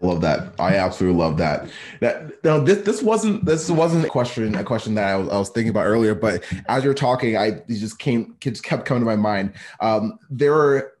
love 0.00 0.20
that. 0.22 0.54
I 0.58 0.76
absolutely 0.76 1.18
love 1.18 1.36
that. 1.38 1.68
That 2.00 2.42
no, 2.44 2.60
this 2.60 2.78
this 2.84 3.02
wasn't 3.02 3.44
this 3.44 3.70
wasn't 3.70 4.04
a 4.04 4.08
question 4.08 4.54
a 4.54 4.64
question 4.64 4.94
that 4.94 5.08
I 5.08 5.16
was, 5.16 5.28
I 5.28 5.38
was 5.38 5.50
thinking 5.50 5.70
about 5.70 5.86
earlier, 5.86 6.14
but 6.14 6.44
as 6.68 6.84
you're 6.84 6.94
talking, 6.94 7.36
I 7.36 7.62
just 7.68 7.98
came 7.98 8.36
just 8.40 8.62
kept 8.62 8.84
coming 8.84 9.02
to 9.02 9.06
my 9.06 9.16
mind. 9.16 9.52
Um, 9.80 10.18
there 10.30 10.54
are 10.54 10.92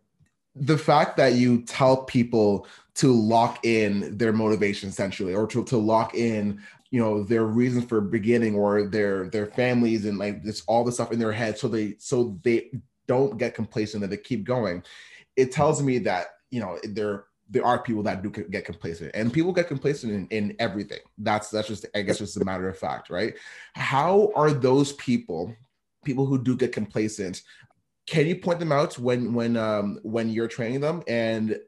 the 0.54 0.78
fact 0.78 1.16
that 1.16 1.34
you 1.34 1.62
tell 1.62 2.04
people 2.04 2.66
to 2.94 3.12
lock 3.12 3.64
in 3.64 4.16
their 4.18 4.32
motivation 4.32 4.88
essentially, 4.88 5.34
or 5.34 5.46
to, 5.46 5.64
to 5.64 5.76
lock 5.78 6.14
in 6.14 6.60
you 6.90 7.00
know 7.00 7.22
their 7.22 7.44
reasons 7.44 7.84
for 7.84 8.00
beginning 8.00 8.54
or 8.54 8.86
their 8.86 9.28
their 9.30 9.46
families 9.46 10.04
and 10.04 10.18
like 10.18 10.42
this 10.42 10.62
all 10.66 10.84
the 10.84 10.92
stuff 10.92 11.12
in 11.12 11.18
their 11.18 11.32
head 11.32 11.56
so 11.56 11.68
they 11.68 11.94
so 11.98 12.38
they 12.42 12.70
don't 13.06 13.38
get 13.38 13.54
complacent 13.54 14.02
and 14.02 14.12
they 14.12 14.16
keep 14.16 14.44
going 14.44 14.82
it 15.36 15.52
tells 15.52 15.82
me 15.82 15.98
that 15.98 16.26
you 16.50 16.60
know 16.60 16.78
they're 16.88 17.26
there 17.50 17.66
are 17.66 17.82
people 17.82 18.02
that 18.04 18.22
do 18.22 18.30
get 18.30 18.64
complacent 18.64 19.10
and 19.12 19.32
people 19.32 19.52
get 19.52 19.66
complacent 19.66 20.12
in, 20.12 20.26
in 20.28 20.56
everything. 20.60 21.00
That's 21.18 21.50
that's 21.50 21.68
just 21.68 21.84
i 21.94 22.02
guess 22.02 22.18
just 22.18 22.40
a 22.40 22.44
matter 22.44 22.68
of 22.68 22.78
fact 22.78 23.10
right? 23.10 23.34
How 23.74 24.32
are 24.36 24.52
those 24.52 24.92
people 24.92 25.54
people 26.04 26.24
who 26.24 26.42
do 26.42 26.56
get 26.56 26.72
complacent 26.72 27.42
can 28.06 28.26
you 28.26 28.36
point 28.36 28.58
them 28.58 28.72
out 28.72 28.98
when 28.98 29.34
when 29.34 29.56
um 29.56 29.98
when 30.02 30.30
you're 30.30 30.48
training 30.48 30.80
them 30.80 31.02
and 31.06 31.58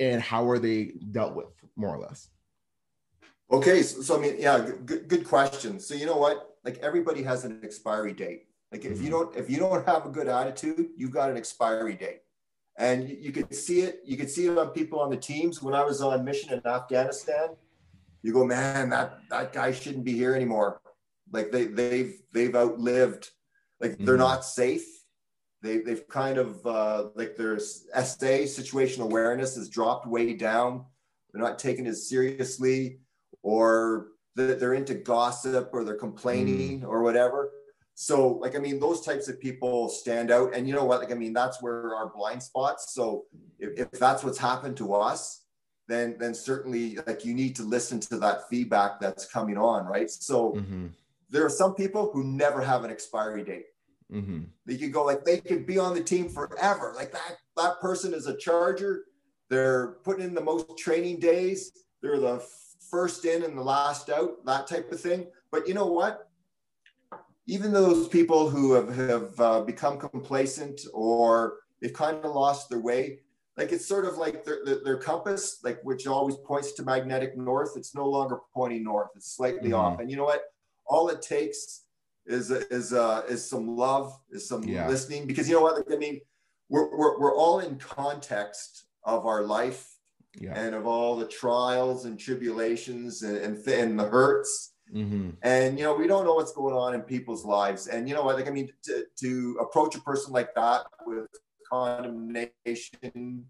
and 0.00 0.22
how 0.22 0.48
are 0.48 0.58
they 0.58 0.92
dealt 1.10 1.34
with 1.34 1.46
more 1.76 1.94
or 1.94 1.98
less? 1.98 2.28
Okay 3.50 3.82
so, 3.82 4.02
so 4.02 4.16
i 4.16 4.20
mean 4.20 4.36
yeah 4.38 4.70
good, 4.84 5.08
good 5.08 5.26
question. 5.26 5.80
So 5.80 5.94
you 5.94 6.06
know 6.06 6.16
what? 6.16 6.56
Like 6.64 6.78
everybody 6.78 7.22
has 7.22 7.44
an 7.44 7.60
expiry 7.62 8.12
date. 8.12 8.46
Like 8.72 8.84
if 8.84 8.98
you 8.98 9.04
mm-hmm. 9.04 9.10
don't 9.10 9.36
if 9.36 9.50
you 9.50 9.58
don't 9.58 9.86
have 9.86 10.06
a 10.06 10.10
good 10.10 10.28
attitude 10.28 10.90
you've 10.96 11.12
got 11.12 11.30
an 11.30 11.36
expiry 11.36 11.94
date 11.94 12.23
and 12.76 13.08
you, 13.08 13.16
you 13.20 13.32
could 13.32 13.54
see 13.54 13.80
it. 13.80 14.00
You 14.04 14.16
could 14.16 14.30
see 14.30 14.46
it 14.46 14.58
on 14.58 14.68
people 14.70 15.00
on 15.00 15.10
the 15.10 15.16
teams. 15.16 15.62
When 15.62 15.74
I 15.74 15.84
was 15.84 16.00
on 16.02 16.24
mission 16.24 16.52
in 16.52 16.66
Afghanistan, 16.66 17.50
you 18.22 18.32
go, 18.32 18.44
man, 18.44 18.90
that 18.90 19.18
that 19.30 19.52
guy 19.52 19.72
shouldn't 19.72 20.04
be 20.04 20.12
here 20.12 20.34
anymore. 20.34 20.80
Like 21.30 21.50
they 21.52 21.66
they've 21.66 22.14
they've 22.32 22.54
outlived. 22.54 23.30
Like 23.80 23.92
mm-hmm. 23.92 24.04
they're 24.04 24.16
not 24.16 24.44
safe. 24.44 24.86
They 25.62 25.78
they've 25.78 26.06
kind 26.08 26.38
of 26.38 26.66
uh, 26.66 27.08
like 27.14 27.36
their 27.36 27.58
SA 27.58 28.44
situational 28.46 29.04
awareness 29.04 29.56
has 29.56 29.68
dropped 29.68 30.06
way 30.06 30.34
down. 30.34 30.84
They're 31.32 31.42
not 31.42 31.58
taken 31.58 31.86
as 31.86 32.08
seriously, 32.08 33.00
or 33.42 34.08
that 34.36 34.58
they're 34.58 34.74
into 34.74 34.94
gossip, 34.94 35.70
or 35.72 35.84
they're 35.84 35.94
complaining, 35.94 36.80
mm-hmm. 36.80 36.88
or 36.88 37.02
whatever. 37.02 37.50
So, 37.96 38.28
like, 38.28 38.56
I 38.56 38.58
mean, 38.58 38.80
those 38.80 39.02
types 39.02 39.28
of 39.28 39.40
people 39.40 39.88
stand 39.88 40.30
out. 40.30 40.54
And 40.54 40.66
you 40.66 40.74
know 40.74 40.84
what? 40.84 41.00
Like, 41.00 41.12
I 41.12 41.14
mean, 41.14 41.32
that's 41.32 41.62
where 41.62 41.94
our 41.94 42.08
blind 42.08 42.42
spots. 42.42 42.92
So, 42.92 43.24
if, 43.58 43.78
if 43.78 43.90
that's 43.92 44.24
what's 44.24 44.38
happened 44.38 44.76
to 44.78 44.94
us, 44.94 45.42
then 45.86 46.16
then 46.18 46.34
certainly 46.34 46.96
like 47.06 47.24
you 47.24 47.34
need 47.34 47.54
to 47.56 47.62
listen 47.62 48.00
to 48.00 48.18
that 48.18 48.48
feedback 48.48 49.00
that's 49.00 49.26
coming 49.26 49.56
on, 49.56 49.86
right? 49.86 50.10
So, 50.10 50.52
mm-hmm. 50.52 50.88
there 51.30 51.44
are 51.46 51.50
some 51.50 51.74
people 51.74 52.10
who 52.12 52.24
never 52.24 52.60
have 52.60 52.84
an 52.84 52.90
expiry 52.90 53.44
date. 53.44 53.66
Mm-hmm. 54.12 54.42
They 54.66 54.76
could 54.76 54.92
go 54.92 55.04
like 55.04 55.24
they 55.24 55.38
could 55.38 55.66
be 55.66 55.78
on 55.78 55.94
the 55.94 56.02
team 56.02 56.28
forever. 56.28 56.92
Like 56.96 57.12
that 57.12 57.36
that 57.56 57.80
person 57.80 58.12
is 58.12 58.26
a 58.26 58.36
charger. 58.36 59.04
They're 59.50 59.98
putting 60.04 60.24
in 60.24 60.34
the 60.34 60.40
most 60.40 60.76
training 60.78 61.20
days. 61.20 61.72
They're 62.02 62.20
the 62.20 62.44
first 62.90 63.24
in 63.24 63.42
and 63.44 63.56
the 63.56 63.62
last 63.62 64.10
out, 64.10 64.44
that 64.46 64.66
type 64.66 64.90
of 64.92 65.00
thing. 65.00 65.26
But 65.50 65.66
you 65.68 65.74
know 65.74 65.86
what? 65.86 66.28
Even 67.46 67.72
those 67.72 68.08
people 68.08 68.48
who 68.48 68.72
have, 68.72 68.94
have 68.96 69.40
uh, 69.40 69.60
become 69.60 69.98
complacent 69.98 70.80
or 70.92 71.58
they've 71.80 71.92
kind 71.92 72.16
of 72.24 72.34
lost 72.34 72.70
their 72.70 72.80
way, 72.80 73.20
like 73.56 73.70
it's 73.70 73.86
sort 73.86 74.04
of 74.04 74.16
like 74.16 74.44
their, 74.44 74.64
their, 74.64 74.82
their, 74.82 74.96
compass, 74.96 75.60
like 75.62 75.80
which 75.82 76.06
always 76.06 76.36
points 76.36 76.72
to 76.72 76.82
magnetic 76.82 77.36
north. 77.36 77.76
It's 77.76 77.94
no 77.94 78.08
longer 78.08 78.40
pointing 78.52 78.82
north. 78.82 79.10
It's 79.14 79.30
slightly 79.36 79.70
mm-hmm. 79.70 79.78
off. 79.78 80.00
And 80.00 80.10
you 80.10 80.16
know 80.16 80.24
what? 80.24 80.42
All 80.86 81.08
it 81.08 81.22
takes 81.22 81.82
is 82.26 82.50
is 82.50 82.92
uh, 82.92 83.22
is 83.28 83.48
some 83.48 83.76
love, 83.76 84.18
is 84.30 84.48
some 84.48 84.64
yeah. 84.64 84.88
listening. 84.88 85.26
Because 85.26 85.48
you 85.48 85.54
know 85.54 85.62
what? 85.62 85.76
Like, 85.76 85.92
I 85.92 85.96
mean, 85.96 86.20
we're, 86.68 86.96
we're 86.96 87.20
we're 87.20 87.36
all 87.36 87.60
in 87.60 87.76
context 87.76 88.86
of 89.04 89.26
our 89.26 89.42
life 89.42 89.98
yeah. 90.40 90.54
and 90.54 90.74
of 90.74 90.86
all 90.86 91.16
the 91.16 91.26
trials 91.26 92.06
and 92.06 92.18
tribulations 92.18 93.22
and 93.22 93.36
and, 93.36 93.64
th- 93.64 93.78
and 93.78 93.98
the 93.98 94.04
hurts. 94.04 94.72
Mm-hmm. 94.92 95.30
And 95.42 95.78
you 95.78 95.84
know, 95.84 95.94
we 95.94 96.06
don't 96.06 96.24
know 96.24 96.34
what's 96.34 96.52
going 96.52 96.74
on 96.74 96.94
in 96.94 97.02
people's 97.02 97.44
lives. 97.44 97.86
And 97.86 98.08
you 98.08 98.14
know 98.14 98.22
what? 98.22 98.36
Like, 98.36 98.48
I 98.48 98.50
mean, 98.50 98.70
to, 98.84 99.04
to 99.20 99.58
approach 99.60 99.94
a 99.94 100.00
person 100.00 100.32
like 100.32 100.54
that 100.54 100.82
with 101.06 101.26
condemnation. 101.70 103.44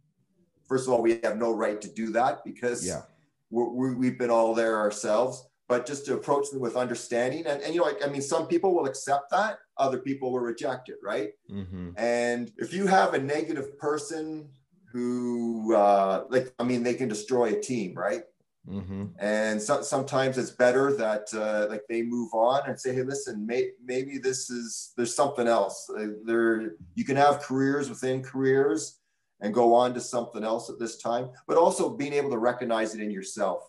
First 0.68 0.86
of 0.86 0.94
all, 0.94 1.02
we 1.02 1.20
have 1.22 1.36
no 1.36 1.52
right 1.52 1.80
to 1.80 1.88
do 1.88 2.10
that 2.12 2.44
because 2.44 2.86
yeah. 2.86 3.02
we 3.50 4.06
have 4.06 4.18
been 4.18 4.30
all 4.30 4.54
there 4.54 4.78
ourselves. 4.78 5.46
But 5.66 5.86
just 5.86 6.04
to 6.06 6.14
approach 6.14 6.50
them 6.50 6.60
with 6.60 6.76
understanding, 6.76 7.46
and, 7.46 7.62
and 7.62 7.74
you 7.74 7.80
know, 7.80 7.86
like, 7.86 8.04
I 8.04 8.08
mean, 8.10 8.20
some 8.20 8.46
people 8.46 8.74
will 8.74 8.84
accept 8.84 9.30
that, 9.30 9.58
other 9.78 9.96
people 9.96 10.30
will 10.30 10.40
reject 10.40 10.90
it, 10.90 10.96
right? 11.02 11.30
Mm-hmm. 11.50 11.92
And 11.96 12.52
if 12.58 12.74
you 12.74 12.86
have 12.86 13.14
a 13.14 13.18
negative 13.18 13.78
person 13.78 14.50
who, 14.92 15.74
uh, 15.74 16.24
like, 16.28 16.52
I 16.58 16.64
mean, 16.64 16.82
they 16.82 16.92
can 16.92 17.08
destroy 17.08 17.54
a 17.54 17.60
team, 17.60 17.94
right? 17.94 18.24
Mm-hmm. 18.68 19.04
And 19.18 19.60
so, 19.60 19.82
sometimes 19.82 20.38
it's 20.38 20.50
better 20.50 20.94
that 20.96 21.28
uh, 21.34 21.66
like 21.68 21.82
they 21.88 22.02
move 22.02 22.32
on 22.32 22.62
and 22.66 22.80
say, 22.80 22.94
"Hey, 22.94 23.02
listen, 23.02 23.44
may, 23.44 23.72
maybe 23.84 24.16
this 24.16 24.48
is 24.48 24.94
there's 24.96 25.14
something 25.14 25.46
else. 25.46 25.90
Uh, 25.90 26.08
there, 26.24 26.76
you 26.94 27.04
can 27.04 27.16
have 27.16 27.40
careers 27.40 27.90
within 27.90 28.22
careers 28.22 29.00
and 29.40 29.52
go 29.52 29.74
on 29.74 29.92
to 29.92 30.00
something 30.00 30.44
else 30.44 30.70
at 30.70 30.78
this 30.78 30.96
time, 30.96 31.28
but 31.46 31.58
also 31.58 31.90
being 31.90 32.14
able 32.14 32.30
to 32.30 32.38
recognize 32.38 32.94
it 32.94 33.02
in 33.02 33.10
yourself. 33.10 33.68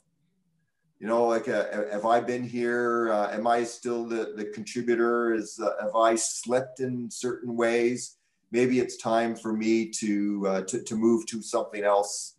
You 1.00 1.08
know, 1.08 1.26
like, 1.26 1.50
uh, 1.50 1.66
have 1.92 2.06
I 2.06 2.22
been 2.22 2.48
here? 2.48 3.12
Uh, 3.12 3.32
am 3.32 3.48
I 3.48 3.66
still 3.66 4.08
the 4.08 4.34
the 4.38 4.46
contributor? 4.46 5.34
Is 5.34 5.60
uh, 5.62 5.72
have 5.82 5.96
I 5.96 6.16
slipped 6.16 6.80
in 6.80 7.12
certain 7.12 7.58
ways? 7.58 8.16
Maybe 8.52 8.80
it's 8.80 8.96
time 8.96 9.36
for 9.36 9.52
me 9.52 9.90
to 9.90 10.48
uh, 10.48 10.62
to 10.62 10.82
to 10.82 10.96
move 10.96 11.26
to 11.26 11.42
something 11.42 11.84
else." 11.84 12.35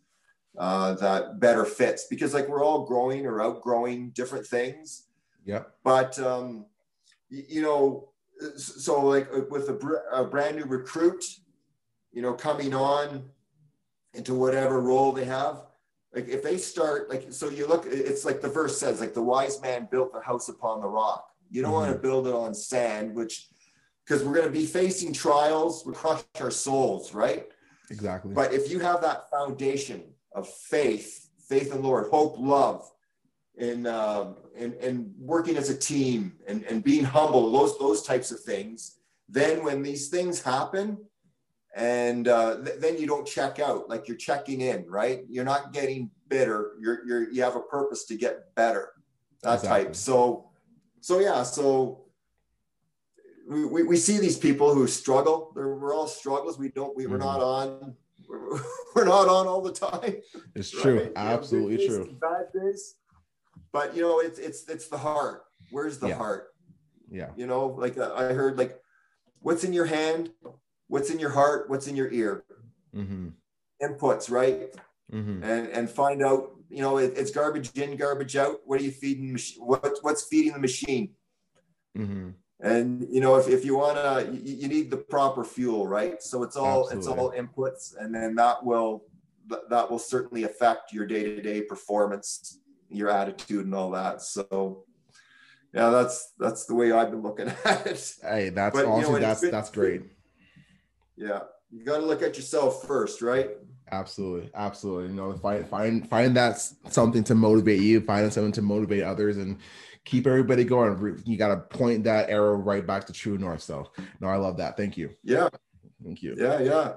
Uh, 0.57 0.93
that 0.95 1.39
better 1.39 1.65
fits 1.65 2.07
because 2.09 2.33
like 2.33 2.47
we're 2.47 2.63
all 2.63 2.85
growing 2.85 3.25
or 3.25 3.41
outgrowing 3.41 4.09
different 4.11 4.45
things. 4.45 5.07
Yeah. 5.45 5.63
But 5.83 6.17
um, 6.19 6.65
you, 7.29 7.43
you 7.47 7.61
know, 7.61 8.09
so 8.55 9.05
like 9.05 9.27
uh, 9.33 9.41
with 9.49 9.69
a, 9.69 9.73
br- 9.73 10.05
a 10.11 10.23
brand 10.23 10.57
new 10.57 10.65
recruit, 10.65 11.23
you 12.11 12.21
know, 12.21 12.33
coming 12.33 12.73
on 12.73 13.29
into 14.13 14.33
whatever 14.33 14.81
role 14.81 15.11
they 15.11 15.25
have, 15.25 15.61
like 16.13 16.27
if 16.27 16.41
they 16.41 16.57
start 16.57 17.09
like 17.09 17.27
so 17.29 17.49
you 17.49 17.67
look 17.67 17.85
it's 17.85 18.25
like 18.25 18.41
the 18.41 18.47
verse 18.47 18.79
says 18.79 18.99
like 18.99 19.13
the 19.13 19.21
wise 19.21 19.61
man 19.61 19.87
built 19.91 20.11
the 20.13 20.21
house 20.21 20.49
upon 20.49 20.81
the 20.81 20.87
rock 20.87 21.29
you 21.49 21.61
don't 21.61 21.71
mm-hmm. 21.71 21.81
want 21.81 21.93
to 21.93 21.99
build 21.99 22.27
it 22.27 22.33
on 22.33 22.53
sand 22.53 23.13
which 23.13 23.49
because 24.05 24.23
we're 24.23 24.33
going 24.33 24.45
to 24.45 24.51
be 24.51 24.65
facing 24.65 25.13
trials 25.13 25.85
we 25.85 25.93
crush 25.93 26.23
our 26.39 26.51
souls 26.51 27.13
right 27.13 27.49
exactly 27.91 28.33
but 28.33 28.53
if 28.53 28.71
you 28.71 28.79
have 28.79 29.01
that 29.01 29.29
foundation 29.29 30.03
of 30.37 30.47
faith, 30.47 31.29
faith 31.49 31.73
in 31.73 31.81
the 31.81 31.87
Lord, 31.87 32.07
hope, 32.09 32.35
love, 32.37 32.89
and 33.57 33.87
um, 33.87 34.35
and 34.55 34.73
and 34.75 35.13
working 35.17 35.57
as 35.57 35.69
a 35.69 35.77
team 35.77 36.33
and, 36.47 36.63
and 36.65 36.83
being 36.83 37.03
humble, 37.03 37.51
those 37.51 37.77
those 37.79 38.03
types 38.03 38.31
of 38.31 38.39
things. 38.41 38.99
Then 39.27 39.63
when 39.63 39.81
these 39.81 40.09
things 40.09 40.41
happen, 40.41 40.97
and 41.75 42.27
uh, 42.27 42.63
th- 42.63 42.79
then 42.79 42.97
you 42.97 43.07
don't 43.07 43.27
check 43.27 43.59
out, 43.59 43.89
like 43.89 44.07
you're 44.07 44.15
checking 44.15 44.61
in, 44.61 44.85
right? 44.87 45.21
You're 45.27 45.43
not 45.43 45.73
getting 45.73 46.11
bitter. 46.29 46.73
You're 46.79 47.05
you're 47.05 47.31
you 47.31 47.41
have 47.41 47.55
a 47.55 47.61
purpose 47.61 48.05
to 48.05 48.15
get 48.15 48.53
better. 48.55 48.89
That 49.41 49.55
exactly. 49.55 49.85
type. 49.85 49.95
So 49.95 50.51
so 51.01 51.19
yeah. 51.19 51.41
So 51.43 52.03
we, 53.49 53.83
we 53.83 53.97
see 53.97 54.19
these 54.19 54.37
people 54.37 54.73
who 54.73 54.85
struggle. 54.87 55.51
They're, 55.55 55.75
we're 55.75 55.95
all 55.95 56.07
struggles. 56.07 56.59
We 56.59 56.69
don't. 56.69 56.95
We, 56.95 57.07
we're 57.07 57.17
mm-hmm. 57.17 57.25
not 57.25 57.41
on 57.41 57.95
we're 58.95 59.05
not 59.05 59.27
on 59.27 59.47
all 59.47 59.61
the 59.61 59.71
time. 59.71 60.15
It's 60.55 60.69
true. 60.69 60.99
Right? 60.99 61.11
Absolutely 61.15 61.77
days, 61.77 61.87
true. 61.87 62.17
Bad 62.19 62.47
days. 62.53 62.95
But 63.71 63.95
you 63.95 64.01
know, 64.01 64.19
it's 64.19 64.39
it's 64.39 64.67
it's 64.67 64.87
the 64.87 64.97
heart. 64.97 65.43
Where's 65.71 65.99
the 65.99 66.09
yeah. 66.09 66.15
heart? 66.15 66.47
Yeah. 67.09 67.29
You 67.35 67.47
know, 67.47 67.67
like 67.67 67.97
uh, 67.97 68.13
I 68.15 68.33
heard 68.33 68.57
like 68.57 68.79
what's 69.39 69.63
in 69.63 69.73
your 69.73 69.85
hand, 69.85 70.31
what's 70.87 71.09
in 71.09 71.19
your 71.19 71.29
heart, 71.29 71.69
what's 71.69 71.87
in 71.87 71.95
your 71.95 72.11
ear. 72.11 72.43
Mm-hmm. 72.95 73.29
Inputs, 73.81 74.31
right? 74.31 74.69
Mm-hmm. 75.11 75.43
And 75.43 75.67
and 75.69 75.89
find 75.89 76.23
out, 76.23 76.51
you 76.69 76.81
know, 76.81 76.97
it, 76.97 77.13
it's 77.15 77.31
garbage 77.31 77.71
in, 77.77 77.95
garbage 77.95 78.35
out. 78.35 78.57
What 78.65 78.81
are 78.81 78.83
you 78.83 78.91
feeding? 78.91 79.37
What 79.57 79.97
what's 80.01 80.23
feeding 80.23 80.53
the 80.53 80.59
machine? 80.59 81.13
Mm-hmm 81.97 82.29
and 82.59 83.05
you 83.09 83.21
know 83.21 83.35
if, 83.35 83.47
if 83.47 83.63
you 83.63 83.77
want 83.77 83.97
to 83.97 84.31
you, 84.33 84.55
you, 84.55 84.67
need 84.67 84.89
the 84.89 84.97
proper 84.97 85.43
fuel 85.43 85.87
right? 85.87 86.21
So 86.23 86.43
it's 86.43 86.55
all 86.55 86.89
Absolutely. 86.91 86.97
it's 86.97 87.07
all 87.07 87.31
inputs 87.31 87.95
and 88.03 88.13
then 88.13 88.35
that 88.35 88.65
will 88.65 89.03
that 89.69 89.89
will 89.89 89.99
certainly 89.99 90.43
affect 90.43 90.91
your 90.91 91.05
day-to-day 91.05 91.61
performance 91.61 92.59
your 92.89 93.09
attitude 93.09 93.65
and 93.65 93.75
all 93.75 93.91
that. 93.91 94.21
So 94.21 94.85
yeah 95.73 95.89
that's 95.89 96.33
that's 96.39 96.65
the 96.65 96.73
way 96.73 96.93
i've 96.93 97.11
been 97.11 97.21
looking 97.21 97.47
at 97.65 97.85
it. 97.85 98.15
Hey 98.21 98.49
that's 98.49 98.75
but, 98.75 98.85
awesome 98.85 99.13
you 99.13 99.19
know, 99.19 99.27
that's 99.27 99.41
been, 99.41 99.51
that's 99.51 99.69
great. 99.69 100.01
Yeah 101.15 101.41
you 101.69 101.83
got 101.83 101.97
to 101.97 102.05
look 102.05 102.23
at 102.23 102.37
yourself 102.37 102.87
first 102.87 103.21
right? 103.21 103.49
Absolutely 103.91 104.49
absolutely. 104.55 105.09
You 105.09 105.15
know 105.15 105.33
find 105.33 105.67
find 105.67 106.09
find 106.09 106.35
that 106.35 106.59
something 106.89 107.23
to 107.25 107.35
motivate 107.35 107.81
you 107.81 108.01
find 108.01 108.31
something 108.33 108.53
to 108.53 108.61
motivate 108.61 109.03
others 109.03 109.37
and 109.37 109.59
keep 110.07 110.25
everybody 110.25 110.63
going. 110.63 111.21
You 111.25 111.37
got 111.37 111.49
to 111.49 111.57
point 111.77 112.05
that 112.05 112.29
arrow 112.29 112.55
right 112.55 112.85
back 112.85 113.05
to 113.07 113.13
true 113.13 113.37
north. 113.37 113.61
So, 113.61 113.91
no, 114.21 114.27
I 114.27 114.37
love 114.37 114.57
that. 114.57 114.77
Thank 114.77 114.97
you. 114.97 115.11
Yeah. 115.23 115.49
Thank 116.03 116.23
you. 116.23 116.35
Yeah, 116.37 116.59
yeah. 116.59 116.93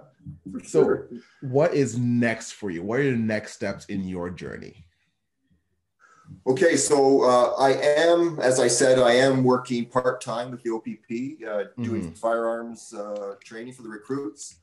So, 0.64 0.84
sure. 0.84 1.08
what 1.40 1.74
is 1.74 1.98
next 1.98 2.52
for 2.52 2.70
you? 2.70 2.82
What 2.82 3.00
are 3.00 3.02
your 3.02 3.16
next 3.16 3.52
steps 3.54 3.86
in 3.86 4.06
your 4.06 4.30
journey? 4.30 4.86
Okay, 6.46 6.76
so 6.76 7.24
uh, 7.24 7.54
I 7.58 7.72
am, 7.72 8.38
as 8.40 8.61
I 8.61 8.68
said, 8.68 9.00
I 9.00 9.12
am 9.14 9.42
working 9.42 9.86
part 9.86 10.20
time 10.20 10.52
with 10.52 10.62
the 10.62 10.70
OPP, 10.70 11.48
uh, 11.48 11.82
doing 11.82 12.02
mm-hmm. 12.02 12.12
firearms 12.12 12.94
uh, 12.94 13.34
training 13.42 13.72
for 13.72 13.82
the 13.82 13.88
recruits. 13.88 14.61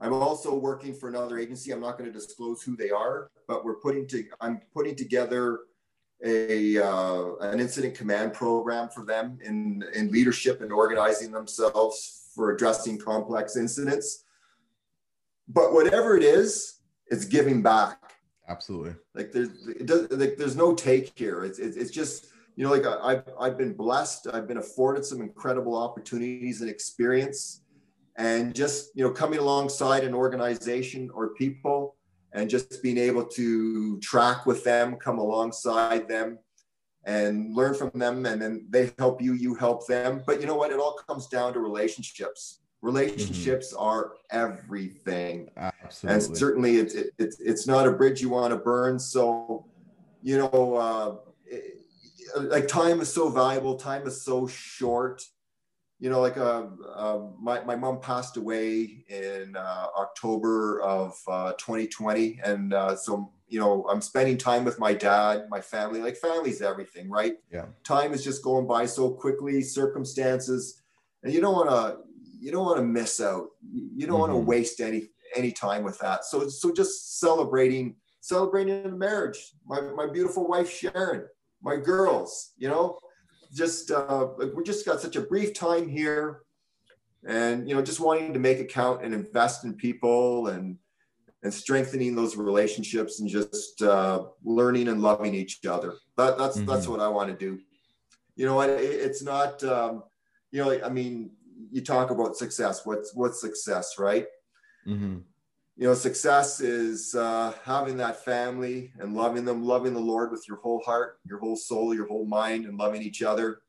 I'm 0.00 0.14
also 0.14 0.54
working 0.54 0.94
for 0.94 1.10
another 1.10 1.38
agency. 1.38 1.72
I'm 1.72 1.80
not 1.80 1.98
going 1.98 2.10
to 2.10 2.18
disclose 2.18 2.62
who 2.62 2.74
they 2.74 2.88
are, 2.90 3.30
but 3.46 3.66
we're 3.66 3.74
putting 3.74 4.06
to. 4.08 4.24
I'm 4.40 4.62
putting 4.72 4.96
together 4.96 5.60
a 6.24 6.78
uh, 6.78 7.34
an 7.40 7.60
incident 7.60 7.94
command 7.94 8.32
program 8.34 8.88
for 8.88 9.04
them 9.04 9.38
in 9.42 9.84
in 9.94 10.10
leadership 10.10 10.60
and 10.60 10.72
organizing 10.72 11.30
themselves 11.30 12.30
for 12.34 12.52
addressing 12.52 12.98
complex 12.98 13.56
incidents. 13.56 14.24
But 15.48 15.72
whatever 15.72 16.16
it 16.16 16.22
is, 16.22 16.80
it's 17.06 17.24
giving 17.24 17.62
back. 17.62 18.14
Absolutely. 18.48 18.94
Like 19.14 19.32
there's 19.32 19.66
it 19.68 19.86
does, 19.86 20.10
like 20.10 20.36
there's 20.36 20.56
no 20.56 20.74
take 20.74 21.12
here. 21.16 21.44
It's, 21.44 21.58
it's 21.58 21.76
it's 21.76 21.90
just 21.90 22.28
you 22.56 22.64
know 22.64 22.70
like 22.70 22.86
I've 22.86 23.24
I've 23.38 23.56
been 23.56 23.72
blessed. 23.72 24.26
I've 24.32 24.46
been 24.46 24.58
afforded 24.58 25.04
some 25.04 25.20
incredible 25.20 25.76
opportunities 25.76 26.60
and 26.60 26.68
experience, 26.68 27.62
and 28.16 28.54
just 28.54 28.90
you 28.94 29.04
know 29.04 29.10
coming 29.10 29.38
alongside 29.38 30.04
an 30.04 30.14
organization 30.14 31.10
or 31.14 31.30
people 31.30 31.96
and 32.32 32.48
just 32.48 32.82
being 32.82 32.98
able 32.98 33.24
to 33.24 33.98
track 34.00 34.46
with 34.46 34.62
them, 34.64 34.96
come 34.96 35.18
alongside 35.18 36.08
them 36.08 36.38
and 37.04 37.54
learn 37.54 37.74
from 37.74 37.90
them. 37.94 38.26
And 38.26 38.40
then 38.40 38.66
they 38.70 38.92
help 38.98 39.20
you, 39.20 39.34
you 39.34 39.54
help 39.54 39.86
them. 39.86 40.22
But 40.26 40.40
you 40.40 40.46
know 40.46 40.54
what? 40.54 40.70
It 40.70 40.78
all 40.78 40.98
comes 41.08 41.26
down 41.26 41.52
to 41.54 41.60
relationships. 41.60 42.60
Relationships 42.82 43.74
mm-hmm. 43.74 43.82
are 43.82 44.12
everything. 44.30 45.50
Absolutely. 45.56 46.14
And 46.14 46.36
certainly 46.36 46.76
it's, 46.76 46.94
it, 46.94 47.10
it, 47.18 47.34
it's 47.40 47.66
not 47.66 47.86
a 47.86 47.92
bridge 47.92 48.20
you 48.20 48.30
want 48.30 48.52
to 48.52 48.56
burn. 48.56 48.98
So, 48.98 49.66
you 50.22 50.38
know, 50.38 50.74
uh, 50.74 51.16
it, 51.46 51.78
like 52.36 52.68
time 52.68 53.00
is 53.00 53.12
so 53.12 53.28
valuable, 53.28 53.74
time 53.74 54.06
is 54.06 54.22
so 54.22 54.46
short 54.46 55.24
you 56.00 56.08
know, 56.08 56.20
like 56.20 56.38
uh, 56.38 56.64
uh, 56.94 57.20
my, 57.38 57.62
my 57.64 57.76
mom 57.76 58.00
passed 58.00 58.38
away 58.38 59.04
in 59.08 59.54
uh, 59.54 59.86
October 59.98 60.80
of 60.80 61.12
2020. 61.26 62.40
Uh, 62.40 62.50
and 62.50 62.72
uh, 62.72 62.96
so, 62.96 63.30
you 63.48 63.60
know, 63.60 63.86
I'm 63.88 64.00
spending 64.00 64.38
time 64.38 64.64
with 64.64 64.78
my 64.78 64.94
dad, 64.94 65.42
my 65.50 65.60
family, 65.60 66.00
like 66.00 66.16
family's 66.16 66.62
everything, 66.62 67.10
right? 67.10 67.34
Yeah. 67.52 67.66
Time 67.84 68.14
is 68.14 68.24
just 68.24 68.42
going 68.42 68.66
by 68.66 68.86
so 68.86 69.10
quickly, 69.10 69.60
circumstances, 69.60 70.82
and 71.22 71.34
you 71.34 71.42
don't 71.42 71.54
want 71.54 71.68
to, 71.68 71.98
you 72.40 72.50
don't 72.50 72.64
want 72.64 72.78
to 72.78 72.84
miss 72.84 73.20
out. 73.20 73.48
You 73.70 74.06
don't 74.06 74.14
mm-hmm. 74.14 74.20
want 74.20 74.32
to 74.32 74.38
waste 74.38 74.80
any, 74.80 75.08
any 75.36 75.52
time 75.52 75.82
with 75.82 75.98
that. 75.98 76.24
So, 76.24 76.48
so 76.48 76.72
just 76.72 77.20
celebrating, 77.20 77.96
celebrating 78.22 78.84
the 78.84 78.96
marriage, 78.96 79.52
my, 79.66 79.82
my 79.82 80.06
beautiful 80.10 80.48
wife, 80.48 80.70
Sharon, 80.70 81.26
my 81.62 81.76
girls, 81.76 82.52
you 82.56 82.68
know, 82.68 82.98
just, 83.52 83.90
uh, 83.90 84.28
we 84.54 84.62
just 84.62 84.86
got 84.86 85.00
such 85.00 85.16
a 85.16 85.20
brief 85.20 85.54
time 85.54 85.88
here 85.88 86.42
and, 87.26 87.68
you 87.68 87.74
know, 87.74 87.82
just 87.82 88.00
wanting 88.00 88.32
to 88.32 88.38
make 88.38 88.58
it 88.58 88.68
count 88.68 89.04
and 89.04 89.14
invest 89.14 89.64
in 89.64 89.74
people 89.74 90.48
and, 90.48 90.78
and 91.42 91.52
strengthening 91.52 92.14
those 92.14 92.36
relationships 92.36 93.20
and 93.20 93.28
just 93.28 93.82
uh, 93.82 94.24
learning 94.44 94.88
and 94.88 95.02
loving 95.02 95.34
each 95.34 95.64
other. 95.66 95.94
That, 96.16 96.38
that's, 96.38 96.56
mm-hmm. 96.56 96.66
that's 96.66 96.86
what 96.86 97.00
I 97.00 97.08
want 97.08 97.28
to 97.30 97.36
do. 97.36 97.60
You 98.36 98.46
know, 98.46 98.60
it, 98.60 98.70
it's 98.80 99.22
not, 99.22 99.62
um, 99.64 100.04
you 100.50 100.62
know, 100.64 100.78
I 100.84 100.88
mean, 100.88 101.30
you 101.70 101.82
talk 101.82 102.10
about 102.10 102.36
success. 102.36 102.84
What's, 102.84 103.14
what's 103.14 103.40
success, 103.40 103.98
right? 103.98 104.26
Mm-hmm 104.86 105.18
you 105.80 105.86
know, 105.86 105.94
success 105.94 106.60
is 106.60 107.14
uh, 107.14 107.54
having 107.64 107.96
that 107.96 108.22
family 108.22 108.92
and 108.98 109.14
loving 109.14 109.46
them, 109.46 109.64
loving 109.64 109.94
the 109.94 109.98
Lord 110.00 110.30
with 110.30 110.46
your 110.46 110.58
whole 110.58 110.82
heart, 110.84 111.18
your 111.24 111.38
whole 111.38 111.56
soul, 111.56 111.94
your 111.94 112.06
whole 112.06 112.26
mind, 112.26 112.66
and 112.66 112.76
loving 112.76 113.00
each 113.00 113.22
other 113.22 113.62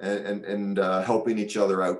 and 0.00 0.18
and, 0.26 0.44
and 0.46 0.78
uh, 0.78 1.02
helping 1.02 1.38
each 1.38 1.58
other 1.58 1.82
out. 1.82 1.98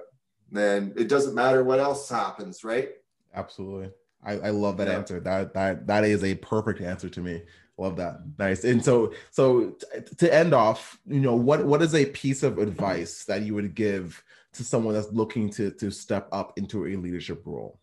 And 0.56 0.98
it 0.98 1.10
doesn't 1.10 1.34
matter 1.34 1.64
what 1.64 1.80
else 1.80 2.08
happens, 2.08 2.64
right? 2.64 2.92
Absolutely. 3.34 3.90
I, 4.24 4.38
I 4.38 4.50
love 4.50 4.78
that 4.78 4.88
yeah. 4.88 4.94
answer. 4.94 5.20
That 5.20 5.52
that 5.52 5.86
that 5.86 6.04
is 6.04 6.24
a 6.24 6.34
perfect 6.36 6.80
answer 6.80 7.10
to 7.10 7.20
me. 7.20 7.42
Love 7.76 7.96
that. 7.96 8.20
Nice. 8.38 8.64
And 8.64 8.82
so 8.82 9.12
so 9.30 9.76
to 10.16 10.34
end 10.34 10.54
off, 10.54 10.98
you 11.06 11.20
know, 11.20 11.36
what 11.36 11.66
what 11.66 11.82
is 11.82 11.94
a 11.94 12.06
piece 12.06 12.42
of 12.42 12.56
advice 12.56 13.26
that 13.26 13.42
you 13.42 13.54
would 13.54 13.74
give 13.74 14.24
to 14.54 14.64
someone 14.64 14.94
that's 14.94 15.12
looking 15.12 15.50
to 15.50 15.72
to 15.72 15.90
step 15.90 16.26
up 16.32 16.56
into 16.56 16.86
a 16.86 16.96
leadership 16.96 17.42
role? 17.44 17.78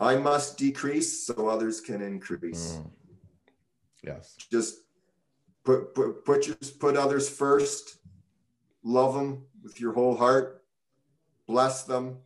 I 0.00 0.16
must 0.16 0.58
decrease 0.58 1.26
so 1.26 1.48
others 1.48 1.80
can 1.80 2.00
increase. 2.00 2.78
Mm. 2.78 2.90
Yes. 4.04 4.36
Just 4.50 4.76
put 5.64 5.94
put 5.94 6.24
put 6.24 6.46
your, 6.46 6.56
put 6.78 6.96
others 6.96 7.28
first. 7.28 7.98
Love 8.82 9.14
them 9.14 9.44
with 9.62 9.80
your 9.80 9.92
whole 9.92 10.16
heart. 10.16 10.64
Bless 11.46 11.84
them. 11.84 12.18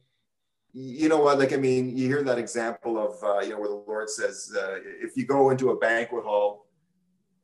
You 0.74 1.08
know 1.08 1.18
what? 1.18 1.38
Like 1.38 1.52
I 1.52 1.56
mean, 1.56 1.96
you 1.96 2.06
hear 2.06 2.22
that 2.22 2.38
example 2.38 2.98
of 2.98 3.22
uh, 3.22 3.40
you 3.40 3.50
know 3.50 3.60
where 3.60 3.68
the 3.68 3.74
Lord 3.74 4.10
says, 4.10 4.52
uh, 4.56 4.78
if 4.84 5.16
you 5.16 5.26
go 5.26 5.50
into 5.50 5.70
a 5.70 5.76
banquet 5.76 6.24
hall, 6.24 6.66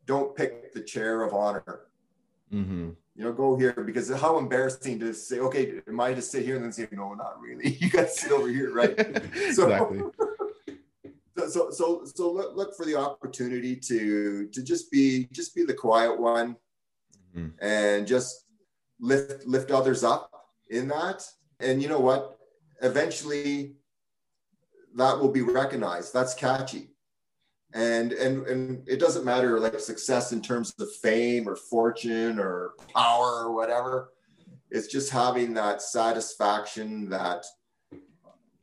don't 0.06 0.36
pick 0.36 0.72
the 0.74 0.82
chair 0.82 1.22
of 1.22 1.32
honor. 1.34 1.80
Mm-hmm 2.52 2.90
you 3.18 3.24
know, 3.24 3.32
go 3.32 3.56
here 3.56 3.72
because 3.72 4.08
how 4.14 4.38
embarrassing 4.38 5.00
to 5.00 5.12
say, 5.12 5.40
okay, 5.40 5.82
am 5.88 6.00
I 6.00 6.14
to 6.14 6.22
sit 6.22 6.44
here 6.44 6.54
and 6.54 6.64
then 6.64 6.72
say, 6.72 6.86
no, 6.92 7.14
not 7.14 7.40
really. 7.40 7.70
You 7.80 7.90
got 7.90 8.02
to 8.02 8.08
sit 8.10 8.30
over 8.30 8.48
here, 8.48 8.72
right? 8.72 8.96
so, 9.52 9.64
exactly. 9.64 10.02
so, 11.48 11.70
so, 11.70 12.04
so 12.04 12.32
look, 12.32 12.56
look 12.56 12.76
for 12.76 12.86
the 12.86 12.94
opportunity 12.94 13.74
to 13.74 14.46
to 14.52 14.62
just 14.62 14.92
be 14.92 15.28
just 15.32 15.52
be 15.56 15.64
the 15.64 15.74
quiet 15.74 16.18
one, 16.18 16.54
mm-hmm. 17.36 17.48
and 17.60 18.06
just 18.06 18.46
lift 19.00 19.44
lift 19.46 19.72
others 19.72 20.04
up 20.04 20.30
in 20.70 20.86
that. 20.88 21.26
And 21.58 21.82
you 21.82 21.88
know 21.88 22.00
what? 22.00 22.38
Eventually, 22.82 23.74
that 24.94 25.18
will 25.18 25.32
be 25.32 25.42
recognized. 25.42 26.14
That's 26.14 26.34
catchy 26.34 26.90
and 27.74 28.12
and 28.12 28.46
and 28.46 28.88
it 28.88 28.98
doesn't 28.98 29.24
matter 29.24 29.60
like 29.60 29.78
success 29.80 30.32
in 30.32 30.40
terms 30.40 30.74
of 30.80 30.90
fame 30.96 31.48
or 31.48 31.56
fortune 31.56 32.38
or 32.38 32.72
power 32.94 33.44
or 33.44 33.54
whatever. 33.54 34.12
It's 34.70 34.86
just 34.86 35.10
having 35.10 35.54
that 35.54 35.82
satisfaction 35.82 37.08
that 37.10 37.44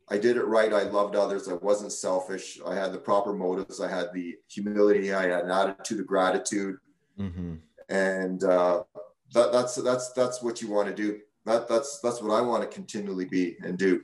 i 0.08 0.16
did 0.16 0.36
it 0.36 0.44
right 0.44 0.72
i 0.72 0.84
loved 0.84 1.16
others 1.16 1.48
i 1.48 1.54
wasn't 1.54 1.90
selfish 1.90 2.60
i 2.64 2.72
had 2.72 2.92
the 2.92 2.98
proper 2.98 3.32
motives 3.32 3.80
i 3.80 3.88
had 3.88 4.06
the 4.14 4.36
humility 4.46 5.12
i 5.12 5.22
had 5.22 5.42
an 5.42 5.50
attitude 5.50 5.98
of 5.98 6.06
gratitude. 6.06 6.76
Mm-hmm. 7.18 7.54
and 7.88 8.44
uh, 8.44 8.84
that, 9.32 9.52
that's 9.52 9.74
that's 9.76 10.12
that's 10.12 10.42
what 10.42 10.62
you 10.62 10.70
want 10.70 10.88
to 10.88 10.94
do. 10.94 11.20
That 11.44 11.68
that's 11.68 12.00
that's 12.00 12.22
what 12.22 12.36
i 12.36 12.40
want 12.40 12.62
to 12.62 12.68
continually 12.68 13.24
be 13.24 13.56
and 13.62 13.78
do. 13.78 14.02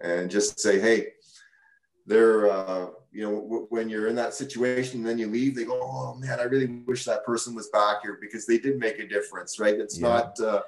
And 0.00 0.30
just 0.30 0.60
say 0.60 0.80
hey 0.80 1.08
they're 2.06 2.50
uh, 2.50 2.86
you 3.12 3.22
know 3.22 3.40
w- 3.40 3.66
when 3.70 3.88
you're 3.88 4.08
in 4.08 4.14
that 4.14 4.34
situation 4.34 5.00
and 5.00 5.06
then 5.06 5.18
you 5.18 5.26
leave 5.26 5.54
they 5.54 5.64
go 5.64 5.80
oh 5.82 6.14
man 6.18 6.38
i 6.38 6.44
really 6.44 6.66
wish 6.86 7.04
that 7.04 7.24
person 7.24 7.54
was 7.54 7.68
back 7.68 8.02
here 8.02 8.18
because 8.20 8.46
they 8.46 8.58
did 8.58 8.78
make 8.78 8.98
a 8.98 9.06
difference 9.06 9.58
right? 9.58 9.74
It's 9.74 9.98
yeah. 9.98 10.08
not 10.08 10.40
uh, 10.40 10.62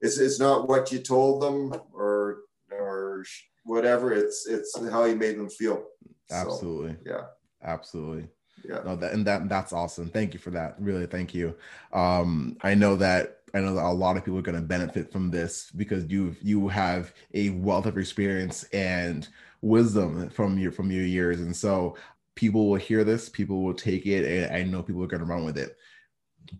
it's, 0.00 0.18
it's 0.18 0.38
not 0.38 0.68
what 0.68 0.92
you 0.92 0.98
told 0.98 1.42
them 1.42 1.80
or 1.92 2.40
or 2.70 3.24
whatever. 3.64 4.12
It's 4.12 4.46
it's 4.46 4.78
how 4.90 5.04
you 5.04 5.16
made 5.16 5.38
them 5.38 5.48
feel. 5.48 5.84
Absolutely. 6.30 6.92
so, 6.92 6.98
yeah. 7.06 7.22
Absolutely. 7.62 8.28
Yeah. 8.68 8.80
No 8.84 8.96
that 8.96 9.12
and 9.12 9.26
that 9.26 9.48
that's 9.48 9.72
awesome. 9.72 10.08
Thank 10.08 10.34
you 10.34 10.40
for 10.40 10.50
that. 10.50 10.76
Really 10.78 11.06
thank 11.06 11.34
you. 11.34 11.56
Um 11.92 12.56
i 12.62 12.74
know 12.74 12.96
that 12.96 13.36
I 13.54 13.60
know 13.60 13.74
that 13.74 13.84
a 13.84 13.90
lot 13.90 14.16
of 14.16 14.24
people 14.24 14.38
are 14.38 14.42
going 14.42 14.60
to 14.60 14.62
benefit 14.62 15.10
from 15.10 15.30
this 15.30 15.70
because 15.70 16.04
you 16.06 16.36
you 16.42 16.68
have 16.68 17.14
a 17.34 17.50
wealth 17.50 17.86
of 17.86 17.96
experience 17.96 18.64
and 18.72 19.26
wisdom 19.60 20.30
from 20.30 20.58
your 20.58 20.72
from 20.72 20.90
your 20.90 21.04
years. 21.04 21.40
And 21.40 21.54
so 21.54 21.96
people 22.38 22.68
will 22.68 22.76
hear 22.76 23.02
this 23.02 23.28
people 23.28 23.64
will 23.64 23.74
take 23.74 24.06
it 24.06 24.24
and 24.24 24.54
i 24.54 24.62
know 24.62 24.80
people 24.80 25.02
are 25.02 25.08
going 25.08 25.18
to 25.18 25.26
run 25.26 25.44
with 25.44 25.58
it. 25.58 25.76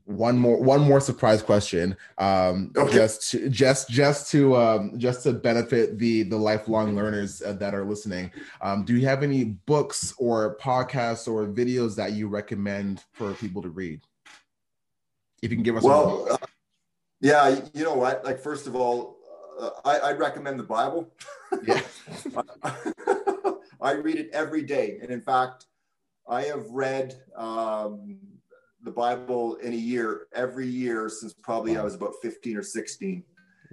One 0.04 0.36
more 0.36 0.60
one 0.60 0.80
more 0.80 0.98
surprise 0.98 1.40
question 1.40 1.96
um 2.18 2.72
okay. 2.76 2.92
just 2.92 3.30
to, 3.30 3.48
just 3.48 3.88
just 3.88 4.28
to 4.32 4.56
um 4.56 4.98
just 4.98 5.22
to 5.22 5.32
benefit 5.32 5.96
the 5.96 6.24
the 6.24 6.36
lifelong 6.36 6.96
learners 6.96 7.42
uh, 7.42 7.52
that 7.54 7.74
are 7.74 7.84
listening. 7.84 8.32
Um 8.60 8.84
do 8.84 8.96
you 8.96 9.06
have 9.06 9.22
any 9.22 9.44
books 9.44 10.14
or 10.18 10.56
podcasts 10.56 11.28
or 11.28 11.46
videos 11.46 11.94
that 11.94 12.12
you 12.12 12.26
recommend 12.26 13.04
for 13.12 13.32
people 13.34 13.62
to 13.62 13.68
read? 13.68 14.00
If 15.42 15.52
you 15.52 15.56
can 15.56 15.62
give 15.62 15.76
us 15.76 15.84
well 15.84 16.26
uh, 16.28 16.36
yeah 17.20 17.60
you 17.72 17.84
know 17.84 17.94
what? 17.94 18.24
Like 18.24 18.40
first 18.40 18.66
of 18.66 18.74
all 18.74 19.17
uh, 19.58 19.70
I, 19.84 20.00
I'd 20.00 20.18
recommend 20.18 20.58
the 20.58 20.64
Bible. 20.64 21.08
Yeah. 21.66 21.80
I 23.80 23.92
read 23.92 24.16
it 24.16 24.30
every 24.32 24.62
day. 24.62 24.98
And 25.02 25.10
in 25.10 25.20
fact, 25.20 25.66
I 26.28 26.42
have 26.42 26.68
read 26.70 27.14
um, 27.36 28.18
the 28.82 28.90
Bible 28.90 29.56
in 29.56 29.72
a 29.72 29.76
year, 29.76 30.26
every 30.34 30.66
year 30.66 31.08
since 31.08 31.32
probably 31.32 31.74
wow. 31.74 31.80
I 31.80 31.84
was 31.84 31.94
about 31.94 32.14
15 32.22 32.56
or 32.56 32.62
16. 32.62 33.22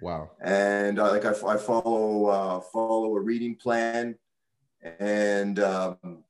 Wow. 0.01 0.31
And 0.41 0.99
uh, 0.99 1.11
like 1.11 1.25
I, 1.25 1.31
I 1.47 1.57
follow, 1.57 2.25
uh, 2.27 2.59
follow 2.61 3.15
a 3.15 3.19
reading 3.19 3.55
plan 3.55 4.15
and 4.99 5.59
um, 5.59 6.23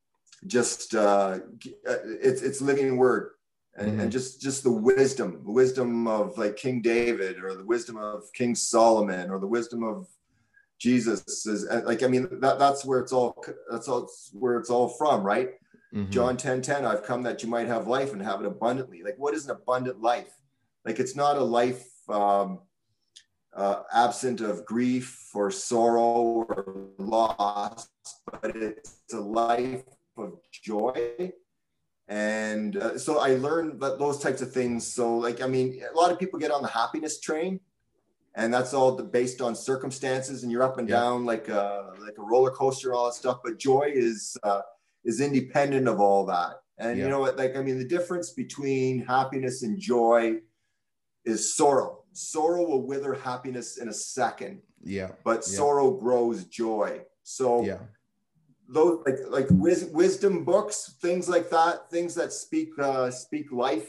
just, 0.47 0.95
uh, 0.95 1.39
it's, 1.63 2.41
it's 2.41 2.61
living 2.61 2.97
word 2.97 3.31
and, 3.77 3.91
mm-hmm. 3.91 3.99
and 4.01 4.11
just 4.11 4.41
just 4.41 4.63
the 4.63 4.71
wisdom 4.71 5.41
the 5.43 5.51
wisdom 5.51 6.07
of 6.07 6.37
like 6.37 6.55
king 6.55 6.81
david 6.81 7.43
or 7.43 7.55
the 7.55 7.65
wisdom 7.65 7.97
of 7.97 8.23
king 8.33 8.55
solomon 8.55 9.29
or 9.29 9.39
the 9.39 9.47
wisdom 9.47 9.83
of 9.83 10.07
jesus 10.79 11.45
is 11.45 11.67
like 11.85 12.03
i 12.03 12.07
mean 12.07 12.27
that, 12.39 12.59
that's 12.59 12.85
where 12.85 12.99
it's 12.99 13.11
all 13.11 13.43
that's 13.69 13.87
all 13.87 14.09
where 14.33 14.57
it's 14.57 14.69
all 14.69 14.89
from 14.89 15.23
right 15.23 15.51
mm-hmm. 15.93 16.09
john 16.09 16.37
10 16.37 16.61
10 16.61 16.85
i've 16.85 17.03
come 17.03 17.23
that 17.23 17.43
you 17.43 17.49
might 17.49 17.67
have 17.67 17.87
life 17.87 18.13
and 18.13 18.21
have 18.21 18.39
it 18.39 18.45
abundantly 18.45 19.03
like 19.03 19.15
what 19.17 19.33
is 19.33 19.45
an 19.45 19.51
abundant 19.51 20.01
life 20.01 20.33
like 20.85 20.99
it's 20.99 21.15
not 21.15 21.37
a 21.37 21.43
life 21.43 21.85
um, 22.09 22.59
uh, 23.55 23.83
absent 23.93 24.41
of 24.41 24.65
grief 24.65 25.29
or 25.33 25.49
sorrow 25.49 26.45
or 26.49 26.89
loss 26.97 27.89
but 28.41 28.55
it's 28.55 28.97
a 29.13 29.19
life 29.19 29.83
of 30.17 30.37
joy 30.51 31.31
and 32.07 32.77
uh, 32.77 32.97
so 32.97 33.19
i 33.19 33.35
learned 33.35 33.79
that 33.79 33.97
those 33.97 34.19
types 34.19 34.41
of 34.41 34.51
things 34.51 34.85
so 34.85 35.17
like 35.17 35.41
i 35.41 35.47
mean 35.47 35.81
a 35.91 35.95
lot 35.97 36.11
of 36.11 36.19
people 36.19 36.37
get 36.37 36.51
on 36.51 36.61
the 36.61 36.67
happiness 36.67 37.19
train 37.19 37.59
and 38.35 38.53
that's 38.53 38.73
all 38.73 38.91
based 39.01 39.41
on 39.41 39.55
circumstances 39.55 40.43
and 40.43 40.51
you're 40.51 40.61
up 40.61 40.77
and 40.77 40.87
yeah. 40.87 40.97
down 40.97 41.25
like 41.25 41.47
a 41.47 41.61
uh, 41.61 41.93
like 41.99 42.15
a 42.19 42.21
roller 42.21 42.51
coaster 42.51 42.93
all 42.93 43.05
that 43.05 43.13
stuff 43.13 43.39
but 43.43 43.57
joy 43.57 43.89
is 43.91 44.37
uh, 44.43 44.61
is 45.03 45.19
independent 45.19 45.87
of 45.87 45.99
all 45.99 46.25
that 46.25 46.61
and 46.77 46.97
yeah. 46.97 47.05
you 47.05 47.09
know 47.09 47.19
what 47.19 47.37
like 47.37 47.55
i 47.55 47.61
mean 47.61 47.79
the 47.79 47.87
difference 47.87 48.31
between 48.31 49.03
happiness 49.03 49.63
and 49.63 49.79
joy 49.79 50.35
is 51.23 51.55
sorrow 51.55 52.03
sorrow 52.13 52.61
will 52.61 52.85
wither 52.85 53.13
happiness 53.13 53.77
in 53.77 53.89
a 53.89 53.93
second 53.93 54.61
yeah 54.83 55.09
but 55.23 55.37
yeah. 55.37 55.57
sorrow 55.57 55.91
grows 55.91 56.45
joy 56.45 57.01
so 57.23 57.63
yeah 57.63 57.79
those 58.67 59.03
like 59.05 59.17
like 59.29 59.47
wis- 59.51 59.89
wisdom 59.91 60.43
books, 60.43 60.95
things 61.01 61.29
like 61.29 61.49
that, 61.49 61.89
things 61.89 62.15
that 62.15 62.33
speak 62.33 62.69
uh, 62.79 63.11
speak 63.11 63.51
life, 63.51 63.87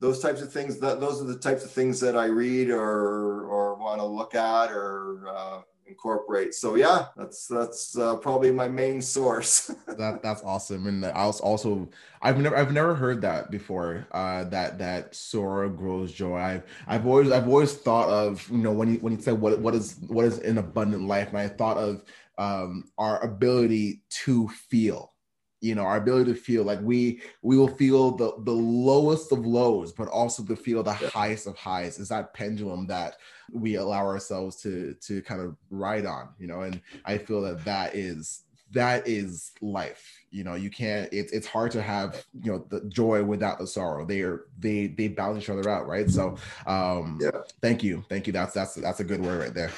those 0.00 0.20
types 0.20 0.42
of 0.42 0.52
things. 0.52 0.78
That 0.78 1.00
those 1.00 1.20
are 1.20 1.24
the 1.26 1.38
types 1.38 1.64
of 1.64 1.70
things 1.70 2.00
that 2.00 2.16
I 2.16 2.26
read 2.26 2.70
or 2.70 3.44
or 3.46 3.74
want 3.74 4.00
to 4.00 4.06
look 4.06 4.34
at 4.34 4.70
or 4.70 5.26
uh, 5.28 5.60
incorporate. 5.90 6.54
So 6.54 6.76
yeah, 6.76 7.06
that's 7.16 7.46
that's 7.46 7.98
uh, 7.98 8.16
probably 8.16 8.50
my 8.52 8.68
main 8.68 9.02
source. 9.02 9.66
that 9.86 10.22
that's 10.22 10.42
awesome, 10.42 10.86
and 10.86 11.04
I 11.04 11.26
was 11.26 11.40
also 11.40 11.88
I've 12.22 12.38
never 12.38 12.56
I've 12.56 12.72
never 12.72 12.94
heard 12.94 13.20
that 13.22 13.50
before. 13.50 14.06
Uh, 14.12 14.44
that 14.44 14.78
that 14.78 15.14
sorrow 15.14 15.68
grows 15.68 16.12
joy. 16.12 16.38
I've 16.38 16.62
I've 16.86 17.06
always 17.06 17.30
I've 17.30 17.48
always 17.48 17.74
thought 17.74 18.08
of 18.08 18.48
you 18.50 18.58
know 18.58 18.72
when 18.72 18.94
you 18.94 19.00
when 19.00 19.12
you 19.12 19.20
said 19.20 19.38
what 19.38 19.58
what 19.58 19.74
is 19.74 19.98
what 20.06 20.24
is 20.24 20.38
an 20.38 20.58
abundant 20.58 21.06
life, 21.06 21.28
and 21.28 21.38
I 21.38 21.48
thought 21.48 21.76
of 21.76 22.04
um, 22.40 22.84
our 22.96 23.22
ability 23.22 24.00
to 24.24 24.48
feel 24.48 25.12
you 25.60 25.74
know 25.74 25.82
our 25.82 25.98
ability 25.98 26.32
to 26.32 26.38
feel 26.38 26.64
like 26.64 26.80
we 26.80 27.20
we 27.42 27.58
will 27.58 27.68
feel 27.68 28.12
the 28.16 28.32
the 28.44 28.50
lowest 28.50 29.30
of 29.30 29.44
lows 29.44 29.92
but 29.92 30.08
also 30.08 30.42
to 30.42 30.56
feel 30.56 30.82
the 30.82 30.96
yeah. 31.02 31.08
highest 31.10 31.46
of 31.46 31.54
highs 31.54 31.98
is 31.98 32.08
that 32.08 32.32
pendulum 32.32 32.86
that 32.86 33.16
we 33.52 33.74
allow 33.74 34.06
ourselves 34.06 34.56
to 34.56 34.94
to 35.02 35.20
kind 35.20 35.42
of 35.42 35.54
ride 35.68 36.06
on 36.06 36.30
you 36.38 36.46
know 36.46 36.62
and 36.62 36.80
i 37.04 37.18
feel 37.18 37.42
that 37.42 37.62
that 37.62 37.94
is 37.94 38.44
that 38.72 39.06
is 39.06 39.52
life 39.60 40.10
you 40.30 40.44
know 40.44 40.54
you 40.54 40.70
can't 40.70 41.12
it's 41.12 41.32
it's 41.32 41.46
hard 41.46 41.70
to 41.70 41.82
have 41.82 42.24
you 42.42 42.52
know 42.52 42.64
the 42.70 42.80
joy 42.88 43.22
without 43.22 43.58
the 43.58 43.66
sorrow. 43.66 44.06
They 44.06 44.20
are 44.20 44.46
they 44.58 44.86
they 44.86 45.08
balance 45.08 45.42
each 45.42 45.50
other 45.50 45.68
out 45.68 45.88
right? 45.88 46.08
So 46.08 46.36
um 46.66 47.18
yeah. 47.20 47.30
thank 47.60 47.82
you. 47.82 48.04
Thank 48.08 48.28
you. 48.28 48.32
That's 48.32 48.54
that's 48.54 48.74
that's 48.74 49.00
a 49.00 49.04
good 49.04 49.20
word 49.20 49.40
right 49.40 49.54
there 49.54 49.72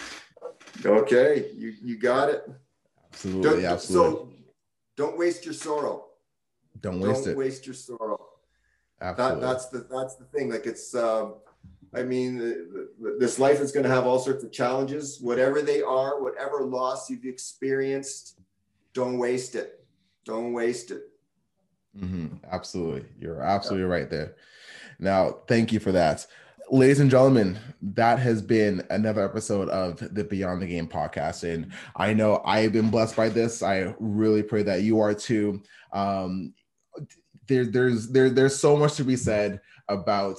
okay 0.85 1.51
you 1.57 1.75
you 1.83 1.99
got 1.99 2.29
it 2.29 2.49
absolutely 3.13 3.63
don't, 3.63 3.73
absolutely 3.73 4.11
so 4.11 4.29
don't 4.97 5.19
waste 5.19 5.45
your 5.45 5.55
sorrow 5.55 6.07
don't 6.81 7.01
waste 7.01 7.25
don't 7.25 7.33
it 7.33 7.37
waste 7.37 7.67
your 7.67 7.75
sorrow 7.75 8.29
absolutely. 9.01 9.41
That, 9.41 9.47
that's 9.47 9.67
the 9.67 9.87
that's 9.91 10.17
the 10.17 10.25
thing 10.27 10.51
like 10.51 10.67
it's 10.67 10.95
um 10.95 11.35
I 11.95 12.03
mean, 12.03 12.39
the, 12.39 12.89
the, 13.01 13.17
this 13.19 13.39
life 13.39 13.61
is 13.61 13.71
going 13.71 13.85
to 13.85 13.91
have 13.91 14.07
all 14.07 14.19
sorts 14.19 14.43
of 14.45 14.51
challenges, 14.51 15.21
whatever 15.21 15.61
they 15.61 15.83
are, 15.83 16.23
whatever 16.23 16.65
loss 16.65 17.11
you've 17.11 17.27
experienced, 17.27 18.41
don't 18.95 19.19
waste 19.19 19.55
it. 19.55 19.85
Don't 20.25 20.53
waste 20.53 20.91
it. 20.91 21.03
Mm-hmm. 21.99 22.37
Absolutely. 22.51 23.05
You're 23.21 23.43
absolutely 23.43 23.87
yeah. 23.87 23.95
right 23.95 24.11
there. 24.11 24.37
Now, 24.99 25.41
thank 25.47 25.73
you 25.73 25.81
for 25.81 25.93
that. 25.93 26.27
Ladies 26.73 27.01
and 27.01 27.11
gentlemen, 27.11 27.59
that 27.83 28.19
has 28.19 28.41
been 28.41 28.83
another 28.89 29.23
episode 29.23 29.69
of 29.69 29.99
the 30.15 30.25
Beyond 30.25 30.63
the 30.63 30.67
Game 30.67 30.89
podcast. 30.89 31.45
And 31.45 31.71
I 31.97 32.15
know 32.15 32.41
I've 32.47 32.73
been 32.73 32.89
blessed 32.89 33.15
by 33.15 33.29
this. 33.29 33.63
I 33.63 33.95
really 34.01 34.43
pray 34.43 34.63
that 34.63 34.81
you 34.81 34.99
are 34.99 35.13
too. 35.13 35.63
Um, 35.93 36.55
there, 37.47 37.67
there's 37.67 38.09
there, 38.09 38.31
there's 38.31 38.59
so 38.59 38.75
much 38.75 38.95
to 38.95 39.05
be 39.05 39.17
said 39.17 39.61
about 39.91 40.39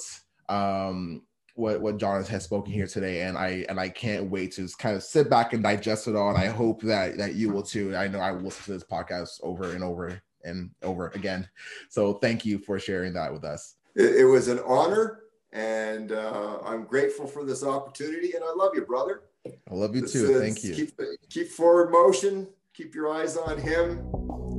um, 0.49 1.21
what 1.53 1.79
what 1.81 1.99
John 1.99 2.23
has 2.23 2.43
spoken 2.43 2.73
here 2.73 2.87
today, 2.87 3.21
and 3.21 3.37
I 3.37 3.63
and 3.69 3.79
I 3.79 3.89
can't 3.89 4.31
wait 4.31 4.53
to 4.53 4.67
kind 4.79 4.95
of 4.95 5.03
sit 5.03 5.29
back 5.29 5.53
and 5.53 5.61
digest 5.61 6.07
it 6.07 6.15
all. 6.15 6.29
And 6.29 6.39
I 6.39 6.47
hope 6.47 6.81
that 6.81 7.15
that 7.19 7.35
you 7.35 7.51
will 7.51 7.61
too. 7.61 7.95
I 7.95 8.07
know 8.07 8.19
I 8.19 8.31
will 8.31 8.41
listen 8.41 8.63
to 8.63 8.71
this 8.71 8.83
podcast 8.83 9.39
over 9.43 9.73
and 9.75 9.83
over 9.83 10.19
and 10.43 10.71
over 10.81 11.09
again. 11.09 11.47
So 11.89 12.13
thank 12.13 12.43
you 12.43 12.57
for 12.57 12.79
sharing 12.79 13.13
that 13.13 13.31
with 13.31 13.43
us. 13.43 13.75
It, 13.95 14.15
it 14.21 14.25
was 14.25 14.47
an 14.47 14.61
honor, 14.65 15.19
and 15.53 16.11
uh, 16.11 16.57
I'm 16.65 16.83
grateful 16.83 17.27
for 17.27 17.45
this 17.45 17.63
opportunity. 17.63 18.33
And 18.33 18.43
I 18.43 18.53
love 18.53 18.71
you, 18.75 18.81
brother. 18.81 19.21
I 19.45 19.73
love 19.73 19.95
you 19.95 20.01
this 20.01 20.13
too. 20.13 20.31
Is, 20.31 20.41
thank 20.41 20.63
you. 20.63 20.75
Keep, 20.75 20.99
keep 21.29 21.47
forward 21.49 21.91
motion. 21.91 22.47
Keep 22.73 22.95
your 22.95 23.13
eyes 23.13 23.37
on 23.37 23.59
him, 23.59 23.99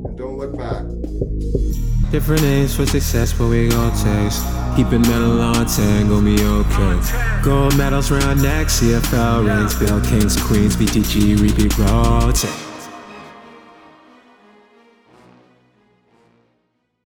and 0.04 0.16
don't 0.16 0.38
look 0.38 0.56
back. 0.56 0.84
Different 2.12 2.42
names 2.42 2.76
for 2.76 2.86
success, 2.86 3.32
but 3.32 3.48
we 3.48 3.68
gon' 3.68 3.90
taste. 3.90 4.44
Keeping 4.76 5.02
metal 5.02 5.40
on 5.40 5.66
10, 5.66 6.08
gon' 6.08 6.24
be 6.24 6.40
okay. 6.40 7.42
Gold 7.42 7.76
medals 7.76 8.12
round 8.12 8.40
neck, 8.40 8.68
CFL 8.68 9.44
rings, 9.44 9.74
Bill 9.74 10.00
Kings, 10.00 10.40
Queens, 10.40 10.76
BTG, 10.76 11.40
repeat 11.42 11.76
rotate. 11.76 12.73